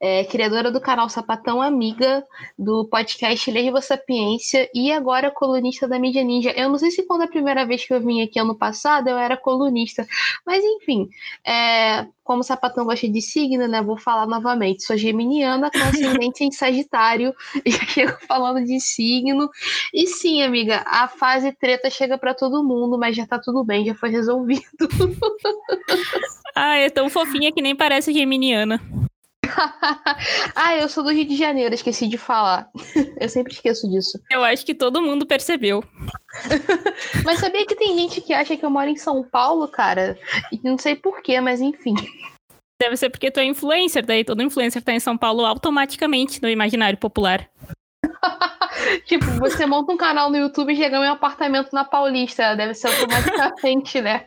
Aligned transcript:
é, 0.00 0.24
criadora 0.24 0.70
do 0.70 0.80
canal 0.80 1.08
Sapatão 1.08 1.62
Amiga, 1.62 2.24
do 2.58 2.84
podcast 2.88 3.50
Lesbo 3.50 3.80
Sapiência 3.80 4.68
e 4.74 4.90
agora 4.90 5.30
colunista 5.30 5.86
da 5.86 5.98
Mídia 5.98 6.24
Ninja. 6.24 6.50
Eu 6.50 6.68
não 6.68 6.78
sei 6.78 6.90
se 6.90 7.04
quando 7.04 7.22
a 7.22 7.28
primeira 7.28 7.64
vez 7.64 7.86
que 7.86 7.94
eu 7.94 8.00
vim 8.00 8.22
aqui 8.22 8.38
ano 8.38 8.56
passado 8.56 9.08
eu 9.08 9.16
era 9.16 9.36
colunista, 9.36 10.06
mas 10.44 10.64
enfim, 10.64 11.08
é, 11.46 12.06
como 12.26 12.40
o 12.40 12.44
sapatão 12.44 12.84
gosta 12.84 13.08
de 13.08 13.22
signo, 13.22 13.68
né? 13.68 13.80
Vou 13.80 13.96
falar 13.96 14.26
novamente. 14.26 14.82
Sou 14.82 14.96
geminiana 14.96 15.70
com 15.70 15.78
ascendente 15.78 16.44
em 16.44 16.50
Sagitário. 16.50 17.32
E 17.64 17.72
chego 17.72 18.16
falando 18.28 18.64
de 18.64 18.80
signo. 18.80 19.48
E 19.92 20.06
sim, 20.06 20.42
amiga, 20.42 20.84
a 20.86 21.08
fase 21.08 21.52
treta 21.52 21.88
chega 21.88 22.18
para 22.18 22.34
todo 22.34 22.64
mundo, 22.64 22.98
mas 22.98 23.16
já 23.16 23.26
tá 23.26 23.38
tudo 23.38 23.64
bem, 23.64 23.84
já 23.84 23.94
foi 23.94 24.10
resolvido. 24.10 24.62
ah, 26.54 26.76
é 26.76 26.90
tão 26.90 27.08
fofinha 27.08 27.52
que 27.52 27.62
nem 27.62 27.74
parece 27.74 28.12
geminiana. 28.12 28.80
ah, 30.54 30.76
eu 30.76 30.88
sou 30.88 31.04
do 31.04 31.10
Rio 31.10 31.26
de 31.26 31.36
Janeiro, 31.36 31.74
esqueci 31.74 32.08
de 32.08 32.18
falar. 32.18 32.68
eu 33.20 33.28
sempre 33.28 33.52
esqueço 33.52 33.88
disso. 33.88 34.18
Eu 34.30 34.42
acho 34.44 34.64
que 34.64 34.74
todo 34.74 35.02
mundo 35.02 35.26
percebeu. 35.26 35.82
mas 37.24 37.40
sabia 37.40 37.66
que 37.66 37.74
tem 37.74 37.96
gente 37.98 38.20
que 38.20 38.32
acha 38.32 38.56
que 38.56 38.64
eu 38.64 38.70
moro 38.70 38.88
em 38.88 38.96
São 38.96 39.22
Paulo, 39.22 39.68
cara? 39.68 40.18
E 40.52 40.60
não 40.62 40.78
sei 40.78 40.94
porquê, 40.94 41.40
mas 41.40 41.60
enfim. 41.60 41.94
Deve 42.80 42.96
ser 42.96 43.08
porque 43.08 43.30
tu 43.30 43.40
é 43.40 43.44
influencer, 43.44 44.04
daí 44.04 44.24
todo 44.24 44.42
influencer 44.42 44.82
tá 44.82 44.92
em 44.92 45.00
São 45.00 45.16
Paulo 45.16 45.44
automaticamente 45.46 46.42
no 46.42 46.48
imaginário 46.48 46.98
popular. 46.98 47.48
tipo, 49.06 49.24
você 49.38 49.66
monta 49.66 49.92
um 49.92 49.96
canal 49.96 50.30
no 50.30 50.36
YouTube 50.36 50.72
e 50.72 50.76
chega 50.76 50.96
em 50.96 51.00
um 51.00 51.12
apartamento 51.12 51.72
na 51.72 51.84
Paulista. 51.84 52.54
Deve 52.54 52.74
ser 52.74 52.88
automaticamente, 52.88 54.00
né? 54.00 54.26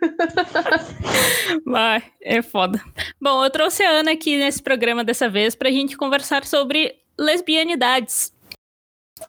Vai, 1.64 2.02
é 2.22 2.42
foda. 2.42 2.80
Bom, 3.20 3.44
eu 3.44 3.50
trouxe 3.50 3.82
a 3.82 3.90
Ana 3.90 4.12
aqui 4.12 4.36
nesse 4.36 4.62
programa 4.62 5.04
dessa 5.04 5.28
vez 5.28 5.54
pra 5.54 5.70
gente 5.70 5.96
conversar 5.96 6.44
sobre 6.44 6.96
lesbianidades. 7.18 8.32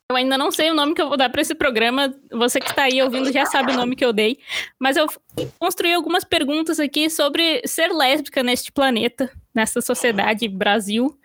Eu 0.10 0.16
ainda 0.16 0.38
não 0.38 0.52
sei 0.52 0.72
o 0.72 0.74
nome 0.74 0.94
que 0.94 1.02
eu 1.02 1.08
vou 1.08 1.18
dar 1.18 1.30
para 1.30 1.42
esse 1.42 1.54
programa. 1.54 2.14
Você 2.32 2.60
que 2.60 2.70
está 2.70 2.84
aí 2.84 3.02
ouvindo 3.02 3.32
já 3.32 3.46
sabe 3.46 3.74
o 3.74 3.76
nome 3.76 3.96
que 3.96 4.06
eu 4.06 4.14
dei. 4.14 4.40
Mas 4.80 4.96
eu 4.96 5.08
construí 5.60 5.94
algumas 5.94 6.24
perguntas 6.24 6.80
aqui 6.80 7.10
sobre 7.10 7.62
ser 7.66 7.92
lésbica 7.92 8.42
neste 8.44 8.72
planeta, 8.72 9.30
nessa 9.54 9.82
sociedade 9.82 10.48
Brasil. 10.48 11.18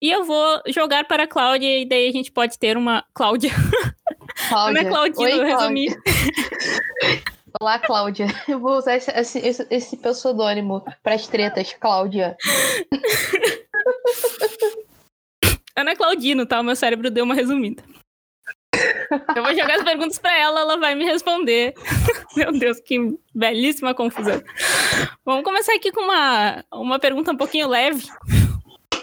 E 0.00 0.10
eu 0.10 0.24
vou 0.24 0.62
jogar 0.66 1.04
para 1.04 1.24
a 1.24 1.28
Cláudia 1.28 1.80
e 1.80 1.88
daí 1.88 2.08
a 2.08 2.12
gente 2.12 2.32
pode 2.32 2.58
ter 2.58 2.76
uma. 2.76 3.04
Cláudia. 3.14 3.50
Cláudia. 4.48 4.82
Não 4.82 4.88
é 4.88 4.92
Claudino, 4.92 5.42
Oi, 5.42 5.44
resumir. 5.44 5.96
Olá, 7.60 7.78
Cláudia. 7.78 8.26
Eu 8.48 8.58
vou 8.58 8.78
usar 8.78 8.96
esse, 8.96 9.10
esse, 9.12 9.66
esse 9.70 9.96
pseudônimo 9.96 10.82
para 11.02 11.14
as 11.14 11.28
tretas, 11.28 11.72
Cláudia. 11.74 12.36
Ana 15.76 15.94
Claudino, 15.94 16.46
tá? 16.46 16.60
O 16.60 16.64
meu 16.64 16.76
cérebro 16.76 17.10
deu 17.10 17.24
uma 17.24 17.34
resumida. 17.34 17.82
Eu 19.36 19.42
vou 19.42 19.54
jogar 19.54 19.76
as 19.76 19.84
perguntas 19.84 20.18
para 20.18 20.36
ela, 20.36 20.60
ela 20.60 20.76
vai 20.76 20.94
me 20.94 21.04
responder. 21.04 21.74
Meu 22.36 22.52
Deus, 22.52 22.80
que 22.80 22.98
belíssima 23.34 23.94
confusão. 23.94 24.42
Vamos 25.24 25.44
começar 25.44 25.74
aqui 25.74 25.92
com 25.92 26.02
uma, 26.02 26.64
uma 26.72 26.98
pergunta 26.98 27.32
um 27.32 27.36
pouquinho 27.36 27.68
leve. 27.68 28.04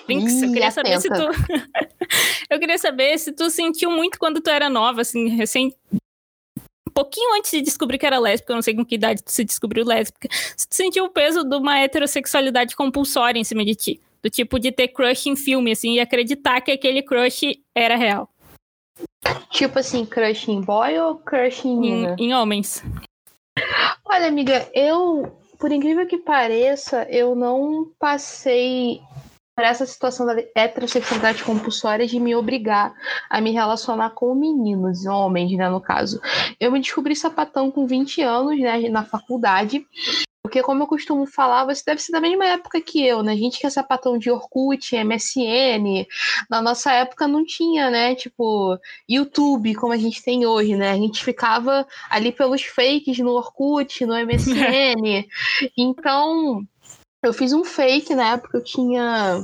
Brinks, 0.06 0.42
eu 0.42 0.52
queria 0.52 0.72
saber 0.72 1.00
se 1.00 1.08
tu. 1.08 1.22
eu 2.50 2.60
queria 2.60 2.78
saber 2.78 3.18
se 3.20 3.32
tu 3.32 3.50
sentiu 3.52 3.92
muito 3.92 4.18
quando 4.18 4.42
tu 4.42 4.50
era 4.50 4.68
nova, 4.70 5.02
assim, 5.02 5.30
recém. 5.30 5.74
Um 5.94 6.92
pouquinho 6.92 7.36
antes 7.36 7.52
de 7.52 7.62
descobrir 7.62 8.00
que 8.00 8.06
era 8.06 8.18
lésbica, 8.18 8.52
eu 8.52 8.56
não 8.56 8.64
sei 8.64 8.74
com 8.74 8.84
que 8.84 8.96
idade 8.96 9.24
tu 9.24 9.32
se 9.32 9.44
descobriu 9.46 9.86
lésbica, 9.86 10.28
se 10.58 10.68
tu 10.68 10.76
sentiu 10.76 11.06
o 11.06 11.10
peso 11.10 11.44
de 11.44 11.56
uma 11.56 11.80
heterossexualidade 11.80 12.76
compulsória 12.76 13.40
em 13.40 13.44
cima 13.44 13.64
de 13.64 13.76
ti. 13.76 14.02
Do 14.22 14.30
tipo 14.30 14.60
de 14.60 14.70
ter 14.72 14.90
crush 14.90 15.28
em 15.28 15.36
filme, 15.36 15.72
assim, 15.72 15.94
e 15.94 16.00
acreditar 16.00 16.60
que 16.60 16.72
aquele 16.72 17.02
crush 17.02 17.58
era 17.74 17.96
real. 17.96 18.30
Tipo 19.50 19.80
assim, 19.80 20.06
crush 20.06 20.50
em 20.50 20.62
boy 20.62 20.98
ou 21.00 21.16
crush 21.16 21.66
em? 21.66 22.06
Em, 22.06 22.16
em 22.18 22.34
homens. 22.34 22.84
Olha, 24.06 24.28
amiga, 24.28 24.68
eu, 24.74 25.32
por 25.60 25.72
incrível 25.72 26.08
que 26.08 26.18
pareça, 26.18 27.08
eu 27.10 27.36
não 27.36 27.92
passei 28.00 29.02
por 29.60 29.66
essa 29.66 29.86
situação 29.86 30.26
da 30.26 30.36
heterossexualidade 30.56 31.44
compulsória 31.44 32.08
de 32.08 32.18
me 32.18 32.34
obrigar 32.34 32.94
a 33.30 33.42
me 33.42 33.52
relacionar 33.52 34.12
com 34.12 34.34
meninos, 34.34 35.06
homens, 35.06 35.52
né, 35.58 35.70
no 35.70 35.82
caso. 35.82 36.22
Eu 36.58 36.72
me 36.72 36.80
descobri 36.80 37.14
sapatão 37.14 37.70
com 37.70 37.86
20 37.86 38.22
anos, 38.22 38.58
né, 38.58 38.88
na 38.88 39.04
faculdade, 39.04 39.86
porque, 40.50 40.64
como 40.64 40.82
eu 40.82 40.88
costumo 40.88 41.28
falar, 41.28 41.64
você 41.64 41.84
deve 41.86 42.02
ser 42.02 42.12
da 42.12 42.20
mesma 42.20 42.44
época 42.44 42.82
que 42.82 43.06
eu, 43.06 43.22
né? 43.22 43.34
A 43.34 43.36
gente 43.36 43.60
que 43.60 43.68
é 43.68 43.70
sapatão 43.70 44.18
de 44.18 44.32
Orkut, 44.32 44.96
MSN. 44.96 46.08
Na 46.50 46.60
nossa 46.60 46.92
época 46.92 47.28
não 47.28 47.46
tinha, 47.46 47.92
né? 47.92 48.16
Tipo, 48.16 48.76
YouTube, 49.08 49.76
como 49.76 49.94
a 49.94 49.98
gente 49.98 50.24
tem 50.24 50.48
hoje, 50.48 50.76
né? 50.76 50.90
A 50.90 50.96
gente 50.96 51.24
ficava 51.24 51.86
ali 52.10 52.32
pelos 52.32 52.64
fakes 52.64 53.20
no 53.20 53.34
Orkut, 53.34 54.04
no 54.08 54.16
MSN. 54.16 55.28
então, 55.78 56.64
eu 57.22 57.32
fiz 57.32 57.54
um 57.54 57.64
fake 57.64 58.16
na 58.16 58.32
época, 58.32 58.58
eu 58.58 58.64
tinha 58.64 59.44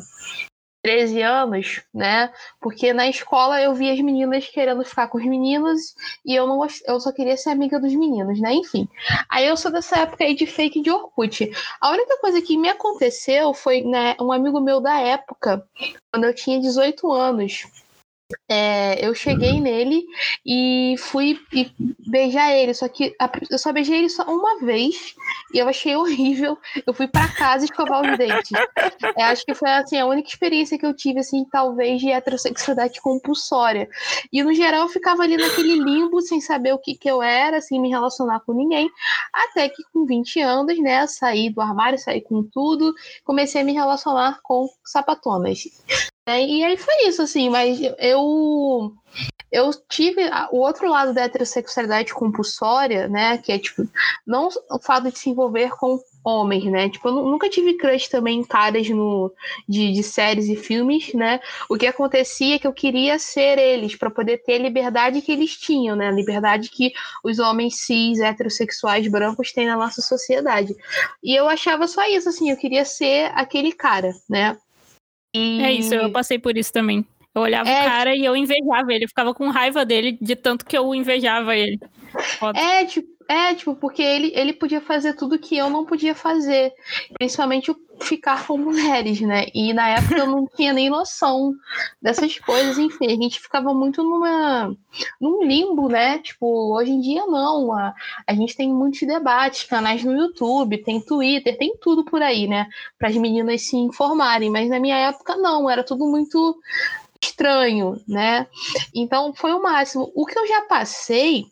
13 0.86 1.20
anos, 1.24 1.82
né? 1.92 2.32
Porque 2.62 2.94
na 2.94 3.10
escola 3.10 3.60
eu 3.60 3.74
via 3.74 3.92
as 3.92 4.00
meninas 4.00 4.46
querendo 4.46 4.86
ficar 4.86 5.08
com 5.08 5.18
os 5.18 5.26
meninos 5.26 5.96
e 6.24 6.36
eu 6.36 6.46
não 6.46 6.64
eu 6.86 7.00
só 7.00 7.12
queria 7.12 7.36
ser 7.36 7.50
amiga 7.50 7.80
dos 7.80 7.96
meninos, 7.96 8.40
né? 8.40 8.54
Enfim. 8.54 8.88
Aí 9.28 9.48
eu 9.48 9.58
sou 9.58 9.72
dessa 9.72 10.02
época 10.02 10.24
aí 10.24 10.36
de 10.36 10.46
fake 10.46 10.84
de 10.84 10.92
Orkut. 10.92 11.52
A 11.82 11.90
única 11.90 12.20
coisa 12.20 12.40
que 12.40 12.56
me 12.56 12.70
aconteceu 12.70 13.52
foi, 13.52 13.82
né, 13.82 14.16
um 14.22 14.32
amigo 14.32 14.62
meu 14.62 14.80
da 14.80 15.00
época, 15.00 15.68
quando 16.14 16.26
eu 16.26 16.36
tinha 16.36 16.62
18 16.62 17.12
anos, 17.12 17.66
é, 18.50 19.06
eu 19.06 19.14
cheguei 19.14 19.60
nele 19.60 20.04
e 20.46 20.96
fui 20.98 21.40
beijar 22.08 22.52
ele, 22.54 22.74
só 22.74 22.88
que 22.88 23.16
a, 23.20 23.30
eu 23.52 23.58
só 23.58 23.72
beijei 23.72 24.00
ele 24.00 24.10
só 24.10 24.24
uma 24.24 24.60
vez 24.60 25.16
e 25.54 25.60
eu 25.60 25.68
achei 25.68 25.96
horrível. 25.96 26.58
Eu 26.86 26.94
fui 26.94 27.08
para 27.08 27.28
casa 27.34 27.66
escovar 27.66 28.02
os 28.02 28.18
dentes. 28.18 28.52
É, 29.16 29.24
acho 29.26 29.46
que 29.46 29.54
foi 29.54 29.70
assim, 29.70 29.98
a 29.98 30.06
única 30.06 30.30
experiência 30.30 30.78
que 30.78 30.86
eu 30.86 30.96
tive, 30.96 31.20
assim, 31.20 31.46
talvez 31.52 32.02
de 32.02 32.12
heterossexualidade 32.12 33.00
compulsória. 33.02 33.88
E 34.32 34.44
no 34.44 34.54
geral 34.54 34.84
eu 34.84 34.90
ficava 34.90 35.24
ali 35.24 35.38
naquele 35.38 35.76
limbo 35.76 36.22
sem 36.22 36.42
saber 36.42 36.74
o 36.74 36.80
que, 36.80 36.96
que 36.96 37.10
eu 37.10 37.22
era, 37.22 37.62
sem 37.62 37.80
me 37.80 37.90
relacionar 37.90 38.40
com 38.42 38.54
ninguém. 38.54 38.90
Até 39.32 39.70
que 39.70 39.84
com 39.94 40.06
20 40.06 40.42
anos, 40.42 40.80
né, 40.80 41.06
saí 41.08 41.50
do 41.50 41.62
armário, 41.62 42.00
saí 42.00 42.22
com 42.22 42.44
tudo, 42.44 42.94
comecei 43.24 43.62
a 43.62 43.64
me 43.64 43.74
relacionar 43.74 44.40
com 44.42 44.68
sapatonas. 44.84 45.64
É, 46.28 46.44
e 46.44 46.64
aí 46.64 46.76
foi 46.78 47.08
isso, 47.08 47.22
assim, 47.22 47.50
mas 47.50 47.80
eu 48.00 48.92
eu 49.52 49.72
tive 49.88 50.22
o 50.52 50.58
outro 50.58 50.90
lado 50.90 51.14
da 51.14 51.24
heterossexualidade 51.24 52.14
compulsória, 52.14 53.08
né, 53.08 53.38
que 53.38 53.52
é 53.52 53.60
tipo, 53.60 53.84
não 54.26 54.50
o 54.70 54.80
fato 54.80 55.12
de 55.12 55.18
se 55.18 55.30
envolver 55.30 55.70
com 55.78 56.00
homens, 56.26 56.66
né? 56.66 56.90
Tipo, 56.90 57.10
eu 57.10 57.14
nunca 57.14 57.48
tive 57.48 57.78
crush 57.78 58.10
também 58.10 58.40
em 58.40 58.44
caras 58.44 58.90
no, 58.90 59.32
de, 59.70 59.92
de 59.94 60.02
séries 60.02 60.50
e 60.50 60.56
filmes, 60.56 61.14
né? 61.14 61.40
O 61.70 61.78
que 61.78 61.86
acontecia 61.86 62.56
é 62.56 62.60
que 62.60 62.66
eu 62.66 62.74
queria 62.74 63.20
ser 63.20 63.60
eles 63.60 63.96
para 63.96 64.10
poder 64.10 64.40
ter 64.40 64.56
a 64.56 64.64
liberdade 64.64 65.22
que 65.22 65.32
eles 65.32 65.56
tinham, 65.56 65.96
né? 65.96 66.08
A 66.08 66.12
liberdade 66.12 66.70
que 66.70 66.92
os 67.24 67.38
homens 67.38 67.76
cis, 67.78 68.20
heterossexuais, 68.20 69.08
brancos 69.08 69.54
têm 69.54 69.68
na 69.68 69.78
nossa 69.78 70.02
sociedade. 70.02 70.76
E 71.24 71.40
eu 71.40 71.48
achava 71.48 71.88
só 71.88 72.04
isso, 72.10 72.28
assim, 72.28 72.50
eu 72.50 72.58
queria 72.58 72.86
ser 72.86 73.32
aquele 73.36 73.72
cara, 73.72 74.12
né? 74.28 74.58
E... 75.36 75.62
É 75.62 75.72
isso, 75.72 75.94
eu 75.94 76.12
passei 76.12 76.40
por 76.40 76.58
isso 76.58 76.72
também. 76.72 77.06
Eu 77.34 77.42
olhava 77.42 77.70
é, 77.70 77.82
o 77.82 77.86
cara 77.86 78.16
e 78.16 78.24
eu 78.24 78.36
invejava 78.36 78.94
ele, 78.94 79.04
eu 79.04 79.10
ficava 79.10 79.34
com 79.34 79.50
raiva 79.50 79.86
dele 79.86 80.18
de 80.22 80.36
tanto 80.36 80.66
que 80.66 80.78
eu 80.78 80.96
invejava 80.96 81.56
ele. 81.56 81.78
Foda. 82.40 82.58
É, 82.58 82.86
tipo, 82.86 83.10
é, 83.28 83.56
tipo, 83.56 83.76
porque 83.76 84.02
ele, 84.02 84.32
ele 84.36 84.54
podia 84.54 84.82
fazer 84.82 85.14
tudo 85.14 85.40
que 85.40 85.58
eu 85.58 85.70
não 85.70 85.86
podia 85.86 86.14
fazer. 86.14 86.74
Principalmente 87.18 87.72
o 87.72 87.86
ficar 88.02 88.46
com 88.46 88.58
mulheres, 88.58 89.22
né? 89.22 89.46
E 89.54 89.74
na 89.74 89.90
época 89.90 90.18
eu 90.18 90.28
não 90.28 90.48
tinha 90.56 90.74
nem 90.74 90.90
noção 90.90 91.54
dessas 92.02 92.38
coisas, 92.40 92.78
enfim, 92.78 93.08
a 93.08 93.16
gente 93.16 93.40
ficava 93.40 93.74
muito 93.74 94.04
numa 94.04 94.76
num 95.20 95.44
limbo, 95.44 95.88
né? 95.88 96.20
Tipo, 96.20 96.76
hoje 96.76 96.92
em 96.92 97.02
dia 97.02 97.26
não, 97.26 97.72
a, 97.74 97.94
a 98.28 98.34
gente 98.34 98.56
tem 98.56 98.72
muitos 98.72 99.02
debates, 99.02 99.64
canais 99.64 100.04
no 100.04 100.16
YouTube, 100.16 100.84
tem 100.84 101.02
Twitter, 101.02 101.58
tem 101.58 101.76
tudo 101.78 102.04
por 102.04 102.22
aí, 102.22 102.48
né? 102.48 102.68
Para 102.98 103.10
as 103.10 103.16
meninas 103.16 103.68
se 103.68 103.78
informarem, 103.78 104.50
mas 104.50 104.70
na 104.70 104.80
minha 104.80 104.98
época 104.98 105.36
não, 105.38 105.70
era 105.70 105.84
tudo 105.84 106.06
muito 106.06 106.58
estranho, 107.22 108.00
né? 108.08 108.48
Então 108.94 109.34
foi 109.34 109.54
o 109.54 109.62
máximo. 109.62 110.12
O 110.14 110.26
que 110.26 110.38
eu 110.38 110.48
já 110.48 110.62
passei 110.62 111.46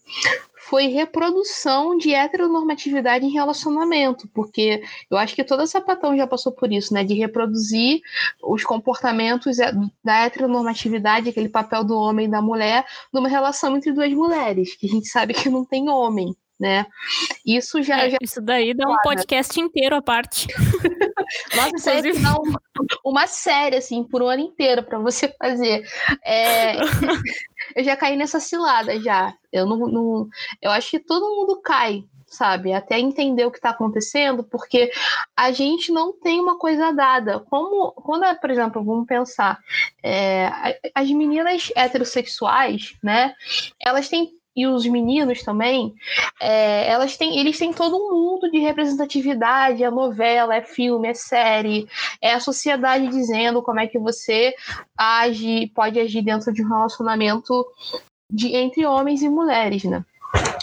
foi 0.67 0.87
reprodução 0.87 1.97
de 1.97 2.13
heteronormatividade 2.13 3.25
em 3.25 3.31
relacionamento, 3.31 4.27
porque 4.33 4.81
eu 5.09 5.17
acho 5.17 5.35
que 5.35 5.43
toda 5.43 5.67
sapatão 5.67 6.15
já 6.15 6.25
passou 6.25 6.51
por 6.51 6.71
isso, 6.71 6.93
né? 6.93 7.03
De 7.03 7.13
reproduzir 7.13 8.01
os 8.41 8.63
comportamentos 8.63 9.57
da 10.03 10.25
heteronormatividade, 10.25 11.29
aquele 11.29 11.49
papel 11.49 11.83
do 11.83 11.97
homem 11.97 12.27
e 12.27 12.31
da 12.31 12.41
mulher, 12.41 12.85
numa 13.11 13.27
relação 13.27 13.75
entre 13.75 13.91
duas 13.91 14.11
mulheres, 14.13 14.75
que 14.75 14.87
a 14.87 14.89
gente 14.89 15.07
sabe 15.07 15.33
que 15.33 15.49
não 15.49 15.65
tem 15.65 15.89
homem 15.89 16.35
né? 16.59 16.85
Isso 17.45 17.81
já, 17.81 18.05
é, 18.05 18.11
já... 18.11 18.17
Isso 18.21 18.41
daí 18.41 18.73
dá 18.73 18.87
um 18.87 18.95
podcast 19.03 19.59
inteiro 19.59 19.95
à 19.95 20.01
parte. 20.01 20.47
Nossa, 21.55 21.95
isso 22.07 22.21
dá 22.21 22.35
uma, 22.37 22.61
uma 23.03 23.27
série, 23.27 23.75
assim, 23.75 24.03
por 24.03 24.21
um 24.21 24.27
ano 24.27 24.43
inteiro 24.43 24.83
para 24.83 24.99
você 24.99 25.27
fazer. 25.37 25.83
É... 26.23 26.75
eu 27.75 27.83
já 27.83 27.95
caí 27.95 28.15
nessa 28.15 28.39
cilada, 28.39 28.99
já. 28.99 29.33
Eu 29.51 29.65
não, 29.65 29.77
não... 29.87 30.27
Eu 30.61 30.71
acho 30.71 30.91
que 30.91 30.99
todo 30.99 31.35
mundo 31.35 31.61
cai 31.61 32.03
sabe? 32.33 32.73
Até 32.73 32.99
entender 32.99 33.45
o 33.45 33.51
que 33.51 33.57
está 33.57 33.69
acontecendo, 33.69 34.43
porque 34.43 34.91
a 35.35 35.51
gente 35.51 35.91
não 35.91 36.11
tem 36.11 36.39
uma 36.39 36.57
coisa 36.57 36.91
dada. 36.91 37.39
Como, 37.39 37.91
quando, 37.91 38.25
é, 38.25 38.33
por 38.33 38.49
exemplo, 38.49 38.83
vamos 38.83 39.05
pensar, 39.05 39.59
é, 40.03 40.79
as 40.93 41.09
meninas 41.11 41.71
heterossexuais, 41.75 42.95
né? 43.03 43.35
Elas 43.79 44.09
têm 44.09 44.31
e 44.55 44.67
os 44.67 44.85
meninos 44.85 45.41
também, 45.41 45.95
é, 46.39 46.87
elas 46.87 47.17
têm, 47.17 47.39
eles 47.39 47.57
têm 47.57 47.73
todo 47.73 47.97
um 47.97 48.11
mundo 48.11 48.51
de 48.51 48.59
representatividade, 48.59 49.83
é 49.83 49.89
novela, 49.89 50.55
é 50.55 50.61
filme, 50.61 51.07
é 51.07 51.13
série, 51.13 51.87
é 52.21 52.33
a 52.33 52.39
sociedade 52.39 53.07
dizendo 53.07 53.61
como 53.63 53.79
é 53.79 53.87
que 53.87 53.97
você 53.97 54.53
age, 54.97 55.71
pode 55.73 55.99
agir 55.99 56.21
dentro 56.21 56.53
de 56.53 56.63
um 56.63 56.69
relacionamento 56.69 57.65
de, 58.29 58.55
entre 58.55 58.85
homens 58.85 59.21
e 59.21 59.29
mulheres, 59.29 59.83
né? 59.83 60.05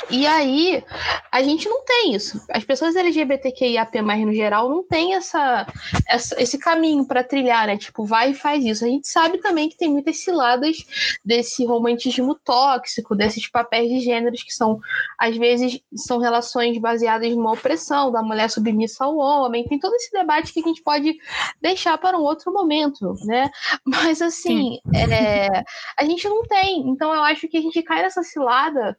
E 0.09 0.27
aí, 0.27 0.83
a 1.31 1.43
gente 1.43 1.69
não 1.69 1.85
tem 1.85 2.15
isso. 2.15 2.41
As 2.51 2.65
pessoas 2.65 2.97
LGBTQIAP+, 2.97 4.01
no 4.03 4.33
geral, 4.33 4.69
não 4.69 4.83
tem 4.83 5.15
essa, 5.15 5.67
essa 6.09 6.41
esse 6.41 6.59
caminho 6.59 7.05
para 7.05 7.25
trilhar, 7.25 7.67
né? 7.67 7.77
Tipo, 7.77 8.05
vai 8.05 8.31
e 8.31 8.35
faz 8.35 8.65
isso. 8.65 8.85
A 8.85 8.89
gente 8.89 9.09
sabe 9.09 9.39
também 9.39 9.69
que 9.69 9.77
tem 9.77 9.91
muitas 9.91 10.19
ciladas 10.19 10.77
desse 11.25 11.65
romantismo 11.65 12.35
tóxico, 12.35 13.15
desses 13.15 13.49
papéis 13.49 13.89
de 13.91 14.01
gêneros 14.01 14.43
que 14.43 14.53
são, 14.53 14.81
às 15.19 15.37
vezes, 15.37 15.81
são 15.95 16.19
relações 16.19 16.79
baseadas 16.79 17.31
numa 17.35 17.53
opressão 17.53 18.11
da 18.11 18.23
mulher 18.23 18.49
submissa 18.51 19.05
ao 19.05 19.17
homem. 19.17 19.65
Tem 19.65 19.79
todo 19.79 19.95
esse 19.95 20.11
debate 20.13 20.53
que 20.53 20.61
a 20.61 20.65
gente 20.65 20.83
pode 20.83 21.17
deixar 21.61 21.99
para 21.99 22.19
um 22.19 22.23
outro 22.23 22.53
momento, 22.53 23.15
né? 23.25 23.51
Mas, 23.85 24.23
assim, 24.23 24.79
é, 24.95 25.63
a 25.99 26.05
gente 26.05 26.29
não 26.29 26.43
tem. 26.45 26.89
Então, 26.89 27.13
eu 27.15 27.23
acho 27.23 27.49
que 27.49 27.57
a 27.57 27.63
gente 27.63 27.83
cai 27.83 28.03
nessa 28.03 28.23
cilada 28.23 28.97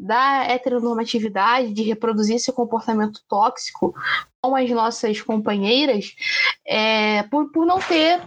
da 0.00 0.44
heteronormatividade, 0.44 1.74
de 1.74 1.82
reproduzir 1.82 2.36
esse 2.36 2.50
comportamento 2.50 3.20
tóxico 3.28 3.94
com 4.40 4.56
as 4.56 4.70
nossas 4.70 5.20
companheiras, 5.20 6.14
é, 6.66 7.22
por, 7.24 7.52
por 7.52 7.66
não 7.66 7.78
ter 7.78 8.18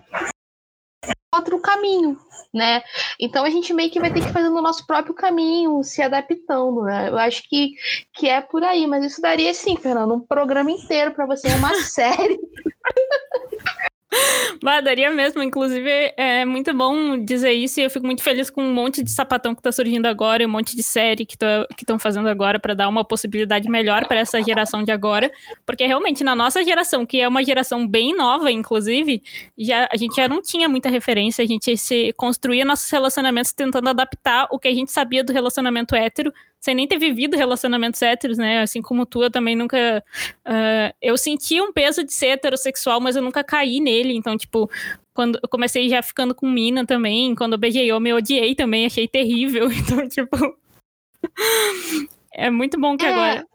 outro 1.36 1.60
caminho, 1.60 2.20
né? 2.54 2.84
Então 3.20 3.44
a 3.44 3.50
gente 3.50 3.74
meio 3.74 3.90
que 3.90 4.00
vai 4.00 4.14
ter 4.14 4.22
que 4.22 4.32
fazer 4.32 4.50
o 4.50 4.62
nosso 4.62 4.86
próprio 4.86 5.16
caminho, 5.16 5.84
se 5.84 6.00
adaptando, 6.02 6.84
né? 6.84 7.10
Eu 7.10 7.18
acho 7.18 7.42
que, 7.50 7.72
que 8.14 8.30
é 8.30 8.40
por 8.40 8.64
aí, 8.64 8.86
mas 8.86 9.04
isso 9.04 9.20
daria 9.20 9.52
sim, 9.52 9.76
Fernando, 9.76 10.14
um 10.14 10.20
programa 10.20 10.70
inteiro 10.70 11.12
para 11.12 11.26
você, 11.26 11.48
uma 11.56 11.74
série. 11.82 12.40
Bah, 14.64 14.80
daria 14.80 15.12
mesmo. 15.12 15.44
Inclusive, 15.44 16.14
é 16.16 16.46
muito 16.46 16.74
bom 16.74 17.18
dizer 17.18 17.52
isso 17.52 17.82
e 17.82 17.84
eu 17.84 17.90
fico 17.90 18.06
muito 18.06 18.24
feliz 18.24 18.50
com 18.50 18.64
um 18.64 18.74
monte 18.74 19.04
de 19.04 19.12
sapatão 19.12 19.54
que 19.54 19.62
tá 19.62 19.74
surgindo 19.74 20.06
agora 20.06 20.42
e 20.42 20.46
um 20.46 20.50
monte 20.50 20.74
de 20.74 20.82
série 20.82 21.26
que 21.26 21.36
estão 21.82 22.00
fazendo 22.00 22.30
agora 22.30 22.58
para 22.58 22.74
dar 22.74 22.88
uma 22.88 23.04
possibilidade 23.04 23.70
melhor 23.70 24.08
para 24.08 24.22
essa 24.22 24.42
geração 24.42 24.82
de 24.82 24.90
agora. 24.90 25.30
Porque 25.66 25.86
realmente, 25.86 26.24
na 26.24 26.34
nossa 26.34 26.64
geração, 26.64 27.06
que 27.06 27.20
é 27.20 27.28
uma 27.28 27.44
geração 27.44 27.86
bem 27.86 28.16
nova, 28.16 28.50
inclusive, 28.50 29.22
já, 29.58 29.90
a 29.92 29.98
gente 29.98 30.16
já 30.16 30.30
não 30.30 30.42
tinha 30.42 30.70
muita 30.70 30.88
referência, 30.88 31.44
a 31.44 31.48
gente 31.48 31.76
se 31.76 32.14
construía 32.14 32.64
nossos 32.64 32.90
relacionamentos 32.90 33.52
tentando 33.52 33.90
adaptar 33.90 34.48
o 34.50 34.58
que 34.58 34.70
a 34.70 34.74
gente 34.74 34.94
sabia 34.94 35.26
do 35.26 35.34
relacionamento 35.34 35.94
hétero 35.94 36.32
sem 36.64 36.74
nem 36.74 36.88
ter 36.88 36.98
vivido 36.98 37.36
relacionamentos 37.36 38.02
héteros, 38.02 38.38
né? 38.38 38.62
Assim 38.62 38.82
como 38.82 39.06
tu, 39.06 39.22
eu 39.22 39.30
também 39.30 39.54
nunca. 39.54 40.02
Uh, 40.48 40.96
eu 41.02 41.18
senti 41.18 41.60
um 41.60 41.74
peso 41.74 42.06
de 42.06 42.14
ser 42.14 42.28
heterossexual, 42.28 43.02
mas 43.02 43.18
eu 43.18 43.22
nunca 43.22 43.44
caí 43.44 43.82
nele. 43.82 44.16
Então, 44.16 44.38
tipo, 44.38 44.72
quando 45.14 45.38
eu 45.44 45.50
comecei 45.50 45.90
já 45.90 46.02
ficando 46.02 46.34
com 46.34 46.50
mina 46.50 46.86
também, 46.86 47.36
quando 47.36 47.52
eu 47.52 47.60
beijei 47.60 47.92
homem, 47.92 48.12
eu 48.12 48.18
odiei 48.18 48.56
também, 48.56 48.86
achei 48.86 49.10
terrível. 49.10 49.68
Então, 49.76 50.08
tipo. 50.08 50.38
é 52.34 52.50
muito 52.50 52.80
bom 52.80 52.96
que 52.96 53.06
é. 53.06 53.10
agora. 53.12 53.48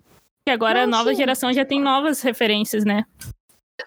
Que 0.44 0.52
agora 0.52 0.86
Não, 0.86 0.98
a 0.98 0.98
nova 0.98 1.10
sim. 1.10 1.16
geração 1.16 1.50
já 1.50 1.64
tem 1.64 1.80
novas 1.80 2.20
referências, 2.20 2.84
né? 2.84 3.06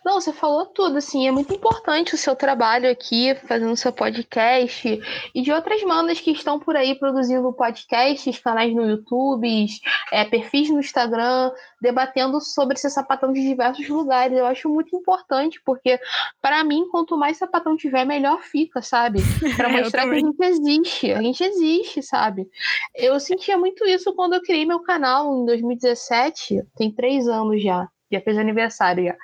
Não, 0.06 0.20
você 0.20 0.32
falou 0.32 0.66
tudo, 0.66 0.98
assim, 0.98 1.28
é 1.28 1.32
muito 1.32 1.54
importante 1.54 2.16
o 2.16 2.18
seu 2.18 2.36
trabalho 2.36 2.90
aqui, 2.90 3.36
fazendo 3.48 3.76
seu 3.76 3.92
podcast, 3.92 5.00
e 5.36 5.42
de 5.42 5.52
outras 5.52 5.84
bandas 5.84 6.20
que 6.20 6.32
estão 6.32 6.60
por 6.60 6.76
aí 6.76 6.96
produzindo 6.96 7.52
podcasts, 7.54 8.40
canais 8.40 8.74
no 8.74 8.90
YouTube, 8.90 9.68
é, 10.12 10.24
perfis 10.26 10.70
no 10.70 10.80
Instagram, 10.80 11.52
debatendo 11.82 12.40
sobre 12.40 12.76
esse 12.76 12.90
sapatão 12.90 13.34
de 13.34 13.42
diversos 13.42 13.88
lugares. 13.90 14.38
Eu 14.38 14.46
acho 14.46 14.70
muito 14.70 14.96
importante, 14.96 15.62
porque, 15.64 16.00
para 16.42 16.64
mim, 16.64 16.88
quanto 16.90 17.18
mais 17.18 17.38
sapatão 17.38 17.76
tiver, 17.76 18.06
melhor 18.06 18.42
fica, 18.42 18.82
sabe? 18.82 19.20
Para 19.58 19.70
mostrar 19.70 20.04
que 20.04 20.16
a 20.16 20.20
gente 20.20 20.42
existe, 20.42 21.12
a 21.12 21.22
gente 21.22 21.44
existe, 21.44 22.02
sabe? 22.02 22.50
Eu 22.96 23.20
sentia 23.20 23.58
muito 23.58 23.86
isso 23.86 24.14
quando 24.14 24.34
eu 24.34 24.42
criei 24.42 24.66
meu 24.66 24.80
canal 24.80 25.42
em 25.42 25.46
2017, 25.46 26.64
tem 26.76 26.92
três 26.92 27.28
anos 27.28 27.62
já 27.62 27.88
já 28.12 28.22
fez 28.22 28.38
aniversário 28.38 29.06
já. 29.06 29.16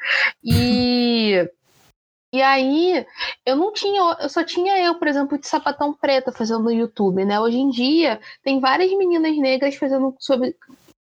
E. 0.43 1.49
E 2.33 2.41
aí, 2.41 3.05
eu 3.45 3.55
não 3.55 3.71
tinha, 3.71 4.17
eu 4.19 4.27
só 4.27 4.43
tinha 4.43 4.77
eu, 4.83 4.95
por 4.95 5.07
exemplo, 5.07 5.37
de 5.37 5.47
sapatão 5.47 5.93
preta 5.93 6.29
fazendo 6.29 6.63
no 6.63 6.71
YouTube, 6.71 7.23
né? 7.23 7.39
Hoje 7.39 7.57
em 7.57 7.69
dia, 7.69 8.19
tem 8.43 8.59
várias 8.59 8.91
meninas 8.91 9.35
negras 9.37 9.75
fazendo 9.75 10.13
sobre 10.19 10.53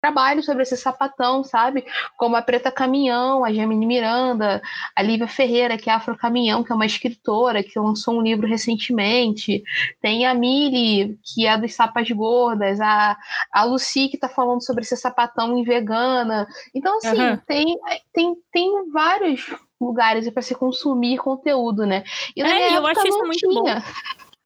trabalho 0.01 0.43
sobre 0.43 0.63
esse 0.63 0.77
sapatão, 0.77 1.43
sabe? 1.43 1.85
Como 2.17 2.37
a 2.37 2.43
Preta 2.43 2.71
Caminhão, 2.71 3.45
a 3.45 3.53
Jamine 3.53 3.87
Miranda, 3.87 4.63
a 4.95 5.03
Lívia 5.03 5.27
Ferreira, 5.27 5.77
que 5.77 5.91
é 5.91 5.93
Afro 5.93 6.17
Caminhão, 6.17 6.63
que 6.63 6.73
é 6.73 6.75
uma 6.75 6.87
escritora 6.87 7.63
que 7.63 7.79
lançou 7.79 8.15
um 8.15 8.23
livro 8.23 8.47
recentemente. 8.47 9.63
Tem 10.01 10.27
a 10.27 10.35
Miri, 10.35 11.19
que 11.25 11.47
é 11.47 11.57
dos 11.59 11.75
Sapas 11.75 12.11
Gordas, 12.11 12.81
a, 12.81 13.17
a 13.53 13.65
Lucy, 13.65 14.09
que 14.09 14.17
está 14.17 14.29
falando 14.29 14.65
sobre 14.65 14.83
esse 14.83 14.97
sapatão 14.97 15.57
em 15.57 15.65
vegana. 15.65 16.47
Então, 16.75 16.97
assim, 16.99 17.21
uhum. 17.21 17.37
tem, 17.47 17.79
tem, 18.13 18.37
tem 18.53 18.91
vários 18.91 19.47
lugares 19.81 20.29
para 20.31 20.43
se 20.43 20.55
consumir 20.55 21.19
conteúdo, 21.19 21.87
né? 21.87 22.03
E 22.37 22.43
é, 22.43 22.77
eu 22.77 22.87
acho 22.87 23.07
isso 23.07 23.19
muito 23.19 23.39
tinha. 23.39 23.77
bom. 23.77 23.83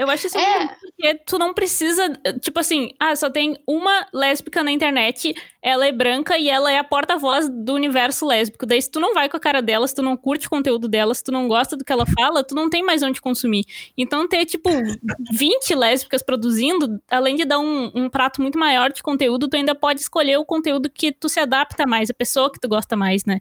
Eu 0.02 0.10
acho 0.10 0.26
isso 0.26 0.38
é. 0.38 0.66
porque 0.66 1.14
tu 1.26 1.38
não 1.38 1.54
precisa, 1.54 2.08
tipo 2.40 2.58
assim, 2.58 2.90
ah, 2.98 3.14
só 3.14 3.30
tem 3.30 3.56
uma 3.66 4.06
lésbica 4.12 4.62
na 4.62 4.72
internet, 4.72 5.34
ela 5.62 5.86
é 5.86 5.92
branca 5.92 6.36
e 6.36 6.48
ela 6.48 6.72
é 6.72 6.78
a 6.78 6.84
porta-voz 6.84 7.48
do 7.48 7.74
universo 7.74 8.26
lésbico. 8.26 8.66
Daí, 8.66 8.82
se 8.82 8.90
tu 8.90 8.98
não 8.98 9.14
vai 9.14 9.28
com 9.28 9.36
a 9.36 9.40
cara 9.40 9.62
dela, 9.62 9.86
se 9.86 9.94
tu 9.94 10.02
não 10.02 10.16
curte 10.16 10.46
o 10.46 10.50
conteúdo 10.50 10.88
dela, 10.88 11.14
se 11.14 11.22
tu 11.22 11.30
não 11.30 11.46
gosta 11.46 11.76
do 11.76 11.84
que 11.84 11.92
ela 11.92 12.04
fala, 12.04 12.42
tu 12.42 12.54
não 12.54 12.68
tem 12.68 12.82
mais 12.82 13.02
onde 13.02 13.20
consumir. 13.20 13.64
Então, 13.96 14.26
ter, 14.26 14.44
tipo, 14.44 14.68
20 15.32 15.74
lésbicas 15.74 16.22
produzindo, 16.22 17.00
além 17.08 17.36
de 17.36 17.44
dar 17.44 17.60
um, 17.60 17.90
um 17.94 18.10
prato 18.10 18.42
muito 18.42 18.58
maior 18.58 18.92
de 18.92 19.02
conteúdo, 19.02 19.48
tu 19.48 19.56
ainda 19.56 19.74
pode 19.74 20.00
escolher 20.00 20.36
o 20.36 20.44
conteúdo 20.44 20.90
que 20.90 21.12
tu 21.12 21.28
se 21.28 21.38
adapta 21.38 21.86
mais, 21.86 22.10
a 22.10 22.14
pessoa 22.14 22.50
que 22.50 22.58
tu 22.58 22.68
gosta 22.68 22.96
mais, 22.96 23.24
né? 23.24 23.40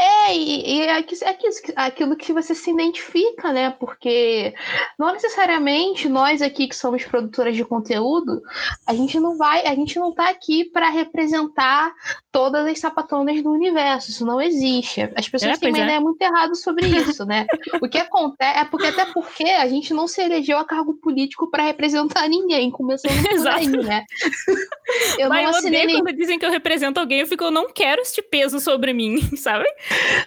É, 0.00 0.34
e, 0.34 0.78
e 0.78 0.80
é, 0.80 0.98
é 0.98 1.36
aquilo 1.76 2.16
que 2.16 2.32
você 2.32 2.54
se 2.54 2.70
identifica, 2.70 3.52
né? 3.52 3.70
Porque 3.78 4.54
não 4.98 5.12
necessariamente 5.12 6.08
nós 6.08 6.40
aqui 6.40 6.66
que 6.68 6.74
somos 6.74 7.04
produtoras 7.04 7.54
de 7.54 7.64
conteúdo, 7.66 8.40
a 8.86 8.94
gente 8.94 9.20
não 9.20 9.36
vai, 9.36 9.66
a 9.66 9.74
gente 9.74 9.98
não 9.98 10.10
tá 10.10 10.30
aqui 10.30 10.64
para 10.64 10.88
representar 10.88 11.92
todas 12.32 12.66
as 12.66 12.78
sapatonas 12.78 13.42
do 13.42 13.50
universo. 13.50 14.10
Isso 14.10 14.24
não 14.24 14.40
existe. 14.40 15.02
As 15.14 15.28
pessoas 15.28 15.58
é, 15.58 15.60
têm 15.60 15.68
uma 15.68 15.78
é. 15.78 15.82
ideia 15.82 16.00
muito 16.00 16.22
errada 16.22 16.54
sobre 16.54 16.86
isso, 16.86 17.26
né? 17.26 17.46
o 17.80 17.88
que 17.88 17.98
acontece 17.98 18.58
é 18.58 18.64
porque 18.64 18.86
até 18.86 19.04
porque 19.06 19.44
a 19.44 19.68
gente 19.68 19.92
não 19.92 20.08
se 20.08 20.22
elegeu 20.22 20.56
a 20.56 20.64
cargo 20.64 20.94
político 20.94 21.50
para 21.50 21.62
representar 21.62 22.26
ninguém, 22.26 22.70
começando 22.70 23.22
por 23.22 23.48
aí, 23.48 23.68
né? 23.68 24.04
eu 25.18 25.28
Mas 25.28 25.42
não 25.42 25.50
assinei 25.50 25.84
nem... 25.84 26.02
quando 26.02 26.16
dizem 26.16 26.38
que 26.38 26.46
eu 26.46 26.50
represento 26.50 26.98
alguém, 26.98 27.20
eu 27.20 27.26
fico, 27.26 27.44
eu 27.44 27.50
não 27.50 27.70
quero 27.70 28.00
este 28.00 28.22
peso 28.22 28.58
sobre 28.60 28.94
mim, 28.94 29.20
sabe? 29.36 29.66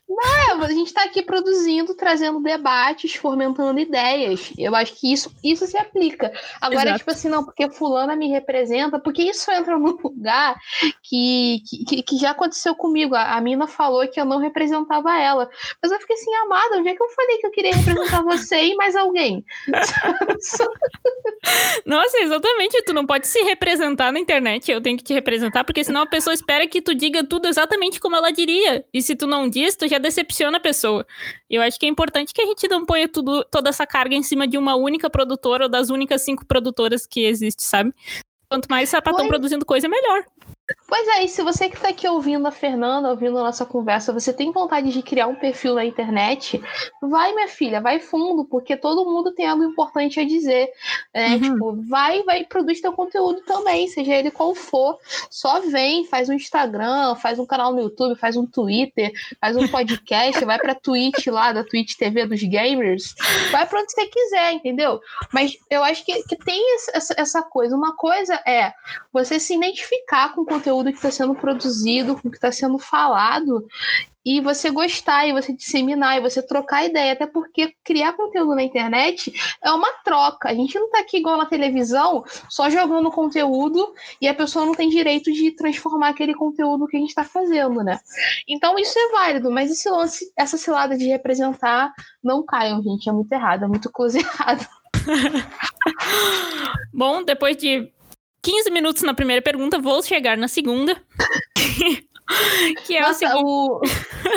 Não, 0.08 0.63
a 0.63 0.70
gente 0.70 0.88
está 0.88 1.03
aqui 1.03 1.22
produzindo, 1.22 1.96
trazendo 1.96 2.39
debates, 2.41 3.15
fomentando 3.15 3.79
ideias. 3.79 4.51
Eu 4.58 4.75
acho 4.75 4.93
que 4.96 5.12
isso, 5.12 5.34
isso 5.43 5.65
se 5.65 5.77
aplica. 5.77 6.32
Agora, 6.62 6.89
Exato. 6.89 7.00
tipo 7.00 7.12
assim, 7.12 7.29
não, 7.29 7.43
porque 7.43 7.70
fulana 7.70 8.15
me 8.15 8.29
representa, 8.29 9.00
porque 9.00 9.24
isso 9.24 9.50
entra 9.51 9.77
num 9.77 9.98
lugar 10.03 10.55
que, 11.01 11.62
que, 11.88 12.03
que 12.03 12.17
já 12.17 12.32
aconteceu 12.32 12.75
comigo. 12.75 13.15
A, 13.15 13.36
a 13.36 13.41
mina 13.41 13.67
falou 13.67 14.08
que 14.08 14.20
eu 14.20 14.25
não 14.25 14.38
representava 14.38 15.17
ela. 15.20 15.50
Mas 15.82 15.91
eu 15.91 16.00
fiquei 16.00 16.15
assim, 16.15 16.34
amada, 16.36 16.77
onde 16.77 16.89
é 16.89 16.96
que 16.96 17.03
eu 17.03 17.10
falei 17.10 17.38
que 17.38 17.48
eu 17.48 17.51
queria 17.51 17.75
representar 17.75 18.22
você 18.24 18.63
e 18.65 18.75
mais 18.75 18.96
alguém? 18.96 19.43
Nossa, 21.86 22.17
exatamente. 22.20 22.82
Tu 22.84 22.93
não 22.93 23.05
pode 23.05 23.27
se 23.27 23.41
representar 23.43 24.12
na 24.12 24.20
internet. 24.20 24.72
Eu 24.72 24.82
tenho 24.82 24.98
que 24.98 25.03
te 25.03 25.13
representar, 25.13 25.63
porque 25.63 25.84
senão 25.84 26.01
a 26.01 26.08
pessoa 26.08 26.34
espera 26.34 26.67
que 26.67 26.82
tu 26.82 26.93
diga 26.93 27.24
tudo 27.24 27.48
exatamente 27.48 28.00
como 28.00 28.15
ela 28.15 28.32
diria. 28.32 28.86
E 28.93 29.01
se 29.01 29.15
tu 29.15 29.27
não 29.27 29.50
diz, 29.54 29.76
tu 29.76 29.88
já 29.88 29.98
decepciona 29.98 30.58
a 30.58 30.60
pessoa. 30.60 31.06
Eu 31.50 31.62
acho 31.62 31.80
que 31.80 31.86
é 31.86 31.90
importante 31.90 32.34
que 32.34 32.42
a 32.42 32.46
gente 32.46 32.68
não 32.68 32.86
ponha 32.86 33.08
tudo, 33.08 33.44
toda 33.46 33.70
essa 33.70 33.86
carga 33.86 34.16
em 34.16 34.24
cima 34.24 34.48
de 34.48 34.58
uma 34.58 34.76
única 34.76 35.10
produtora 35.10 35.66
ou 35.66 35.70
das 35.70 35.90
únicas 35.90 36.22
cinco 36.24 36.46
produtoras 36.46 37.06
que 37.06 37.26
existe, 37.26 37.64
sabe? 37.64 37.94
Quanto 38.50 38.68
mais 38.70 38.90
sapatão 38.90 39.28
produzindo 39.28 39.66
coisa, 39.66 39.88
melhor. 39.88 40.26
Pois 40.94 41.08
é, 41.08 41.24
e 41.24 41.28
se 41.28 41.42
você 41.42 41.68
que 41.68 41.76
está 41.76 41.90
aqui 41.90 42.08
ouvindo 42.08 42.48
a 42.48 42.52
Fernanda, 42.52 43.10
ouvindo 43.10 43.36
a 43.40 43.46
nossa 43.46 43.66
conversa, 43.66 44.14
você 44.14 44.32
tem 44.32 44.52
vontade 44.52 44.92
de 44.92 45.02
criar 45.02 45.26
um 45.26 45.34
perfil 45.34 45.74
na 45.74 45.84
internet, 45.84 46.62
vai, 47.02 47.34
minha 47.34 47.48
filha, 47.48 47.82
vai 47.82 48.00
fundo, 48.00 48.46
porque 48.46 48.78
todo 48.78 49.04
mundo 49.04 49.32
tem 49.32 49.48
algo 49.48 49.64
importante 49.64 50.20
a 50.20 50.24
dizer. 50.24 50.70
Né? 51.12 51.30
Uhum. 51.30 51.40
Tipo, 51.40 51.82
vai, 51.90 52.22
vai, 52.22 52.44
produz 52.44 52.80
teu 52.80 52.94
conteúdo 52.94 53.42
também, 53.42 53.88
seja 53.88 54.14
ele 54.14 54.30
qual 54.30 54.54
for. 54.54 55.00
Só 55.32 55.62
vem, 55.62 56.06
faz 56.06 56.30
um 56.30 56.34
Instagram, 56.34 57.16
faz 57.16 57.40
um 57.40 57.46
canal 57.48 57.74
no 57.74 57.82
YouTube, 57.82 58.16
faz 58.16 58.38
um 58.38 58.46
Twitter, 58.46 59.12
faz 59.42 59.58
um 59.58 59.68
podcast, 59.68 60.46
vai 60.46 60.60
pra 60.60 60.76
Twitch 60.76 61.26
lá, 61.26 61.52
da 61.52 61.64
Twitch 61.64 61.96
TV 61.96 62.28
dos 62.28 62.44
gamers, 62.44 63.16
vai 63.52 63.66
pra 63.66 63.80
onde 63.80 63.92
você 63.92 64.06
quiser, 64.06 64.54
entendeu? 64.54 65.02
Mas 65.34 65.58
eu 65.72 65.84
acho 65.84 66.06
que, 66.06 66.22
que 66.26 66.36
tem 66.36 66.64
essa, 66.94 67.16
essa 67.18 67.42
coisa. 67.42 67.76
Uma 67.76 67.96
coisa 67.96 68.36
é 68.46 68.72
você 69.12 69.40
se 69.40 69.56
identificar 69.56 70.36
com 70.36 70.46
conteúdo 70.46 70.83
que 70.92 70.98
está 70.98 71.12
sendo 71.12 71.36
produzido, 71.36 72.16
com 72.16 72.28
o 72.28 72.32
que 72.32 72.38
está 72.38 72.52
sendo 72.52 72.78
falado, 72.78 73.66
e 74.25 74.40
você 74.40 74.70
gostar, 74.70 75.28
e 75.28 75.34
você 75.34 75.54
disseminar, 75.54 76.18
e 76.18 76.22
você 76.22 76.42
trocar 76.42 76.86
ideia, 76.86 77.13
até 77.13 77.28
porque 77.28 77.74
criar 77.84 78.13
conteúdo 78.13 78.56
na 78.56 78.63
internet 78.63 79.34
é 79.62 79.72
uma 79.72 79.92
troca. 80.04 80.50
A 80.50 80.54
gente 80.54 80.78
não 80.80 80.86
está 80.86 81.00
aqui 81.00 81.18
igual 81.18 81.38
na 81.38 81.46
televisão, 81.46 82.24
só 82.50 82.70
jogando 82.70 83.12
conteúdo, 83.12 83.94
e 84.22 84.28
a 84.28 84.34
pessoa 84.34 84.66
não 84.66 84.74
tem 84.74 84.90
direito 84.90 85.32
de 85.32 85.52
transformar 85.52 86.10
aquele 86.10 86.34
conteúdo 86.34 86.88
que 86.88 86.96
a 86.96 87.00
gente 87.00 87.10
está 87.10 87.24
fazendo, 87.24 87.84
né? 87.84 88.00
Então 88.48 88.80
isso 88.80 88.98
é 88.98 89.12
válido, 89.12 89.52
mas 89.52 89.70
esse 89.70 89.90
lance, 89.90 90.32
essa 90.38 90.58
cilada 90.58 90.98
de 90.98 91.08
representar, 91.08 91.94
não 92.24 92.44
caiam, 92.44 92.82
gente, 92.82 93.10
é 93.10 93.12
muito 93.12 93.32
errado, 93.32 93.66
é 93.66 93.68
muito 93.68 93.92
coisa 93.92 94.20
errada. 94.20 94.66
Bom, 96.94 97.24
depois 97.24 97.58
de 97.58 97.92
15 98.44 98.70
minutos 98.72 99.02
na 99.02 99.14
primeira 99.14 99.42
pergunta, 99.42 99.80
vou 99.80 100.04
chegar 100.04 100.38
na 100.38 100.48
segunda. 100.48 101.02
que 102.86 102.96
é 102.96 103.02
Nossa, 103.02 103.14
o 103.14 103.30
seguinte. 103.30 103.44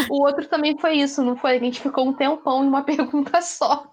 O, 0.09 0.15
o 0.15 0.23
outro 0.23 0.47
também 0.47 0.79
foi 0.79 0.95
isso, 0.95 1.23
não 1.23 1.37
foi? 1.37 1.57
A 1.57 1.59
gente 1.59 1.81
ficou 1.81 2.09
um 2.09 2.13
tempão 2.13 2.65
em 2.65 2.69
uma 2.69 2.83
pergunta 2.87 3.43
só. 3.43 3.85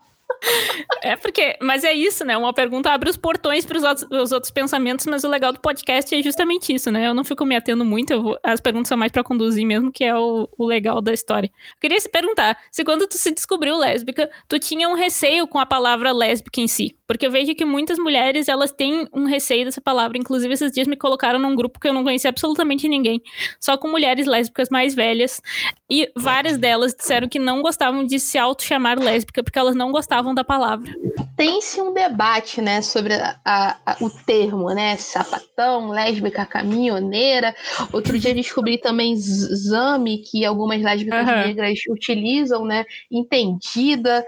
É 1.01 1.15
porque, 1.15 1.58
mas 1.62 1.84
é 1.84 1.94
isso, 1.94 2.24
né? 2.24 2.38
Uma 2.38 2.53
pergunta 2.53 2.89
abre 2.89 3.10
os 3.10 3.18
portões 3.18 3.65
para 3.65 3.77
os 3.77 4.32
outros, 4.32 4.51
pensamentos, 4.51 5.06
mas 5.06 5.24
o 5.24 5.30
legal 5.30 5.51
do 5.51 5.60
podcast 5.60 6.13
é 6.15 6.22
justamente 6.22 6.74
isso, 6.74 6.92
né? 6.92 7.08
Eu 7.08 7.13
não 7.13 7.24
fico 7.24 7.46
me 7.46 7.56
atendo 7.56 7.84
muito, 7.84 8.22
vou, 8.22 8.39
as 8.42 8.62
perguntas 8.62 8.88
são 8.88 8.98
mais 8.98 9.12
para 9.12 9.24
conduzir 9.24 9.65
mesmo, 9.65 9.92
que 9.92 10.03
é 10.03 10.15
o, 10.18 10.48
o, 10.58 10.65
legal 10.65 11.01
da 11.01 11.13
história. 11.13 11.48
Eu 11.48 11.80
queria 11.82 12.00
se 12.00 12.10
perguntar, 12.10 12.58
se 12.72 12.84
quando 12.84 13.08
tu 13.08 13.18
se 13.18 13.32
descobriu 13.32 13.77
lésbica, 13.77 14.30
tu 14.48 14.60
tinha 14.60 14.88
um 14.88 14.96
receio 14.96 15.46
com 15.46 15.60
a 15.60 15.65
palavra 15.65 16.12
lésbica 16.12 16.62
em 16.62 16.68
si? 16.68 16.96
Porque 17.06 17.25
eu 17.25 17.32
vejo 17.32 17.53
que 17.53 17.65
muitas 17.65 18.00
mulheres, 18.00 18.48
elas 18.48 18.72
têm 18.72 19.08
um 19.13 19.25
receio 19.25 19.65
dessa 19.65 19.82
palavra. 19.82 20.18
Inclusive, 20.18 20.53
esses 20.53 20.72
dias 20.72 20.88
me 20.88 20.96
colocaram 20.96 21.38
num 21.38 21.56
grupo 21.56 21.80
que 21.80 21.88
eu 21.88 21.94
não 21.94 22.03
conhecia 22.03 22.30
absolutamente 22.30 22.88
ninguém, 22.88 23.22
só 23.60 23.77
com 23.77 23.89
mulheres 23.89 24.25
lésbicas 24.25 24.70
mais 24.70 24.96
velhas, 24.96 25.42
e 25.89 26.10
várias 26.15 26.58
delas 26.58 26.94
disseram 26.94 27.27
que 27.27 27.39
não 27.39 27.62
gostavam 27.62 28.06
de 28.06 28.20
se 28.20 28.38
auto-chamar 28.38 28.98
lésbica, 28.98 29.44
porque 29.44 29.60
elas 29.60 29.75
não 29.75 29.92
gostavam 29.92 30.12
da 30.36 30.43
palavra. 30.43 30.91
Tem-se 31.36 31.82
um 31.82 31.93
debate, 31.93 32.62
né, 32.62 32.82
sobre 32.82 33.15
a, 33.15 33.39
a, 33.43 33.98
o 34.00 34.10
termo, 34.10 34.70
né, 34.70 34.96
sapatão, 34.98 35.89
lésbica, 35.89 36.46
caminhoneira. 36.46 37.55
Outro 37.91 38.20
dia 38.20 38.34
descobri 38.34 38.77
também 38.77 39.15
zame, 39.17 40.20
que 40.20 40.46
algumas 40.46 40.82
lésbicas 40.82 41.27
uhum. 41.27 41.36
negras 41.36 41.79
utilizam, 41.89 42.65
né, 42.65 42.86
entendida. 43.12 44.24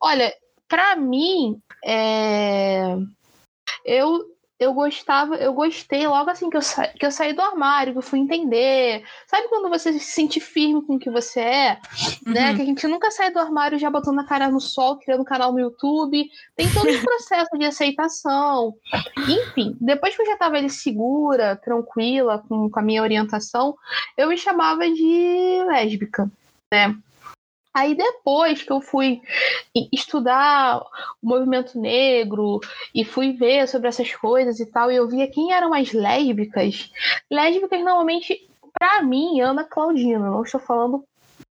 Olha, 0.00 0.32
para 0.66 0.96
mim, 0.96 1.60
é... 1.84 2.96
eu 3.84 4.24
eu 4.58 4.74
gostava, 4.74 5.36
eu 5.36 5.52
gostei 5.52 6.06
logo 6.06 6.28
assim 6.28 6.50
que 6.50 6.56
eu, 6.56 6.62
sa 6.62 6.88
que 6.88 7.06
eu 7.06 7.12
saí 7.12 7.32
do 7.32 7.40
armário, 7.40 7.92
que 7.92 7.98
eu 7.98 8.02
fui 8.02 8.18
entender. 8.18 9.04
Sabe 9.26 9.48
quando 9.48 9.68
você 9.68 9.92
se 9.92 10.00
sente 10.00 10.40
firme 10.40 10.82
com 10.82 10.96
o 10.96 10.98
que 10.98 11.08
você 11.08 11.40
é? 11.40 11.70
Né? 11.74 11.78
Uhum. 12.26 12.32
Né? 12.32 12.56
Que 12.56 12.62
a 12.62 12.64
gente 12.64 12.86
nunca 12.88 13.10
sai 13.10 13.30
do 13.30 13.38
armário 13.38 13.78
já 13.78 13.88
botando 13.88 14.18
a 14.18 14.24
cara 14.24 14.50
no 14.50 14.60
sol, 14.60 14.98
criando 14.98 15.20
um 15.20 15.24
canal 15.24 15.52
no 15.52 15.60
YouTube. 15.60 16.28
Tem 16.56 16.68
todo 16.72 16.90
um 16.90 17.00
processo 17.00 17.56
de 17.56 17.66
aceitação. 17.66 18.74
Enfim, 19.16 19.76
depois 19.80 20.16
que 20.16 20.22
eu 20.22 20.26
já 20.26 20.32
estava 20.32 20.56
ali 20.56 20.70
segura, 20.70 21.54
tranquila 21.56 22.42
com, 22.48 22.68
com 22.68 22.80
a 22.80 22.82
minha 22.82 23.02
orientação, 23.02 23.76
eu 24.16 24.28
me 24.28 24.36
chamava 24.36 24.90
de 24.90 25.64
lésbica, 25.68 26.28
né? 26.72 26.96
Aí 27.78 27.94
depois 27.94 28.60
que 28.60 28.72
eu 28.72 28.80
fui 28.80 29.22
estudar 29.92 30.80
o 31.22 31.26
movimento 31.28 31.78
negro 31.78 32.58
e 32.92 33.04
fui 33.04 33.32
ver 33.32 33.68
sobre 33.68 33.86
essas 33.86 34.12
coisas 34.12 34.58
e 34.58 34.66
tal, 34.66 34.90
e 34.90 34.96
eu 34.96 35.06
via 35.06 35.30
quem 35.30 35.52
eram 35.52 35.72
as 35.72 35.92
lésbicas. 35.92 36.90
Lésbicas 37.30 37.78
normalmente, 37.78 38.36
para 38.76 39.00
mim, 39.02 39.40
Ana 39.40 39.62
Claudina, 39.62 40.28
não 40.28 40.42
estou 40.42 40.60
falando 40.60 41.04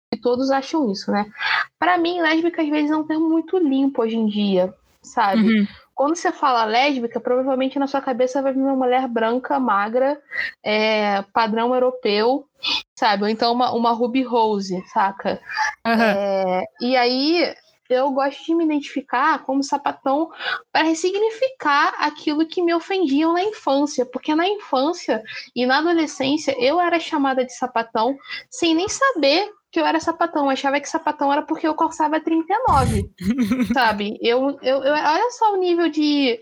que 0.09 0.21
todos 0.21 0.49
acham 0.49 0.89
isso, 0.89 1.11
né? 1.11 1.29
Para 1.77 1.97
mim, 1.97 2.21
lésbica 2.21 2.61
às 2.61 2.69
vezes 2.69 2.89
é 2.89 2.95
um 2.95 3.05
termo 3.05 3.29
muito 3.29 3.57
limpo 3.57 4.01
hoje 4.01 4.15
em 4.15 4.25
dia, 4.25 4.73
sabe? 5.01 5.41
Uhum. 5.41 5.67
Quando 5.95 6.15
você 6.15 6.31
fala 6.31 6.65
lésbica, 6.65 7.19
provavelmente 7.19 7.77
na 7.77 7.87
sua 7.87 8.01
cabeça 8.01 8.41
vai 8.41 8.53
vir 8.53 8.61
uma 8.61 8.75
mulher 8.75 9.07
branca, 9.07 9.59
magra, 9.59 10.19
é, 10.63 11.21
padrão 11.33 11.73
europeu, 11.73 12.47
sabe? 12.95 13.23
Ou 13.23 13.29
então 13.29 13.53
uma, 13.53 13.71
uma 13.71 13.91
Ruby 13.91 14.23
Rose, 14.23 14.83
saca? 14.87 15.39
Uhum. 15.85 15.93
É, 15.93 16.63
e 16.81 16.95
aí 16.95 17.53
eu 17.89 18.11
gosto 18.11 18.43
de 18.45 18.55
me 18.55 18.65
identificar 18.65 19.43
como 19.43 19.63
sapatão 19.63 20.31
para 20.71 20.83
ressignificar 20.83 21.93
aquilo 21.99 22.47
que 22.47 22.61
me 22.61 22.73
ofendiam 22.73 23.33
na 23.33 23.43
infância, 23.43 24.05
porque 24.05 24.33
na 24.33 24.47
infância 24.47 25.23
e 25.55 25.65
na 25.65 25.77
adolescência 25.79 26.55
eu 26.59 26.79
era 26.79 26.99
chamada 26.99 27.45
de 27.45 27.53
sapatão 27.53 28.17
sem 28.49 28.73
nem 28.73 28.87
saber 28.89 29.51
que 29.73 29.79
eu 29.79 29.85
era 29.87 29.99
sapatão. 29.99 30.45
Eu 30.45 30.51
achava 30.51 30.79
que 30.79 30.87
sapatão 30.87 31.33
era 31.33 31.41
porque 31.41 31.67
eu 31.67 31.73
calçava 31.73 32.19
39, 32.21 33.09
sabe? 33.73 34.19
Eu, 34.21 34.59
eu, 34.61 34.83
eu, 34.83 34.93
olha 34.93 35.31
só 35.31 35.53
o 35.53 35.57
nível 35.57 35.89
de, 35.89 36.39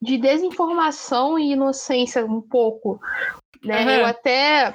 de 0.00 0.16
desinformação 0.16 1.38
e 1.38 1.52
inocência 1.52 2.24
um 2.24 2.40
pouco. 2.40 2.98
Né? 3.62 3.84
Uhum. 3.84 3.90
Eu 3.90 4.06
até 4.06 4.74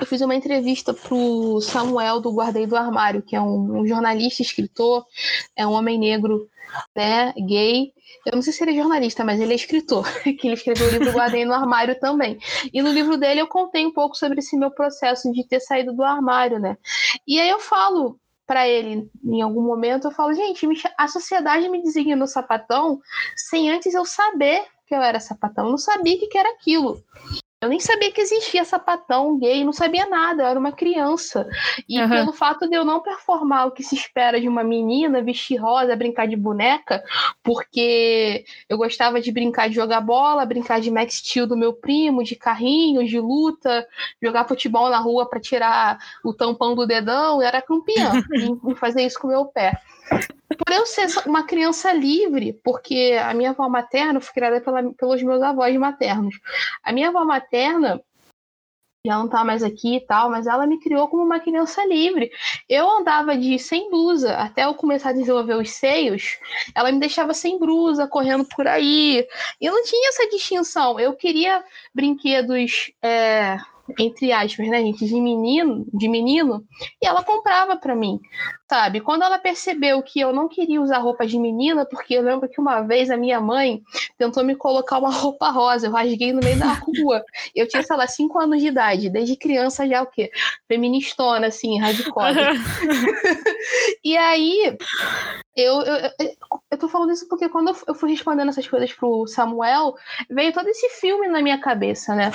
eu 0.00 0.06
fiz 0.06 0.22
uma 0.22 0.34
entrevista 0.34 0.94
pro 0.94 1.60
Samuel 1.60 2.20
do 2.20 2.32
Guardei 2.32 2.66
do 2.66 2.74
Armário, 2.74 3.22
que 3.22 3.36
é 3.36 3.40
um, 3.40 3.80
um 3.80 3.86
jornalista, 3.86 4.40
escritor, 4.40 5.04
é 5.54 5.66
um 5.66 5.72
homem 5.72 5.98
negro, 5.98 6.48
né, 6.94 7.32
gay, 7.46 7.92
eu 8.24 8.32
não 8.34 8.42
sei 8.42 8.52
se 8.52 8.62
ele 8.64 8.72
é 8.72 8.74
jornalista, 8.74 9.24
mas 9.24 9.40
ele 9.40 9.52
é 9.52 9.56
escritor, 9.56 10.04
que 10.22 10.46
ele 10.46 10.54
escreveu 10.54 10.88
o 10.88 10.90
livro 10.90 11.12
Guardei 11.12 11.44
no 11.44 11.54
Armário 11.54 11.98
também. 11.98 12.38
E 12.72 12.82
no 12.82 12.92
livro 12.92 13.16
dele 13.16 13.40
eu 13.40 13.46
contei 13.46 13.86
um 13.86 13.92
pouco 13.92 14.16
sobre 14.16 14.40
esse 14.40 14.56
meu 14.56 14.70
processo 14.70 15.30
de 15.32 15.46
ter 15.46 15.60
saído 15.60 15.92
do 15.92 16.02
armário, 16.02 16.58
né? 16.58 16.76
E 17.26 17.40
aí 17.40 17.48
eu 17.48 17.60
falo 17.60 18.18
para 18.46 18.68
ele, 18.68 19.10
em 19.24 19.42
algum 19.42 19.62
momento, 19.62 20.06
eu 20.06 20.12
falo, 20.12 20.32
gente, 20.32 20.66
a 20.96 21.08
sociedade 21.08 21.68
me 21.68 21.82
designou 21.82 22.28
sapatão 22.28 23.00
sem 23.36 23.70
antes 23.70 23.92
eu 23.92 24.04
saber 24.04 24.64
que 24.86 24.94
eu 24.94 25.02
era 25.02 25.18
sapatão. 25.18 25.64
Eu 25.64 25.70
não 25.72 25.78
sabia 25.78 26.14
o 26.14 26.28
que 26.28 26.38
era 26.38 26.50
aquilo. 26.50 27.02
Eu 27.62 27.70
nem 27.70 27.80
sabia 27.80 28.12
que 28.12 28.20
existia 28.20 28.64
sapatão 28.66 29.38
gay, 29.38 29.64
não 29.64 29.72
sabia 29.72 30.06
nada, 30.06 30.42
eu 30.42 30.46
era 30.46 30.60
uma 30.60 30.72
criança. 30.72 31.48
E 31.88 31.98
uhum. 31.98 32.08
pelo 32.08 32.32
fato 32.32 32.68
de 32.68 32.76
eu 32.76 32.84
não 32.84 33.00
performar 33.00 33.66
o 33.66 33.70
que 33.70 33.82
se 33.82 33.94
espera 33.94 34.38
de 34.38 34.46
uma 34.46 34.62
menina, 34.62 35.22
vestir 35.22 35.56
rosa, 35.56 35.96
brincar 35.96 36.28
de 36.28 36.36
boneca, 36.36 37.02
porque 37.42 38.44
eu 38.68 38.76
gostava 38.76 39.22
de 39.22 39.32
brincar 39.32 39.70
de 39.70 39.74
jogar 39.74 40.02
bola, 40.02 40.44
brincar 40.44 40.82
de 40.82 40.90
Max 40.90 41.14
Steel 41.14 41.46
do 41.46 41.56
meu 41.56 41.72
primo, 41.72 42.22
de 42.22 42.36
carrinho, 42.36 43.06
de 43.06 43.18
luta, 43.18 43.86
jogar 44.22 44.46
futebol 44.46 44.90
na 44.90 44.98
rua 44.98 45.26
para 45.26 45.40
tirar 45.40 45.98
o 46.22 46.34
tampão 46.34 46.74
do 46.74 46.86
dedão, 46.86 47.40
eu 47.40 47.48
era 47.48 47.62
campeã 47.62 48.12
em 48.68 48.74
fazer 48.74 49.06
isso 49.06 49.18
com 49.18 49.28
o 49.28 49.30
meu 49.30 49.46
pé 49.46 49.80
por 50.56 50.72
eu 50.72 50.86
ser 50.86 51.06
uma 51.26 51.44
criança 51.44 51.92
livre, 51.92 52.58
porque 52.64 53.16
a 53.22 53.34
minha 53.34 53.50
avó 53.50 53.68
materna 53.68 54.20
foi 54.20 54.34
criada 54.34 54.60
pela, 54.60 54.92
pelos 54.94 55.22
meus 55.22 55.42
avós 55.42 55.76
maternos. 55.76 56.38
A 56.82 56.92
minha 56.92 57.08
avó 57.08 57.24
materna 57.24 58.00
já 59.06 59.16
não 59.16 59.28
tá 59.28 59.44
mais 59.44 59.62
aqui 59.62 59.96
e 59.96 60.00
tal, 60.00 60.28
mas 60.28 60.46
ela 60.46 60.66
me 60.66 60.80
criou 60.80 61.06
como 61.06 61.22
uma 61.22 61.38
criança 61.38 61.84
livre. 61.86 62.30
Eu 62.68 62.90
andava 62.90 63.36
de 63.36 63.58
sem 63.58 63.88
blusa 63.88 64.34
até 64.34 64.64
eu 64.64 64.74
começar 64.74 65.10
a 65.10 65.12
desenvolver 65.12 65.54
os 65.54 65.70
seios, 65.70 66.38
ela 66.74 66.90
me 66.90 66.98
deixava 66.98 67.32
sem 67.32 67.58
blusa, 67.58 68.08
correndo 68.08 68.44
por 68.44 68.66
aí. 68.66 69.26
E 69.60 69.70
não 69.70 69.82
tinha 69.84 70.08
essa 70.08 70.28
distinção. 70.28 70.98
Eu 70.98 71.14
queria 71.14 71.62
brinquedos. 71.94 72.90
É 73.00 73.58
entre 73.98 74.32
aspas, 74.32 74.66
né, 74.68 74.80
gente, 74.80 75.06
de 75.06 75.20
menino, 75.20 75.86
de 75.92 76.08
menino, 76.08 76.64
e 77.00 77.06
ela 77.06 77.22
comprava 77.22 77.76
para 77.76 77.94
mim, 77.94 78.18
sabe? 78.68 79.00
Quando 79.00 79.22
ela 79.22 79.38
percebeu 79.38 80.02
que 80.02 80.20
eu 80.20 80.32
não 80.32 80.48
queria 80.48 80.80
usar 80.80 80.98
roupa 80.98 81.26
de 81.26 81.38
menina, 81.38 81.86
porque 81.86 82.14
eu 82.14 82.22
lembro 82.22 82.48
que 82.48 82.60
uma 82.60 82.82
vez 82.82 83.10
a 83.10 83.16
minha 83.16 83.40
mãe 83.40 83.82
tentou 84.18 84.44
me 84.44 84.56
colocar 84.56 84.98
uma 84.98 85.10
roupa 85.10 85.50
rosa, 85.50 85.86
eu 85.86 85.92
rasguei 85.92 86.32
no 86.32 86.40
meio 86.42 86.58
da 86.58 86.72
rua. 86.82 87.24
Eu 87.54 87.68
tinha, 87.68 87.82
sei 87.82 87.96
lá, 87.96 88.06
cinco 88.06 88.38
anos 88.38 88.60
de 88.60 88.68
idade, 88.68 89.08
desde 89.08 89.36
criança 89.36 89.86
já 89.86 90.02
o 90.02 90.06
quê? 90.06 90.30
Feministona, 90.66 91.46
assim, 91.46 91.78
hardcore. 91.78 92.34
e 94.04 94.16
aí, 94.16 94.76
eu, 95.56 95.80
eu, 95.82 96.10
eu 96.72 96.78
tô 96.78 96.88
falando 96.88 97.12
isso 97.12 97.28
porque 97.28 97.48
quando 97.48 97.74
eu 97.86 97.94
fui 97.94 98.10
respondendo 98.10 98.48
essas 98.48 98.66
coisas 98.66 98.92
pro 98.92 99.26
Samuel, 99.28 99.94
veio 100.28 100.52
todo 100.52 100.68
esse 100.68 100.88
filme 101.00 101.28
na 101.28 101.40
minha 101.40 101.60
cabeça, 101.60 102.14
né? 102.16 102.32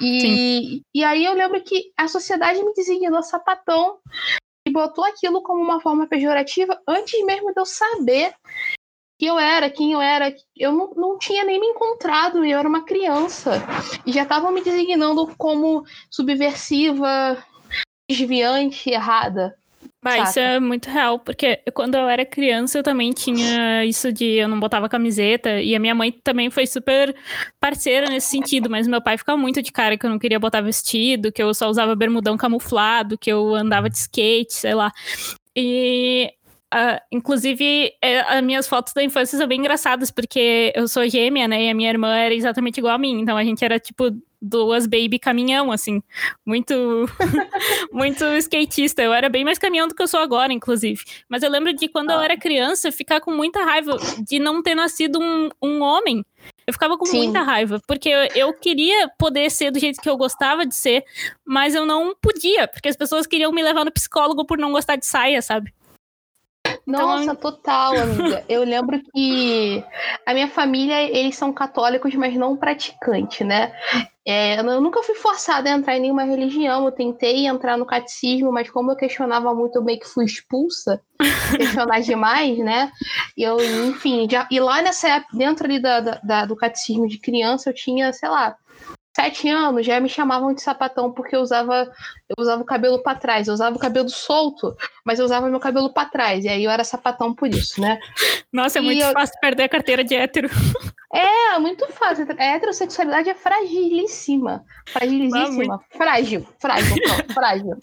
E, 0.00 0.82
e 0.94 1.02
aí 1.02 1.24
eu 1.24 1.32
lembro 1.32 1.62
que 1.62 1.90
a 1.96 2.06
sociedade 2.06 2.62
me 2.62 2.74
designou 2.74 3.22
sapatão 3.22 3.98
botou 4.70 5.04
aquilo 5.04 5.42
como 5.42 5.62
uma 5.62 5.80
forma 5.80 6.06
pejorativa 6.06 6.80
antes 6.86 7.24
mesmo 7.24 7.52
de 7.52 7.60
eu 7.60 7.66
saber 7.66 8.34
que 9.18 9.26
eu 9.26 9.38
era, 9.38 9.68
quem 9.68 9.92
eu 9.92 10.00
era. 10.00 10.34
Eu 10.56 10.72
não, 10.72 10.90
não 10.96 11.18
tinha 11.18 11.44
nem 11.44 11.60
me 11.60 11.66
encontrado, 11.66 12.42
eu 12.42 12.58
era 12.58 12.66
uma 12.66 12.86
criança. 12.86 13.52
E 14.06 14.12
já 14.12 14.22
estavam 14.22 14.50
me 14.50 14.62
designando 14.62 15.34
como 15.36 15.84
subversiva, 16.10 17.36
desviante, 18.08 18.88
errada. 18.88 19.54
Mas 20.02 20.30
isso 20.30 20.38
é 20.38 20.58
muito 20.58 20.88
real, 20.88 21.18
porque 21.18 21.60
quando 21.74 21.94
eu 21.94 22.08
era 22.08 22.24
criança 22.24 22.78
eu 22.78 22.82
também 22.82 23.12
tinha 23.12 23.84
isso 23.84 24.10
de 24.10 24.24
eu 24.24 24.48
não 24.48 24.58
botava 24.58 24.88
camiseta, 24.88 25.60
e 25.60 25.76
a 25.76 25.78
minha 25.78 25.94
mãe 25.94 26.10
também 26.10 26.48
foi 26.48 26.66
super 26.66 27.14
parceira 27.60 28.08
nesse 28.08 28.28
sentido, 28.28 28.70
mas 28.70 28.86
meu 28.86 29.02
pai 29.02 29.18
ficava 29.18 29.36
muito 29.36 29.60
de 29.60 29.70
cara 29.70 29.98
que 29.98 30.06
eu 30.06 30.10
não 30.10 30.18
queria 30.18 30.40
botar 30.40 30.62
vestido, 30.62 31.30
que 31.30 31.42
eu 31.42 31.52
só 31.52 31.68
usava 31.68 31.94
bermudão 31.94 32.36
camuflado, 32.36 33.18
que 33.18 33.30
eu 33.30 33.54
andava 33.54 33.90
de 33.90 33.98
skate, 33.98 34.54
sei 34.54 34.74
lá. 34.74 34.90
E 35.54 36.32
Uh, 36.72 37.02
inclusive, 37.10 37.92
é, 38.00 38.20
as 38.20 38.40
minhas 38.44 38.68
fotos 38.68 38.92
da 38.92 39.02
infância 39.02 39.36
são 39.36 39.48
bem 39.48 39.58
engraçadas, 39.58 40.08
porque 40.08 40.72
eu 40.72 40.86
sou 40.86 41.08
gêmea, 41.08 41.48
né? 41.48 41.64
E 41.64 41.68
a 41.68 41.74
minha 41.74 41.90
irmã 41.90 42.14
era 42.14 42.32
exatamente 42.32 42.78
igual 42.78 42.94
a 42.94 42.98
mim. 42.98 43.20
Então 43.20 43.36
a 43.36 43.42
gente 43.42 43.64
era 43.64 43.80
tipo 43.80 44.16
duas 44.40 44.86
baby 44.86 45.18
caminhão, 45.18 45.70
assim. 45.70 46.02
Muito, 46.44 46.74
muito 47.92 48.24
skatista. 48.38 49.02
Eu 49.02 49.12
era 49.12 49.28
bem 49.28 49.44
mais 49.44 49.58
caminhão 49.58 49.88
do 49.88 49.94
que 49.94 50.02
eu 50.02 50.08
sou 50.08 50.20
agora, 50.20 50.52
inclusive. 50.52 51.02
Mas 51.28 51.42
eu 51.42 51.50
lembro 51.50 51.72
de 51.72 51.88
quando 51.88 52.10
ah. 52.10 52.14
eu 52.14 52.20
era 52.20 52.36
criança, 52.36 52.90
ficar 52.90 53.20
com 53.20 53.30
muita 53.30 53.64
raiva 53.64 53.98
de 54.26 54.38
não 54.38 54.62
ter 54.62 54.74
nascido 54.74 55.18
um, 55.20 55.50
um 55.62 55.80
homem. 55.82 56.24
Eu 56.66 56.72
ficava 56.72 56.96
com 56.96 57.04
Sim. 57.04 57.24
muita 57.24 57.42
raiva, 57.42 57.80
porque 57.86 58.08
eu, 58.08 58.28
eu 58.34 58.54
queria 58.54 59.08
poder 59.18 59.50
ser 59.50 59.70
do 59.70 59.78
jeito 59.78 60.00
que 60.00 60.08
eu 60.08 60.16
gostava 60.16 60.64
de 60.64 60.74
ser, 60.74 61.04
mas 61.44 61.74
eu 61.74 61.84
não 61.84 62.14
podia, 62.14 62.68
porque 62.68 62.88
as 62.88 62.96
pessoas 62.96 63.26
queriam 63.26 63.52
me 63.52 63.62
levar 63.62 63.84
no 63.84 63.90
psicólogo 63.90 64.44
por 64.44 64.56
não 64.56 64.72
gostar 64.72 64.96
de 64.96 65.04
saia, 65.04 65.42
sabe? 65.42 65.72
Então, 66.86 67.08
Nossa, 67.08 67.22
então... 67.24 67.36
total, 67.36 67.96
amiga. 67.96 68.44
Eu 68.48 68.64
lembro 68.64 69.00
que 69.12 69.84
a 70.26 70.34
minha 70.34 70.48
família, 70.48 71.02
eles 71.02 71.36
são 71.36 71.52
católicos, 71.52 72.14
mas 72.14 72.34
não 72.34 72.56
praticantes, 72.56 73.46
né? 73.46 73.72
É, 74.26 74.60
eu 74.60 74.80
nunca 74.80 75.02
fui 75.02 75.14
forçada 75.14 75.68
a 75.70 75.72
entrar 75.72 75.96
em 75.96 76.00
nenhuma 76.00 76.24
religião. 76.24 76.84
Eu 76.84 76.92
tentei 76.92 77.46
entrar 77.46 77.76
no 77.76 77.86
catecismo, 77.86 78.52
mas 78.52 78.70
como 78.70 78.92
eu 78.92 78.96
questionava 78.96 79.54
muito, 79.54 79.76
eu 79.76 79.84
meio 79.84 79.98
que 79.98 80.08
fui 80.08 80.24
expulsa. 80.24 81.00
questionar 81.56 82.00
demais, 82.00 82.58
né? 82.58 82.90
E 83.36 83.42
eu, 83.42 83.58
enfim, 83.88 84.28
já, 84.30 84.46
e 84.50 84.60
lá 84.60 84.82
nessa 84.82 85.08
época, 85.08 85.36
dentro 85.36 85.64
ali 85.64 85.80
da, 85.80 86.00
da, 86.00 86.46
do 86.46 86.56
catecismo 86.56 87.06
de 87.06 87.18
criança, 87.18 87.70
eu 87.70 87.74
tinha, 87.74 88.12
sei 88.12 88.28
lá, 88.28 88.56
sete 89.20 89.48
anos 89.48 89.84
já 89.84 90.00
me 90.00 90.08
chamavam 90.08 90.54
de 90.54 90.62
sapatão 90.62 91.12
porque 91.12 91.36
eu 91.36 91.40
usava 91.40 91.90
eu 92.28 92.36
usava 92.38 92.62
o 92.62 92.64
cabelo 92.64 93.02
para 93.02 93.18
trás, 93.18 93.48
eu 93.48 93.54
usava 93.54 93.76
o 93.76 93.78
cabelo 93.78 94.08
solto, 94.08 94.76
mas 95.04 95.18
eu 95.18 95.24
usava 95.24 95.50
meu 95.50 95.60
cabelo 95.60 95.92
para 95.92 96.08
trás, 96.08 96.44
e 96.44 96.48
aí 96.48 96.64
eu 96.64 96.70
era 96.70 96.84
sapatão 96.84 97.34
por 97.34 97.48
isso, 97.48 97.80
né? 97.80 97.98
Nossa, 98.52 98.78
é 98.78 98.82
e 98.82 98.84
muito 98.84 99.02
eu... 99.02 99.12
fácil 99.12 99.38
perder 99.40 99.64
a 99.64 99.68
carteira 99.68 100.04
de 100.04 100.14
hétero. 100.14 100.48
É, 101.12 101.58
muito 101.58 101.90
fácil. 101.92 102.24
A 102.38 102.44
heterossexualidade 102.44 103.28
é 103.28 103.34
fragilíssima. 103.34 104.64
Fragilíssima. 104.86 105.80
Frágil. 105.90 106.46
Frágil, 106.60 106.96
não, 107.04 107.34
frágil. 107.34 107.76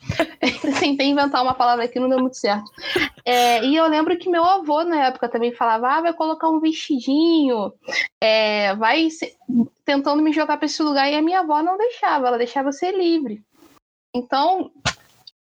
Tentei 0.79 1.07
inventar 1.07 1.43
uma 1.43 1.53
palavra 1.53 1.85
aqui, 1.85 1.99
não 1.99 2.07
deu 2.07 2.19
muito 2.19 2.37
certo. 2.37 2.71
É, 3.25 3.63
e 3.65 3.75
eu 3.75 3.85
lembro 3.87 4.17
que 4.17 4.29
meu 4.29 4.45
avô, 4.45 4.83
na 4.83 5.07
época, 5.07 5.27
também 5.27 5.51
falava: 5.51 5.89
ah, 5.89 6.01
vai 6.01 6.13
colocar 6.13 6.49
um 6.49 6.61
vestidinho, 6.61 7.73
é, 8.23 8.73
vai 8.75 9.09
tentando 9.83 10.23
me 10.23 10.31
jogar 10.31 10.55
para 10.55 10.65
esse 10.65 10.81
lugar. 10.81 11.11
E 11.11 11.15
a 11.15 11.21
minha 11.21 11.41
avó 11.41 11.61
não 11.61 11.77
deixava, 11.77 12.27
ela 12.27 12.37
deixava 12.37 12.71
ser 12.71 12.95
livre. 12.95 13.43
Então, 14.15 14.71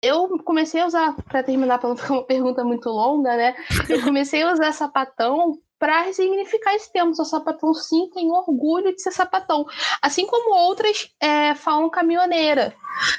eu 0.01 0.37
comecei 0.43 0.81
a 0.81 0.87
usar, 0.87 1.15
para 1.23 1.41
terminar, 1.41 1.79
para 1.79 1.89
não 1.89 1.95
ficar 1.95 2.15
uma 2.15 2.25
pergunta 2.25 2.65
muito 2.65 2.89
longa, 2.89 3.35
né? 3.37 3.55
Eu 3.87 4.03
comecei 4.03 4.43
a 4.43 4.51
usar 4.51 4.73
sapatão 4.73 5.57
para 5.79 6.01
ressignificar 6.01 6.73
esse 6.75 6.91
termo. 6.91 7.15
Sou 7.15 7.25
sapatão, 7.25 7.73
sim, 7.73 8.09
tenho 8.13 8.33
orgulho 8.33 8.93
de 8.95 9.01
ser 9.01 9.11
sapatão. 9.11 9.65
Assim 10.01 10.25
como 10.25 10.55
outras 10.55 11.09
é, 11.19 11.55
falam 11.55 11.89
caminhoneira, 11.89 12.75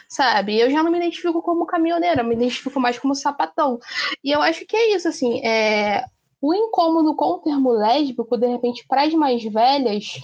sabe? 0.09 0.59
Eu 0.59 0.71
já 0.71 0.83
não 0.83 0.91
me 0.91 0.99
identifico 0.99 1.43
como 1.43 1.67
caminhoneira, 1.67 2.23
me 2.23 2.35
identifico 2.35 2.81
mais 2.81 2.99
como 2.99 3.15
sapatão. 3.15 3.79
E 4.23 4.31
eu 4.31 4.43
acho 4.43 4.67
que 4.67 4.77
é 4.77 4.95
isso, 4.95 5.09
assim, 5.09 5.45
é... 5.45 6.05
O 6.41 6.55
incômodo 6.55 7.17
com 7.17 7.25
o 7.25 7.39
termo 7.39 7.73
lésbico, 7.73 8.37
de 8.37 8.47
repente, 8.47 8.87
para 8.87 9.03
as 9.03 9.13
mais 9.13 9.43
velhas, 9.43 10.21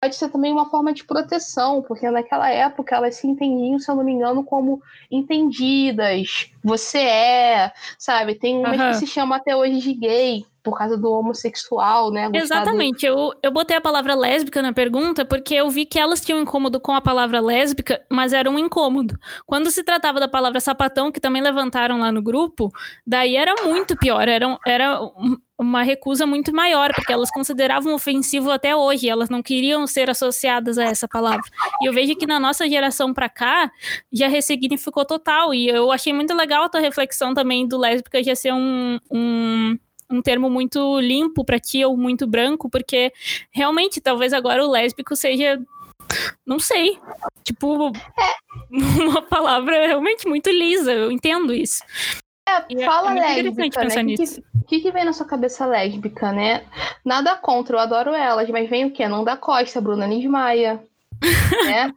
pode 0.00 0.16
ser 0.16 0.30
também 0.30 0.50
uma 0.50 0.70
forma 0.70 0.90
de 0.94 1.04
proteção, 1.04 1.82
porque 1.82 2.10
naquela 2.10 2.48
época 2.50 2.96
elas 2.96 3.16
se 3.16 3.26
entendiam, 3.26 3.78
se 3.78 3.90
eu 3.90 3.94
não 3.94 4.02
me 4.02 4.12
engano, 4.12 4.42
como 4.42 4.80
entendidas. 5.10 6.50
Você 6.62 6.98
é, 6.98 7.72
sabe? 7.98 8.34
Tem 8.34 8.56
uma 8.56 8.70
uhum. 8.70 8.90
que 8.90 8.94
se 8.94 9.06
chama 9.06 9.36
até 9.36 9.56
hoje 9.56 9.80
de 9.80 9.94
gay, 9.94 10.44
por 10.62 10.76
causa 10.76 10.96
do 10.96 11.10
homossexual, 11.10 12.10
né? 12.10 12.30
Exatamente. 12.34 13.06
Eu, 13.06 13.32
eu 13.42 13.50
botei 13.50 13.76
a 13.76 13.80
palavra 13.80 14.14
lésbica 14.14 14.60
na 14.60 14.72
pergunta 14.72 15.24
porque 15.24 15.54
eu 15.54 15.70
vi 15.70 15.86
que 15.86 15.98
elas 15.98 16.20
tinham 16.20 16.40
incômodo 16.40 16.78
com 16.78 16.92
a 16.92 17.00
palavra 17.00 17.40
lésbica, 17.40 18.00
mas 18.10 18.32
era 18.32 18.50
um 18.50 18.58
incômodo. 18.58 19.18
Quando 19.46 19.70
se 19.70 19.82
tratava 19.82 20.20
da 20.20 20.28
palavra 20.28 20.60
sapatão, 20.60 21.10
que 21.10 21.20
também 21.20 21.42
levantaram 21.42 21.98
lá 21.98 22.12
no 22.12 22.22
grupo, 22.22 22.70
daí 23.06 23.36
era 23.36 23.54
muito 23.64 23.96
pior. 23.96 24.28
Era, 24.28 24.58
era 24.66 25.00
uma 25.60 25.82
recusa 25.82 26.26
muito 26.26 26.54
maior, 26.54 26.90
porque 26.94 27.12
elas 27.12 27.30
consideravam 27.30 27.94
ofensivo 27.94 28.50
até 28.50 28.74
hoje, 28.74 29.10
elas 29.10 29.28
não 29.28 29.42
queriam 29.42 29.86
ser 29.86 30.08
associadas 30.08 30.78
a 30.78 30.84
essa 30.84 31.06
palavra. 31.06 31.44
E 31.82 31.86
eu 31.86 31.92
vejo 31.92 32.16
que 32.16 32.26
na 32.26 32.40
nossa 32.40 32.66
geração 32.66 33.12
para 33.12 33.28
cá 33.28 33.70
já 34.10 34.26
ressignificou 34.26 35.04
total. 35.04 35.52
E 35.52 35.68
eu 35.68 35.92
achei 35.92 36.14
muito 36.14 36.34
legal 36.34 36.49
a 36.52 36.68
tua 36.68 36.80
reflexão 36.80 37.34
também 37.34 37.66
do 37.66 37.78
lésbica 37.78 38.22
já 38.22 38.34
ser 38.34 38.52
um, 38.52 38.98
um 39.10 39.78
um 40.12 40.20
termo 40.20 40.50
muito 40.50 40.98
limpo 40.98 41.44
para 41.44 41.60
ti 41.60 41.84
ou 41.84 41.96
muito 41.96 42.26
branco, 42.26 42.68
porque 42.68 43.12
realmente 43.52 44.00
talvez 44.00 44.32
agora 44.32 44.66
o 44.66 44.68
lésbico 44.68 45.14
seja 45.14 45.62
não 46.44 46.58
sei. 46.58 46.98
Tipo, 47.44 47.92
é. 48.18 48.34
uma 49.00 49.22
palavra 49.22 49.86
realmente 49.86 50.28
muito 50.28 50.50
lisa, 50.50 50.92
eu 50.92 51.12
entendo 51.12 51.54
isso. 51.54 51.82
É, 52.48 52.84
fala 52.84 53.16
é 53.16 53.42
lésbica, 53.42 53.84
né? 53.84 54.02
O 54.60 54.64
que, 54.66 54.80
que, 54.80 54.90
vem 54.90 55.04
na 55.04 55.12
sua 55.12 55.26
cabeça 55.26 55.66
lésbica, 55.66 56.32
né? 56.32 56.64
Nada 57.04 57.36
contra, 57.36 57.76
eu 57.76 57.80
adoro 57.80 58.12
elas, 58.12 58.48
mas 58.50 58.68
vem 58.68 58.86
o 58.86 58.90
quê? 58.90 59.06
Não 59.06 59.24
da 59.24 59.36
Costa, 59.36 59.80
Bruna 59.80 60.06
Nismaia. 60.06 60.82
Né? 61.20 61.92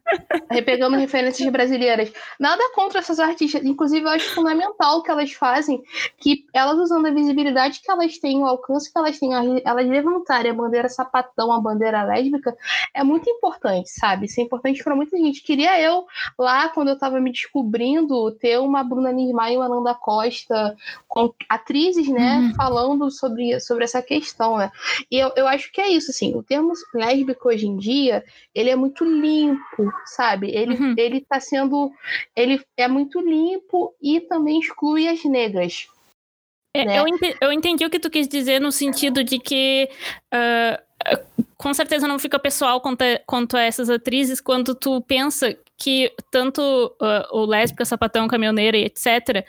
Repegando 0.51 0.97
referências 0.97 1.49
brasileiras. 1.51 2.11
Nada 2.39 2.61
contra 2.73 2.99
essas 2.99 3.19
artistas, 3.19 3.63
inclusive 3.63 4.05
eu 4.05 4.09
acho 4.09 4.33
fundamental 4.33 4.99
o 4.99 5.03
que 5.03 5.11
elas 5.11 5.31
fazem, 5.33 5.81
que 6.17 6.45
elas 6.53 6.77
usando 6.77 7.07
a 7.07 7.11
visibilidade 7.11 7.81
que 7.81 7.91
elas 7.91 8.17
têm, 8.17 8.39
o 8.39 8.45
alcance 8.45 8.91
que 8.91 8.97
elas 8.97 9.17
têm, 9.19 9.31
elas 9.33 9.87
levantarem 9.87 10.51
a 10.51 10.53
bandeira 10.53 10.89
sapatão, 10.89 11.51
a 11.51 11.59
bandeira 11.59 12.03
lésbica, 12.03 12.55
é 12.93 13.03
muito 13.03 13.29
importante, 13.29 13.89
sabe? 13.89 14.25
Isso 14.25 14.39
é 14.39 14.43
importante 14.43 14.83
para 14.83 14.95
muita 14.95 15.17
gente. 15.17 15.43
Queria 15.43 15.79
eu, 15.81 16.05
lá 16.37 16.69
quando 16.69 16.89
eu 16.89 16.95
estava 16.95 17.19
me 17.19 17.31
descobrindo, 17.31 18.31
ter 18.31 18.59
uma 18.59 18.83
Bruna 18.83 19.11
Nirmay 19.11 19.53
e 19.53 19.57
uma 19.57 19.69
Nanda 19.69 19.93
Costa, 19.93 20.75
com 21.07 21.33
atrizes, 21.47 22.07
né, 22.09 22.37
uhum. 22.39 22.55
falando 22.55 23.11
sobre, 23.11 23.59
sobre 23.59 23.83
essa 23.83 24.01
questão, 24.01 24.57
né? 24.57 24.71
E 25.09 25.17
eu, 25.17 25.31
eu 25.35 25.47
acho 25.47 25.71
que 25.71 25.79
é 25.79 25.89
isso, 25.89 26.11
assim, 26.11 26.35
o 26.35 26.43
termo 26.43 26.73
lésbico 26.93 27.49
hoje 27.49 27.67
em 27.67 27.77
dia, 27.77 28.23
ele 28.53 28.69
é 28.69 28.75
muito 28.75 29.05
limpo, 29.19 29.91
sabe? 30.05 30.49
Ele, 30.51 30.75
uhum. 30.75 30.95
ele 30.97 31.21
tá 31.21 31.39
sendo. 31.39 31.91
Ele 32.35 32.61
é 32.77 32.87
muito 32.87 33.19
limpo 33.19 33.95
e 34.01 34.19
também 34.21 34.59
exclui 34.59 35.07
as 35.07 35.23
negras. 35.23 35.87
É, 36.75 36.85
né? 36.85 36.99
eu, 36.99 37.07
entendi, 37.07 37.37
eu 37.39 37.51
entendi 37.51 37.85
o 37.85 37.89
que 37.89 37.99
tu 37.99 38.09
quis 38.09 38.27
dizer 38.27 38.59
no 38.59 38.71
sentido 38.71 39.23
de 39.23 39.39
que. 39.39 39.89
Uh, 40.33 41.17
com 41.57 41.73
certeza 41.73 42.07
não 42.07 42.17
fica 42.17 42.39
pessoal 42.39 42.79
quanto 42.81 43.01
a, 43.01 43.19
quanto 43.25 43.57
a 43.57 43.61
essas 43.61 43.89
atrizes 43.89 44.39
quando 44.39 44.73
tu 44.73 45.01
pensa 45.01 45.57
que 45.77 46.11
tanto 46.31 46.61
uh, 46.61 47.37
o 47.37 47.45
lésbica, 47.45 47.85
sapatão, 47.85 48.27
caminhoneira 48.27 48.77
e 48.77 48.85
etc. 48.85 49.45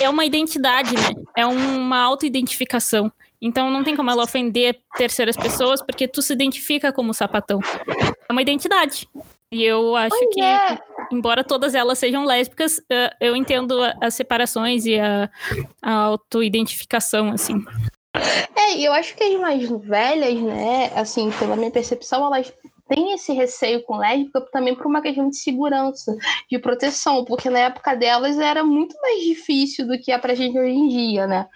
é 0.00 0.08
uma 0.08 0.24
identidade, 0.24 0.94
né? 0.94 1.22
É 1.36 1.46
uma 1.46 1.98
autoidentificação. 2.00 3.12
Então 3.40 3.70
não 3.70 3.82
tem 3.82 3.96
como 3.96 4.10
ela 4.10 4.24
ofender 4.24 4.80
terceiras 4.96 5.36
pessoas 5.36 5.82
porque 5.82 6.06
tu 6.06 6.20
se 6.20 6.32
identifica 6.32 6.92
como 6.92 7.14
sapatão. 7.14 7.60
É 8.28 8.32
uma 8.32 8.42
identidade. 8.42 9.08
E 9.52 9.64
eu 9.64 9.96
acho 9.96 10.28
que, 10.30 10.40
é. 10.40 10.78
embora 11.10 11.42
todas 11.42 11.74
elas 11.74 11.98
sejam 11.98 12.24
lésbicas, 12.24 12.80
eh, 12.88 13.10
eu 13.20 13.34
entendo 13.34 13.76
as 14.00 14.14
separações 14.14 14.86
e 14.86 14.96
a, 14.96 15.28
a 15.82 15.92
autoidentificação, 15.92 17.30
assim. 17.32 17.54
É, 18.56 18.78
eu 18.78 18.92
acho 18.92 19.16
que 19.16 19.24
as 19.24 19.40
mais 19.40 19.68
velhas, 19.68 20.40
né, 20.40 20.92
assim, 20.94 21.32
pela 21.32 21.56
minha 21.56 21.70
percepção, 21.70 22.24
elas 22.26 22.52
tem 22.90 23.12
esse 23.12 23.32
receio 23.32 23.84
com 23.84 23.98
lésbica 23.98 24.40
também 24.52 24.74
por 24.74 24.84
uma 24.84 25.00
questão 25.00 25.30
de 25.30 25.36
segurança, 25.36 26.12
de 26.50 26.58
proteção, 26.58 27.24
porque 27.24 27.48
na 27.48 27.60
época 27.60 27.94
delas 27.94 28.36
era 28.36 28.64
muito 28.64 28.96
mais 29.00 29.22
difícil 29.22 29.86
do 29.86 29.96
que 29.96 30.10
é 30.10 30.18
pra 30.18 30.34
gente 30.34 30.58
hoje 30.58 30.72
em 30.72 30.88
dia, 30.88 31.24
né? 31.24 31.46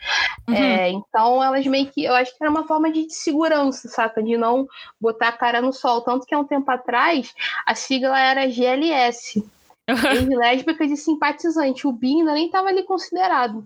Uhum. 0.49 0.55
É, 0.55 0.91
então 0.91 1.43
elas 1.43 1.67
meio 1.67 1.89
que. 1.89 2.05
Eu 2.05 2.15
acho 2.15 2.31
que 2.31 2.37
era 2.41 2.49
uma 2.49 2.69
forma 2.69 2.89
de 2.93 3.13
segurança, 3.13 3.89
saca? 3.89 4.23
De 4.23 4.37
não 4.37 4.65
botar 5.01 5.29
a 5.29 5.33
cara 5.33 5.61
no 5.61 5.73
sol. 5.73 6.03
Tanto 6.03 6.25
que 6.25 6.33
há 6.33 6.39
um 6.39 6.47
tempo 6.47 6.71
atrás 6.71 7.35
a 7.67 7.75
sigla 7.75 8.17
era 8.17 8.49
GLS. 8.49 9.45
Uhum. 9.91 10.39
lésbica 10.39 10.87
de 10.87 10.97
simpatizante. 10.97 11.85
O 11.85 11.93
bi 11.93 12.21
ainda 12.21 12.33
nem 12.33 12.47
estava 12.47 12.69
ali 12.69 12.85
considerado. 12.85 13.65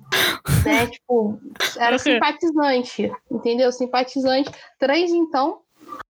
Né? 0.65 0.87
tipo, 0.89 1.39
era 1.77 1.93
uhum. 1.93 1.99
simpatizante, 1.99 3.13
entendeu? 3.31 3.71
Simpatizante. 3.71 4.51
Trans, 4.79 5.11
então, 5.11 5.61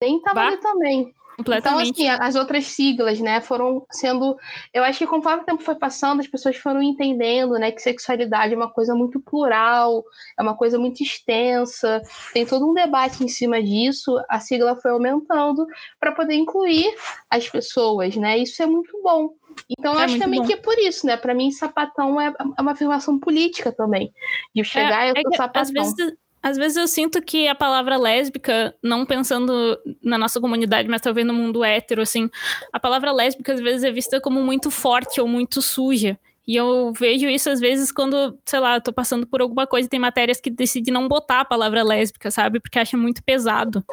nem 0.00 0.18
estava 0.18 0.42
ali 0.42 0.56
também. 0.58 1.12
Completamente. 1.40 2.02
Então, 2.02 2.12
assim, 2.12 2.22
as 2.22 2.34
outras 2.34 2.66
siglas, 2.66 3.18
né, 3.18 3.40
foram 3.40 3.86
sendo. 3.90 4.36
Eu 4.74 4.84
acho 4.84 4.98
que 4.98 5.06
conforme 5.06 5.42
o 5.42 5.46
tempo 5.46 5.62
foi 5.62 5.74
passando, 5.74 6.20
as 6.20 6.26
pessoas 6.26 6.56
foram 6.56 6.82
entendendo, 6.82 7.52
né, 7.52 7.72
que 7.72 7.80
sexualidade 7.80 8.52
é 8.52 8.56
uma 8.56 8.70
coisa 8.70 8.94
muito 8.94 9.18
plural, 9.20 10.04
é 10.38 10.42
uma 10.42 10.54
coisa 10.54 10.78
muito 10.78 11.02
extensa, 11.02 12.02
tem 12.34 12.44
todo 12.44 12.70
um 12.70 12.74
debate 12.74 13.24
em 13.24 13.28
cima 13.28 13.62
disso. 13.62 14.22
A 14.28 14.38
sigla 14.38 14.76
foi 14.76 14.90
aumentando 14.90 15.66
para 15.98 16.12
poder 16.12 16.34
incluir 16.34 16.94
as 17.30 17.48
pessoas, 17.48 18.14
né? 18.16 18.36
Isso 18.38 18.62
é 18.62 18.66
muito 18.66 19.00
bom. 19.02 19.30
Então, 19.68 19.94
eu 19.94 20.00
é 20.00 20.04
acho 20.04 20.18
também 20.18 20.40
bom. 20.40 20.46
que 20.46 20.52
é 20.52 20.56
por 20.56 20.78
isso, 20.78 21.06
né? 21.06 21.16
Para 21.16 21.34
mim, 21.34 21.50
sapatão 21.50 22.20
é, 22.20 22.34
é 22.58 22.62
uma 22.62 22.72
afirmação 22.72 23.18
política 23.18 23.72
também. 23.72 24.12
De 24.54 24.62
chegar 24.62 25.06
é, 25.06 25.08
e 25.08 25.10
eu 25.10 25.22
sou 25.22 25.32
é 25.32 25.36
sapatão. 25.36 25.62
Às 25.62 25.70
vezes, 25.70 26.14
às 26.42 26.56
vezes 26.56 26.76
eu 26.76 26.88
sinto 26.88 27.20
que 27.20 27.46
a 27.46 27.54
palavra 27.54 27.96
lésbica, 27.96 28.74
não 28.82 29.04
pensando 29.04 29.78
na 30.02 30.16
nossa 30.16 30.40
comunidade, 30.40 30.88
mas 30.88 31.02
talvez 31.02 31.26
no 31.26 31.34
mundo 31.34 31.62
hétero, 31.62 32.02
assim, 32.02 32.30
a 32.72 32.80
palavra 32.80 33.12
lésbica 33.12 33.52
às 33.52 33.60
vezes 33.60 33.84
é 33.84 33.90
vista 33.90 34.20
como 34.20 34.42
muito 34.42 34.70
forte 34.70 35.20
ou 35.20 35.28
muito 35.28 35.60
suja. 35.60 36.18
E 36.46 36.56
eu 36.56 36.92
vejo 36.92 37.28
isso 37.28 37.50
às 37.50 37.60
vezes 37.60 37.92
quando, 37.92 38.38
sei 38.44 38.58
lá, 38.58 38.76
eu 38.76 38.80
tô 38.80 38.92
passando 38.92 39.26
por 39.26 39.40
alguma 39.40 39.66
coisa 39.66 39.86
e 39.86 39.90
tem 39.90 40.00
matérias 40.00 40.40
que 40.40 40.50
decidem 40.50 40.92
não 40.92 41.06
botar 41.06 41.40
a 41.40 41.44
palavra 41.44 41.82
lésbica, 41.82 42.30
sabe? 42.30 42.58
Porque 42.58 42.78
acha 42.78 42.96
muito 42.96 43.22
pesado. 43.22 43.84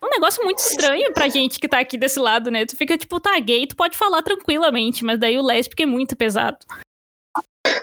É 0.00 0.06
um 0.06 0.10
negócio 0.10 0.42
muito 0.44 0.58
estranho 0.58 1.12
pra 1.12 1.28
gente 1.28 1.60
que 1.60 1.68
tá 1.68 1.80
aqui 1.80 1.98
desse 1.98 2.18
lado, 2.18 2.50
né? 2.50 2.64
Tu 2.64 2.76
fica 2.76 2.96
tipo, 2.96 3.20
tá 3.20 3.38
gay, 3.38 3.66
tu 3.66 3.76
pode 3.76 3.96
falar 3.96 4.22
tranquilamente, 4.22 5.04
mas 5.04 5.18
daí 5.18 5.38
o 5.38 5.42
lésbico 5.42 5.82
é 5.82 5.86
muito 5.86 6.16
pesado. 6.16 6.58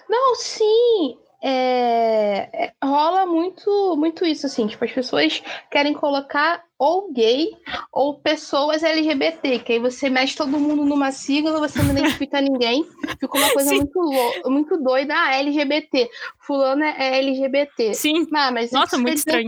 Não, 0.09 0.35
sim, 0.35 1.17
é, 1.47 2.49
é, 2.51 2.73
rola 2.83 3.27
muito, 3.27 3.95
muito 3.95 4.25
isso, 4.25 4.47
assim, 4.47 4.65
tipo, 4.65 4.83
as 4.83 4.91
pessoas 4.91 5.43
querem 5.69 5.93
colocar 5.93 6.63
ou 6.79 7.13
gay 7.13 7.51
ou 7.93 8.19
pessoas 8.19 8.81
LGBT, 8.81 9.59
que 9.59 9.73
aí 9.73 9.79
você 9.79 10.09
mexe 10.09 10.35
todo 10.35 10.59
mundo 10.59 10.83
numa 10.83 11.11
sigla, 11.11 11.59
você 11.59 11.83
não 11.83 11.91
identifica 11.91 12.41
ninguém, 12.41 12.83
fica 13.19 13.37
uma 13.37 13.53
coisa 13.53 13.75
muito, 13.75 14.11
muito 14.47 14.77
doida, 14.77 15.13
ah, 15.15 15.35
LGBT, 15.35 16.09
fulano 16.39 16.83
é 16.83 17.19
LGBT. 17.19 17.93
Sim, 17.93 18.27
ah, 18.33 18.51
mas 18.51 18.71
Nossa, 18.71 18.97
muito 18.97 19.17
estranho. 19.17 19.47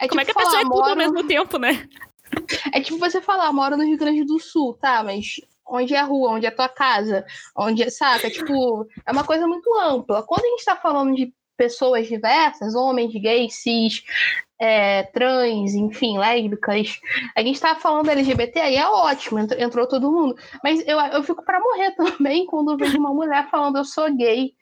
É 0.00 0.08
Como 0.08 0.20
tipo 0.20 0.20
é 0.20 0.24
que 0.24 0.30
a 0.32 0.34
pessoa 0.34 0.60
é 0.60 0.64
tudo 0.64 0.74
moro... 0.74 0.90
ao 0.90 0.96
mesmo 0.96 1.24
tempo, 1.28 1.58
né? 1.58 1.88
É 2.72 2.80
tipo 2.80 2.98
você 2.98 3.20
falar, 3.20 3.52
moro 3.52 3.76
no 3.76 3.84
Rio 3.84 3.96
Grande 3.96 4.24
do 4.24 4.40
Sul, 4.40 4.76
tá, 4.80 5.02
mas 5.04 5.36
onde 5.70 5.94
é 5.94 6.00
a 6.00 6.04
rua, 6.04 6.30
onde 6.30 6.46
é 6.46 6.48
a 6.48 6.54
tua 6.54 6.68
casa, 6.68 7.24
onde 7.56 7.82
é, 7.82 7.90
saca? 7.90 8.28
Tipo, 8.30 8.86
é 9.06 9.12
uma 9.12 9.24
coisa 9.24 9.46
muito 9.46 9.72
ampla. 9.78 10.22
Quando 10.22 10.44
a 10.44 10.48
gente 10.48 10.58
está 10.58 10.76
falando 10.76 11.14
de 11.14 11.32
pessoas 11.56 12.08
diversas, 12.08 12.74
homens, 12.74 13.12
gays, 13.12 13.54
cis, 13.54 14.02
é, 14.58 15.02
trans, 15.04 15.74
enfim, 15.74 16.18
lésbicas, 16.18 16.98
a 17.36 17.42
gente 17.42 17.60
tá 17.60 17.74
falando 17.74 18.10
LGBT, 18.10 18.60
aí 18.60 18.76
é 18.76 18.86
ótimo, 18.86 19.38
entrou, 19.38 19.60
entrou 19.60 19.86
todo 19.86 20.10
mundo. 20.10 20.36
Mas 20.64 20.82
eu, 20.86 20.98
eu 20.98 21.22
fico 21.22 21.44
para 21.44 21.60
morrer 21.60 21.90
também 21.96 22.46
quando 22.46 22.72
eu 22.72 22.76
vejo 22.76 22.98
uma 22.98 23.12
mulher 23.12 23.48
falando 23.50 23.76
eu 23.76 23.84
sou 23.84 24.10
gay. 24.14 24.54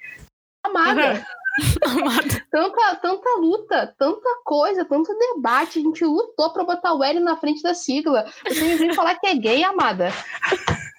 Amada. 0.65 1.15
Uhum. 1.15 1.39
tanta, 2.51 2.97
tanta 2.97 3.39
luta, 3.39 3.95
tanta 3.99 4.41
coisa, 4.45 4.85
tanto 4.85 5.17
debate. 5.35 5.79
A 5.79 5.83
gente 5.83 6.05
lutou 6.05 6.53
para 6.53 6.65
botar 6.65 6.95
o 6.95 7.03
L 7.03 7.21
na 7.21 7.37
frente 7.37 7.63
da 7.63 7.75
sigla. 7.75 8.27
Você 8.47 8.61
me 8.63 8.77
vem 8.77 8.95
falar 8.95 9.17
que 9.17 9.27
é 9.27 9.35
gay, 9.35 9.65
amada. 9.65 10.11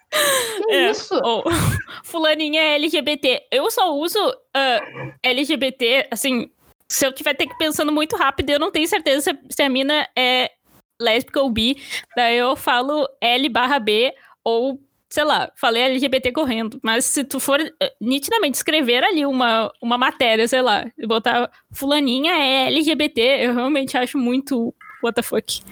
Que 0.09 0.73
é, 0.73 0.91
isso? 0.91 1.19
Oh, 1.23 1.43
fulaninha 2.03 2.61
é 2.61 2.75
LGBT. 2.75 3.47
Eu 3.51 3.69
só 3.69 3.93
uso 3.95 4.19
uh, 4.19 5.13
LGBT, 5.23 6.07
assim, 6.11 6.49
se 6.87 7.05
eu 7.05 7.13
tiver 7.13 7.35
ter 7.35 7.47
que 7.47 7.57
pensando 7.57 7.91
muito 7.91 8.15
rápido, 8.15 8.49
eu 8.49 8.59
não 8.59 8.71
tenho 8.71 8.87
certeza 8.87 9.31
se, 9.31 9.55
se 9.55 9.61
a 9.61 9.69
mina 9.69 10.07
é 10.17 10.51
lésbica 10.99 11.41
ou 11.41 11.49
bi. 11.49 11.77
Daí 12.15 12.37
eu 12.37 12.55
falo 12.55 13.07
L 13.21 13.49
barra 13.49 13.79
B 13.79 14.13
ou 14.43 14.79
sei 15.09 15.23
lá, 15.23 15.51
falei 15.55 15.81
LGBT 15.83 16.31
correndo, 16.31 16.79
mas 16.83 17.03
se 17.03 17.23
tu 17.23 17.39
for 17.39 17.59
uh, 17.59 17.89
nitidamente 17.99 18.57
escrever 18.57 19.03
ali 19.03 19.25
uma, 19.25 19.71
uma 19.81 19.97
matéria, 19.97 20.47
sei 20.47 20.61
lá, 20.61 20.85
e 20.97 21.07
botar 21.07 21.49
fulaninha 21.73 22.31
é 22.31 22.67
LGBT, 22.67 23.21
eu 23.45 23.55
realmente 23.55 23.97
acho 23.97 24.17
muito 24.17 24.73
what 25.01 25.15
the 25.15 25.23
fuck. 25.23 25.63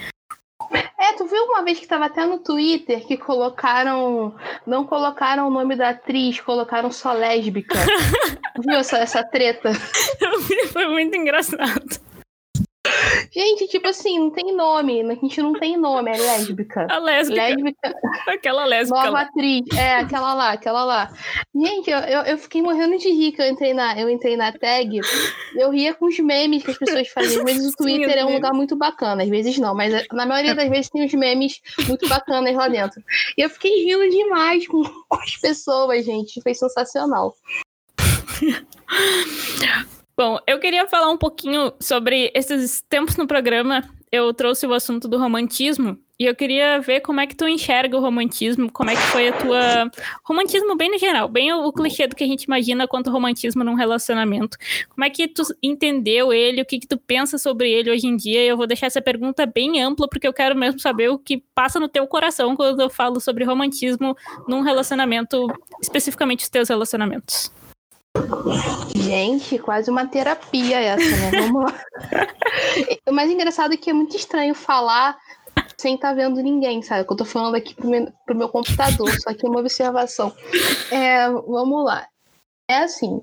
É, 0.73 1.13
tu 1.13 1.25
viu 1.25 1.43
uma 1.45 1.63
vez 1.63 1.79
que 1.79 1.87
tava 1.87 2.05
até 2.05 2.25
no 2.25 2.39
Twitter 2.39 3.05
que 3.05 3.17
colocaram. 3.17 4.35
Não 4.65 4.85
colocaram 4.85 5.47
o 5.47 5.51
nome 5.51 5.75
da 5.75 5.89
atriz, 5.89 6.39
colocaram 6.41 6.91
só 6.91 7.13
lésbica. 7.13 7.77
viu 8.59 8.77
essa, 8.77 8.97
essa 8.97 9.23
treta? 9.23 9.71
Eu 10.19 10.39
vi, 10.41 10.67
foi 10.67 10.87
muito 10.87 11.15
engraçado. 11.15 12.06
Gente, 13.31 13.67
tipo 13.67 13.87
assim, 13.87 14.19
não 14.19 14.31
tem 14.31 14.55
nome. 14.55 15.01
A 15.01 15.15
gente 15.15 15.41
não 15.41 15.53
tem 15.53 15.77
nome, 15.77 16.11
é 16.11 16.17
lésbica. 16.17 16.87
A 16.89 16.97
lésbica. 16.97 17.41
Lésbica. 17.41 17.95
Aquela 18.27 18.65
lésbica. 18.65 18.97
Nova 18.97 19.09
lá. 19.09 19.21
atriz. 19.21 19.65
É, 19.77 19.95
aquela 19.95 20.33
lá, 20.33 20.51
aquela 20.51 20.83
lá. 20.83 21.11
Gente, 21.55 21.89
eu, 21.89 21.99
eu, 21.99 22.21
eu, 22.21 22.37
fiquei 22.37 22.61
morrendo 22.61 22.97
de 22.97 23.09
rir 23.09 23.31
que 23.31 23.41
eu 23.41 23.47
entrei 23.47 23.73
na, 23.73 23.99
eu 23.99 24.09
entrei 24.09 24.37
na 24.37 24.51
tag. 24.51 24.99
Eu 25.55 25.71
ria 25.71 25.93
com 25.93 26.07
os 26.07 26.19
memes 26.19 26.63
que 26.63 26.71
as 26.71 26.77
pessoas 26.77 27.07
fazem. 27.09 27.39
Às 27.39 27.43
vezes 27.43 27.73
o 27.73 27.75
Twitter 27.77 28.11
Sim, 28.11 28.19
é 28.19 28.25
um 28.25 28.33
lugar 28.33 28.53
muito 28.53 28.75
bacana, 28.75 29.23
às 29.23 29.29
vezes 29.29 29.57
não, 29.57 29.75
mas 29.75 30.07
na 30.11 30.25
maioria 30.25 30.55
das 30.55 30.69
vezes 30.69 30.89
tem 30.89 31.05
os 31.05 31.13
memes 31.13 31.61
muito 31.87 32.07
bacanas 32.07 32.55
lá 32.55 32.67
dentro. 32.67 33.01
E 33.37 33.41
eu 33.41 33.49
fiquei 33.49 33.85
rindo 33.85 34.09
demais 34.09 34.67
com, 34.67 34.83
com 34.83 35.21
as 35.21 35.35
pessoas, 35.37 36.05
gente. 36.05 36.41
Foi 36.41 36.53
sensacional. 36.53 37.35
Bom, 40.17 40.39
eu 40.47 40.59
queria 40.59 40.87
falar 40.87 41.11
um 41.11 41.17
pouquinho 41.17 41.71
sobre 41.79 42.31
esses 42.33 42.81
tempos 42.89 43.15
no 43.17 43.27
programa. 43.27 43.83
eu 44.11 44.33
trouxe 44.33 44.65
o 44.65 44.73
assunto 44.73 45.07
do 45.07 45.19
romantismo 45.19 45.95
e 46.19 46.25
eu 46.25 46.33
queria 46.33 46.79
ver 46.79 47.01
como 47.01 47.19
é 47.19 47.27
que 47.27 47.35
tu 47.35 47.47
enxerga 47.47 47.95
o 47.95 48.01
romantismo, 48.01 48.71
como 48.71 48.89
é 48.89 48.95
que 48.95 49.01
foi 49.01 49.27
a 49.27 49.33
tua. 49.33 49.91
Romantismo 50.23 50.75
bem 50.75 50.89
no 50.89 50.97
geral, 50.97 51.27
bem 51.27 51.53
o, 51.53 51.71
clichê 51.71 52.07
do 52.07 52.15
que 52.15 52.23
a 52.23 52.27
gente 52.27 52.45
imagina 52.45 52.87
quanto 52.87 53.11
romantismo 53.11 53.63
num 53.63 53.75
relacionamento. 53.75 54.57
Como 54.89 55.05
é 55.05 55.09
que 55.11 55.27
tu 55.27 55.43
entendeu 55.61 56.33
ele, 56.33 56.63
o 56.63 56.65
que, 56.65 56.79
que 56.79 56.87
tu 56.87 56.97
pensa 56.97 57.37
sobre 57.37 57.71
ele 57.71 57.91
hoje 57.91 58.07
em 58.07 58.15
dia? 58.15 58.43
Eu 58.43 58.57
vou 58.57 58.65
deixar 58.65 58.87
essa 58.87 59.01
pergunta 59.01 59.45
bem 59.45 59.83
ampla, 59.83 60.07
porque 60.09 60.27
eu 60.27 60.33
quero 60.33 60.55
mesmo 60.55 60.79
saber 60.79 61.09
o 61.09 61.19
que 61.19 61.43
passa 61.53 61.79
no 61.79 61.87
teu 61.87 62.07
coração 62.07 62.55
quando 62.55 62.81
eu 62.81 62.89
falo 62.89 63.19
sobre 63.19 63.43
romantismo 63.43 64.17
num 64.47 64.61
relacionamento, 64.61 65.45
especificamente 65.79 66.39
os 66.39 66.49
teus 66.49 66.69
relacionamentos. 66.69 67.51
Gente, 68.95 69.57
quase 69.59 69.89
uma 69.89 70.07
terapia 70.07 70.79
essa, 70.79 71.09
né? 71.17 71.31
Vamos 71.41 71.71
lá. 71.71 71.79
o 73.07 73.11
mais 73.11 73.31
engraçado 73.31 73.73
é 73.73 73.77
que 73.77 73.89
é 73.89 73.93
muito 73.93 74.15
estranho 74.15 74.53
falar 74.53 75.17
sem 75.77 75.95
estar 75.95 76.09
tá 76.09 76.13
vendo 76.13 76.41
ninguém, 76.41 76.81
sabe? 76.81 77.05
Que 77.05 77.13
eu 77.13 77.17
tô 77.17 77.25
falando 77.25 77.55
aqui 77.55 77.75
pro 77.75 77.87
meu, 77.87 78.11
pro 78.25 78.35
meu 78.35 78.49
computador, 78.49 79.09
só 79.21 79.33
que 79.33 79.45
é 79.45 79.49
uma 79.49 79.59
observação. 79.59 80.33
É, 80.91 81.29
vamos 81.29 81.85
lá. 81.85 82.07
É 82.69 82.79
assim, 82.79 83.21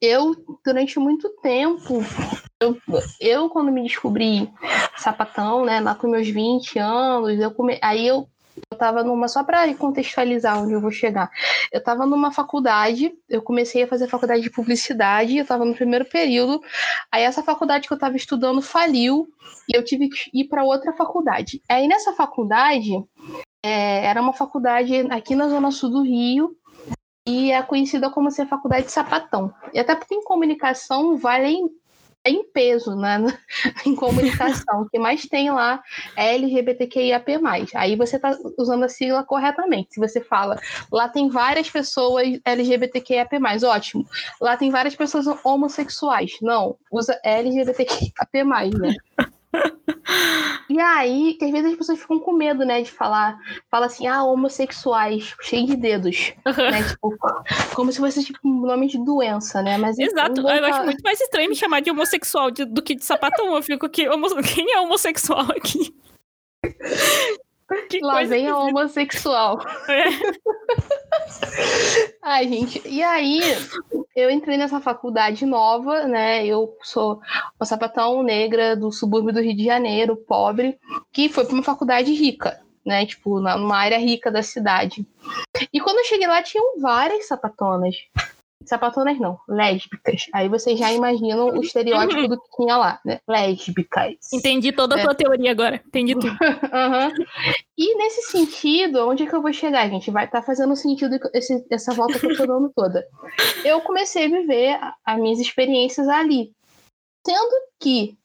eu, 0.00 0.34
durante 0.64 0.98
muito 0.98 1.28
tempo, 1.42 2.00
eu, 2.60 2.76
eu 3.20 3.50
quando 3.50 3.70
me 3.70 3.82
descobri 3.82 4.50
sapatão, 4.96 5.64
né, 5.64 5.80
lá 5.80 5.94
com 5.94 6.08
meus 6.08 6.28
20 6.28 6.78
anos, 6.78 7.38
eu 7.38 7.50
come... 7.52 7.78
aí 7.82 8.06
eu 8.06 8.28
eu 8.70 8.74
estava 8.74 9.02
numa, 9.02 9.28
só 9.28 9.42
para 9.44 9.72
contextualizar 9.74 10.62
onde 10.62 10.72
eu 10.72 10.80
vou 10.80 10.90
chegar. 10.90 11.30
Eu 11.72 11.78
estava 11.78 12.06
numa 12.06 12.32
faculdade, 12.32 13.12
eu 13.28 13.42
comecei 13.42 13.82
a 13.82 13.88
fazer 13.88 14.08
faculdade 14.08 14.42
de 14.42 14.50
publicidade, 14.50 15.36
eu 15.36 15.42
estava 15.42 15.64
no 15.64 15.74
primeiro 15.74 16.04
período. 16.04 16.60
Aí 17.10 17.22
essa 17.22 17.42
faculdade 17.42 17.86
que 17.86 17.92
eu 17.92 17.96
estava 17.96 18.16
estudando 18.16 18.60
faliu 18.62 19.28
e 19.68 19.76
eu 19.76 19.84
tive 19.84 20.08
que 20.08 20.30
ir 20.32 20.44
para 20.44 20.64
outra 20.64 20.92
faculdade. 20.92 21.62
Aí 21.68 21.86
nessa 21.88 22.12
faculdade, 22.12 22.92
é, 23.64 24.04
era 24.04 24.20
uma 24.20 24.32
faculdade 24.32 24.94
aqui 25.10 25.34
na 25.34 25.48
zona 25.48 25.70
sul 25.70 25.90
do 25.90 26.02
Rio, 26.02 26.56
e 27.28 27.52
é 27.52 27.62
conhecida 27.62 28.08
como 28.08 28.30
ser 28.30 28.46
faculdade 28.46 28.86
de 28.86 28.92
sapatão. 28.92 29.52
E 29.74 29.78
até 29.78 29.94
porque 29.94 30.14
em 30.14 30.24
comunicação 30.24 31.18
vale 31.18 31.58
em 32.28 32.44
peso 32.44 32.94
né, 32.96 33.18
em 33.86 33.94
comunicação. 33.94 34.82
o 34.82 34.88
que 34.88 34.98
mais 34.98 35.22
tem 35.26 35.50
lá 35.50 35.82
é 36.16 36.34
LGBTQIAP+. 36.34 37.38
Aí 37.74 37.96
você 37.96 38.16
está 38.16 38.36
usando 38.58 38.84
a 38.84 38.88
sigla 38.88 39.24
corretamente. 39.24 39.94
Se 39.94 40.00
você 40.00 40.20
fala, 40.20 40.58
lá 40.92 41.08
tem 41.08 41.28
várias 41.28 41.70
pessoas 41.70 42.26
LGBTQIAP+, 42.44 43.38
ótimo. 43.64 44.06
Lá 44.40 44.56
tem 44.56 44.70
várias 44.70 44.94
pessoas 44.94 45.26
homossexuais. 45.44 46.32
Não, 46.42 46.76
usa 46.90 47.18
LGBTQIAP+, 47.24 48.44
né? 48.78 48.94
E 50.68 50.78
aí, 50.78 51.34
que 51.34 51.44
às 51.46 51.50
vezes 51.50 51.72
as 51.72 51.78
pessoas 51.78 51.98
ficam 51.98 52.20
com 52.20 52.32
medo, 52.32 52.64
né, 52.64 52.82
de 52.82 52.90
falar, 52.90 53.38
fala 53.70 53.86
assim, 53.86 54.06
ah, 54.06 54.22
homossexuais, 54.22 55.34
cheio 55.40 55.66
de 55.66 55.76
dedos, 55.76 56.34
né, 56.44 56.82
tipo, 56.86 57.16
como 57.74 57.90
se 57.90 57.98
fosse, 57.98 58.22
tipo, 58.22 58.38
um 58.44 58.66
nome 58.66 58.86
de 58.86 59.02
doença, 59.02 59.62
né, 59.62 59.78
mas... 59.78 59.98
Exato, 59.98 60.42
eu 60.42 60.64
acho 60.66 60.84
muito 60.84 61.02
mais 61.02 61.20
estranho 61.20 61.48
me 61.48 61.56
chamar 61.56 61.80
de 61.80 61.90
homossexual 61.90 62.50
de, 62.50 62.66
do 62.66 62.82
que 62.82 62.94
de 62.94 63.04
sapatão, 63.04 63.54
eu 63.56 63.62
fico 63.62 63.88
que, 63.88 64.08
homo... 64.08 64.28
quem 64.44 64.72
é 64.72 64.80
homossexual 64.80 65.46
aqui? 65.50 65.94
Que 67.90 68.00
Lá 68.00 68.24
vem 68.24 68.48
a 68.48 68.56
homossexual. 68.56 69.60
É. 69.88 70.04
Ai, 72.22 72.48
gente. 72.48 72.80
E 72.86 73.02
aí, 73.02 73.40
eu 74.16 74.30
entrei 74.30 74.56
nessa 74.56 74.80
faculdade 74.80 75.44
nova, 75.44 76.06
né? 76.06 76.46
Eu 76.46 76.76
sou 76.82 77.20
uma 77.58 77.66
sapatão 77.66 78.22
negra 78.22 78.74
do 78.74 78.90
subúrbio 78.90 79.32
do 79.32 79.40
Rio 79.40 79.56
de 79.56 79.64
Janeiro, 79.64 80.16
pobre, 80.16 80.78
que 81.12 81.28
foi 81.28 81.44
para 81.44 81.54
uma 81.54 81.62
faculdade 81.62 82.12
rica, 82.12 82.60
né? 82.84 83.04
Tipo, 83.04 83.40
numa 83.40 83.76
área 83.76 83.98
rica 83.98 84.30
da 84.30 84.42
cidade. 84.42 85.06
E 85.72 85.80
quando 85.80 85.98
eu 85.98 86.04
cheguei 86.04 86.26
lá, 86.26 86.42
tinham 86.42 86.80
várias 86.80 87.26
sapatonas 87.26 87.94
sapatonas 88.64 89.18
não, 89.18 89.38
lésbicas. 89.48 90.26
Aí 90.32 90.48
vocês 90.48 90.78
já 90.78 90.92
imaginam 90.92 91.48
o 91.50 91.62
estereótipo 91.62 92.22
uhum. 92.22 92.28
do 92.28 92.40
que 92.40 92.56
tinha 92.56 92.76
lá, 92.76 93.00
né? 93.04 93.20
Lésbicas. 93.26 94.14
Entendi 94.32 94.72
toda 94.72 94.96
a 94.96 95.00
é. 95.00 95.02
tua 95.02 95.14
teoria 95.14 95.50
agora. 95.50 95.82
Entendi 95.86 96.14
tudo. 96.14 96.26
uhum. 96.32 97.24
E 97.76 97.96
nesse 97.96 98.30
sentido, 98.30 99.08
onde 99.08 99.22
é 99.22 99.26
que 99.26 99.34
eu 99.34 99.42
vou 99.42 99.52
chegar, 99.52 99.88
gente? 99.88 100.10
Vai 100.10 100.24
estar 100.24 100.40
tá 100.40 100.46
fazendo 100.46 100.74
sentido 100.76 101.18
esse, 101.32 101.64
essa 101.70 101.92
volta 101.94 102.18
que 102.18 102.26
eu 102.26 102.36
tô 102.36 102.46
dando 102.46 102.70
toda. 102.74 103.06
Eu 103.64 103.80
comecei 103.80 104.26
a 104.26 104.28
viver 104.28 104.78
as 105.04 105.18
minhas 105.18 105.38
experiências 105.38 106.08
ali. 106.08 106.52
Sendo 107.26 107.54
que 107.80 108.16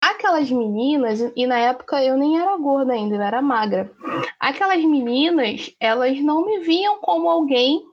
aquelas 0.00 0.50
meninas, 0.50 1.20
e 1.36 1.46
na 1.46 1.58
época 1.58 2.02
eu 2.02 2.16
nem 2.16 2.40
era 2.40 2.56
gorda 2.56 2.92
ainda, 2.92 3.16
eu 3.16 3.22
era 3.22 3.42
magra. 3.42 3.90
Aquelas 4.38 4.82
meninas, 4.84 5.74
elas 5.80 6.18
não 6.20 6.44
me 6.44 6.60
viam 6.60 6.98
como 6.98 7.28
alguém 7.28 7.84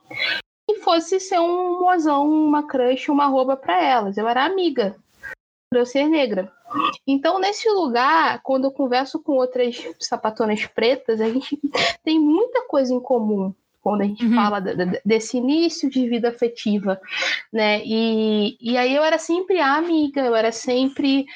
que 0.68 0.80
fosse 0.80 1.20
ser 1.20 1.40
um 1.40 1.80
mozão, 1.80 2.30
uma 2.30 2.64
crush, 2.68 3.10
uma 3.10 3.28
roupa 3.28 3.56
para 3.56 3.82
elas. 3.84 4.18
Eu 4.18 4.28
era 4.28 4.46
amiga, 4.46 4.96
por 5.70 5.80
eu 5.80 5.86
ser 5.86 6.08
negra. 6.08 6.52
Então, 7.06 7.40
nesse 7.40 7.70
lugar, 7.70 8.42
quando 8.44 8.66
eu 8.66 8.72
converso 8.72 9.22
com 9.22 9.34
outras 9.34 9.78
sapatonas 10.00 10.66
pretas, 10.66 11.22
a 11.22 11.30
gente 11.30 11.60
tem 12.04 12.20
muita 12.20 12.68
coisa 12.68 12.94
em 12.94 13.00
comum 13.00 13.54
quando 13.86 14.02
a 14.02 14.06
gente 14.06 14.26
uhum. 14.26 14.34
fala 14.34 14.60
desse 15.06 15.38
início 15.38 15.88
de 15.92 16.10
vida 16.10 16.30
afetiva, 16.30 17.00
né? 17.54 17.84
E, 17.86 18.58
e 18.60 18.76
aí 18.80 18.96
eu 18.96 19.04
era 19.04 19.20
sempre 19.20 19.60
a 19.60 19.76
amiga, 19.76 20.22
eu 20.22 20.36
era 20.36 20.52
sempre 20.52 21.28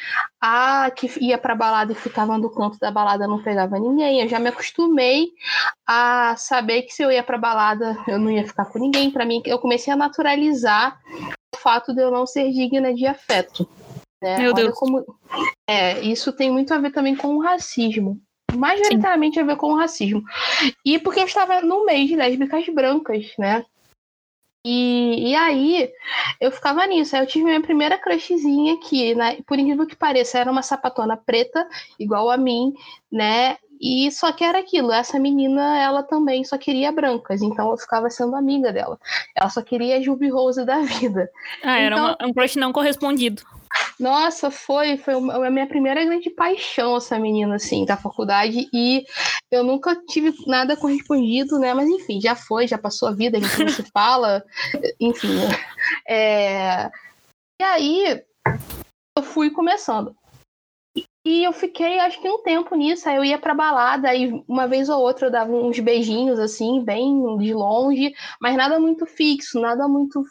a 0.41 0.89
que 0.89 1.07
ia 1.23 1.37
para 1.37 1.53
balada 1.53 1.91
e 1.91 1.95
ficava 1.95 2.39
no 2.39 2.49
canto 2.49 2.79
da 2.79 2.89
balada, 2.89 3.27
não 3.27 3.43
pegava 3.43 3.77
ninguém. 3.77 4.21
Eu 4.21 4.27
já 4.27 4.39
me 4.39 4.49
acostumei 4.49 5.27
a 5.87 6.35
saber 6.37 6.81
que 6.81 6.91
se 6.91 7.03
eu 7.03 7.11
ia 7.11 7.21
para 7.21 7.37
balada, 7.37 7.95
eu 8.07 8.17
não 8.17 8.31
ia 8.31 8.47
ficar 8.47 8.65
com 8.65 8.79
ninguém. 8.79 9.11
Para 9.11 9.25
mim, 9.25 9.43
eu 9.45 9.59
comecei 9.59 9.93
a 9.93 9.95
naturalizar 9.95 10.99
o 11.53 11.57
fato 11.57 11.93
de 11.93 12.01
eu 12.01 12.09
não 12.09 12.25
ser 12.25 12.49
digna 12.51 12.91
de 12.95 13.05
afeto. 13.05 13.69
Né? 14.19 14.39
Meu 14.39 14.53
Olha 14.53 14.63
Deus. 14.63 14.75
Como... 14.75 15.05
É, 15.69 15.99
isso 15.99 16.33
tem 16.33 16.49
muito 16.49 16.73
a 16.73 16.79
ver 16.79 16.89
também 16.89 17.15
com 17.15 17.35
o 17.35 17.43
racismo 17.43 18.19
majoritariamente 18.55 19.35
Sim. 19.35 19.41
a 19.41 19.45
ver 19.45 19.55
com 19.55 19.73
o 19.73 19.77
racismo. 19.77 20.23
E 20.85 20.99
porque 20.99 21.19
eu 21.19 21.25
estava 21.25 21.61
no 21.61 21.85
mês 21.85 22.07
de 22.07 22.15
lésbicas 22.15 22.67
brancas, 22.69 23.31
né? 23.37 23.65
E, 24.65 25.29
e 25.29 25.35
aí 25.35 25.89
eu 26.39 26.51
ficava 26.51 26.85
nisso. 26.85 27.15
Aí 27.15 27.21
eu 27.21 27.27
tive 27.27 27.45
minha 27.45 27.61
primeira 27.61 27.97
crushzinha 27.97 28.77
que, 28.79 29.15
né, 29.15 29.37
por 29.47 29.57
incrível 29.57 29.87
que 29.87 29.95
pareça, 29.95 30.39
era 30.39 30.51
uma 30.51 30.61
sapatona 30.61 31.15
preta, 31.15 31.67
igual 31.99 32.29
a 32.29 32.37
mim, 32.37 32.73
né? 33.11 33.57
E 33.79 34.11
só 34.11 34.33
que 34.33 34.43
era 34.43 34.59
aquilo, 34.59 34.91
essa 34.91 35.17
menina, 35.17 35.79
ela 35.79 36.03
também 36.03 36.43
só 36.43 36.57
queria 36.57 36.91
brancas, 36.91 37.41
então 37.41 37.71
eu 37.71 37.77
ficava 37.77 38.09
sendo 38.09 38.35
amiga 38.35 38.73
dela. 38.73 38.99
Ela 39.33 39.49
só 39.49 39.61
queria 39.61 39.95
a 39.95 40.01
Juby 40.01 40.27
Rose 40.27 40.65
da 40.65 40.81
vida. 40.81 41.29
Ah, 41.63 41.81
então, 41.81 41.85
era 41.85 41.95
uma, 41.95 42.17
um 42.23 42.33
crush 42.33 42.57
não 42.57 42.73
correspondido. 42.73 43.41
Nossa, 43.99 44.49
foi, 44.49 44.97
foi 44.97 45.13
a 45.13 45.49
minha 45.49 45.67
primeira 45.67 46.05
grande 46.05 46.29
paixão 46.29 46.95
essa 46.95 47.19
menina, 47.19 47.55
assim, 47.55 47.83
da 47.83 47.97
faculdade, 47.97 48.69
e 48.73 49.03
eu 49.51 49.63
nunca 49.63 49.93
tive 50.07 50.33
nada 50.47 50.77
correspondido, 50.77 51.59
né, 51.59 51.73
mas 51.73 51.89
enfim, 51.89 52.21
já 52.21 52.33
foi, 52.33 52.65
já 52.65 52.77
passou 52.77 53.09
a 53.09 53.13
vida, 53.13 53.37
a 53.37 53.41
gente 53.41 53.59
não 53.59 53.69
se 53.69 53.83
fala, 53.91 54.43
enfim, 54.99 55.35
é... 56.07 56.89
e 57.61 57.63
aí 57.63 58.23
eu 59.17 59.23
fui 59.23 59.49
começando. 59.49 60.15
E 61.25 61.43
eu 61.43 61.51
fiquei, 61.51 61.99
acho 61.99 62.19
que 62.21 62.29
um 62.29 62.41
tempo 62.41 62.73
nisso. 62.75 63.07
Aí 63.07 63.17
eu 63.17 63.23
ia 63.25 63.37
pra 63.37 63.53
balada, 63.53 64.09
aí 64.09 64.43
uma 64.47 64.67
vez 64.67 64.89
ou 64.89 64.99
outra 64.99 65.27
eu 65.27 65.31
dava 65.31 65.51
uns 65.51 65.77
beijinhos, 65.79 66.39
assim, 66.39 66.81
bem 66.83 67.37
de 67.37 67.53
longe, 67.53 68.13
mas 68.41 68.55
nada 68.55 68.79
muito 68.79 69.05
fixo, 69.05 69.59
nada 69.59 69.87
muito 69.87 70.23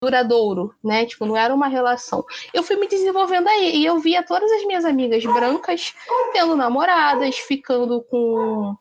duradouro, 0.00 0.74
né? 0.82 1.04
Tipo, 1.06 1.26
não 1.26 1.36
era 1.36 1.54
uma 1.54 1.66
relação. 1.66 2.24
Eu 2.54 2.62
fui 2.62 2.76
me 2.76 2.88
desenvolvendo 2.88 3.48
aí 3.48 3.78
e 3.78 3.84
eu 3.84 3.98
via 3.98 4.22
todas 4.22 4.50
as 4.52 4.64
minhas 4.64 4.84
amigas 4.84 5.24
brancas 5.24 5.92
tendo 6.32 6.56
namoradas, 6.56 7.36
ficando 7.36 8.02
com 8.02 8.76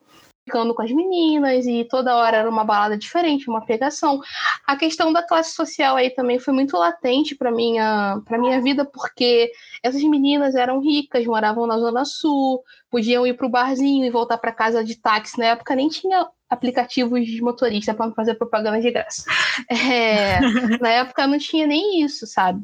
ficando 0.46 0.74
com 0.74 0.82
as 0.82 0.92
meninas 0.92 1.66
e 1.66 1.84
toda 1.84 2.16
hora 2.16 2.38
era 2.38 2.50
uma 2.50 2.64
balada 2.64 2.98
diferente, 2.98 3.50
uma 3.50 3.66
pegação. 3.66 4.22
A 4.66 4.78
questão 4.78 5.12
da 5.12 5.22
classe 5.22 5.54
social 5.54 5.98
aí 5.98 6.10
também 6.10 6.40
foi 6.40 6.54
muito 6.54 6.78
latente 6.78 7.36
para 7.36 7.52
minha 7.52 8.22
para 8.26 8.38
minha 8.38 8.62
vida 8.62 8.86
porque 8.86 9.52
essas 9.84 10.02
meninas 10.04 10.56
eram 10.56 10.80
ricas, 10.80 11.26
moravam 11.26 11.68
na 11.68 11.78
zona 11.78 12.06
sul, 12.06 12.64
podiam 12.90 13.28
ir 13.28 13.36
pro 13.36 13.50
barzinho 13.50 14.06
e 14.06 14.10
voltar 14.10 14.38
para 14.38 14.54
casa 14.54 14.86
de 14.86 14.96
táxi. 14.96 15.38
Na 15.38 15.48
época 15.48 15.76
nem 15.76 15.90
tinha 15.90 16.26
aplicativos 16.50 17.26
de 17.26 17.42
motorista 17.42 17.94
para 17.94 18.12
fazer 18.12 18.36
propaganda 18.36 18.82
de 18.82 18.92
graça. 18.92 19.24
É, 19.70 20.40
na 20.80 20.90
época 20.90 21.26
não 21.26 21.40
tinha 21.40 21.66
nem 21.66 22.04
isso, 22.04 22.28
sabe? 22.28 22.64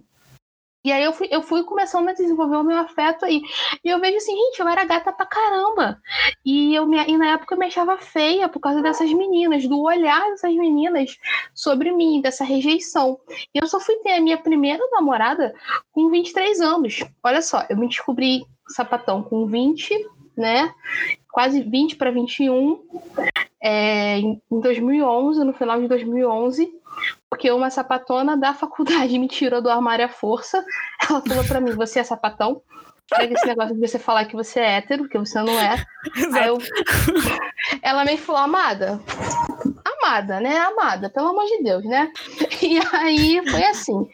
E 0.86 0.92
aí 0.92 1.02
eu 1.02 1.14
fui, 1.14 1.30
eu 1.32 1.42
fui 1.42 1.64
começando 1.64 2.10
a 2.10 2.14
desenvolver 2.14 2.58
o 2.58 2.64
meu 2.64 2.78
afeto 2.78 3.24
aí. 3.24 3.42
E 3.84 3.88
eu 3.88 4.02
vejo 4.02 4.18
assim, 4.18 4.36
gente, 4.36 4.60
eu 4.60 4.68
era 4.68 4.84
gata 4.84 5.14
pra 5.14 5.26
caramba. 5.26 5.98
E, 6.46 6.76
eu 6.76 6.86
me, 6.86 6.98
e 7.08 7.18
na 7.18 7.32
época 7.32 7.56
eu 7.56 7.60
me 7.60 7.68
achava 7.68 7.98
feia 7.98 8.50
por 8.50 8.60
causa 8.60 8.82
dessas 8.82 9.12
meninas, 9.14 9.66
do 9.66 9.82
olhar 9.82 10.22
dessas 10.32 10.54
meninas 10.54 11.18
sobre 11.54 11.92
mim, 11.94 12.20
dessa 12.20 12.44
rejeição. 12.44 13.18
E 13.56 13.60
eu 13.60 13.68
só 13.68 13.80
fui 13.80 13.96
ter 14.00 14.14
a 14.14 14.22
minha 14.22 14.38
primeira 14.38 14.86
namorada 14.92 15.56
com 15.94 16.10
23 16.10 16.60
anos. 16.60 17.00
Olha 17.24 17.42
só, 17.42 17.66
eu 17.70 17.78
me 17.78 17.88
descobri 17.88 18.46
sapatão 18.68 19.24
com 19.24 19.46
20, 19.46 20.06
né? 20.36 20.74
Quase 21.34 21.64
20 21.64 21.96
para 21.96 22.12
21, 22.12 22.80
é, 23.60 24.20
em 24.20 24.40
2011, 24.52 25.44
no 25.44 25.52
final 25.52 25.82
de 25.82 25.88
2011, 25.88 26.72
porque 27.28 27.50
uma 27.50 27.72
sapatona 27.72 28.38
da 28.38 28.54
faculdade 28.54 29.18
me 29.18 29.28
tirou 29.28 29.60
do 29.60 29.68
armário 29.68 30.06
à 30.06 30.10
força. 30.10 30.64
Ela 31.10 31.22
falou 31.22 31.44
para 31.44 31.60
mim: 31.60 31.72
Você 31.72 32.00
é 32.00 32.04
sapatão? 32.04 32.62
Pega 33.10 33.34
esse 33.34 33.48
negócio 33.48 33.74
de 33.74 33.82
você 33.82 33.98
falar 33.98 34.26
que 34.26 34.36
você 34.36 34.60
é 34.60 34.78
hétero, 34.78 35.10
que 35.10 35.18
você 35.18 35.42
não 35.42 35.60
é. 35.60 35.84
Eu... 36.46 36.60
Ela 37.82 38.06
me 38.06 38.16
falou: 38.16 38.42
Amada, 38.42 39.02
amada, 39.84 40.40
né? 40.40 40.56
Amada, 40.60 41.10
pelo 41.10 41.30
amor 41.30 41.46
de 41.46 41.64
Deus, 41.64 41.84
né? 41.84 42.12
E 42.62 42.78
aí 42.96 43.42
foi 43.50 43.66
assim. 43.66 44.08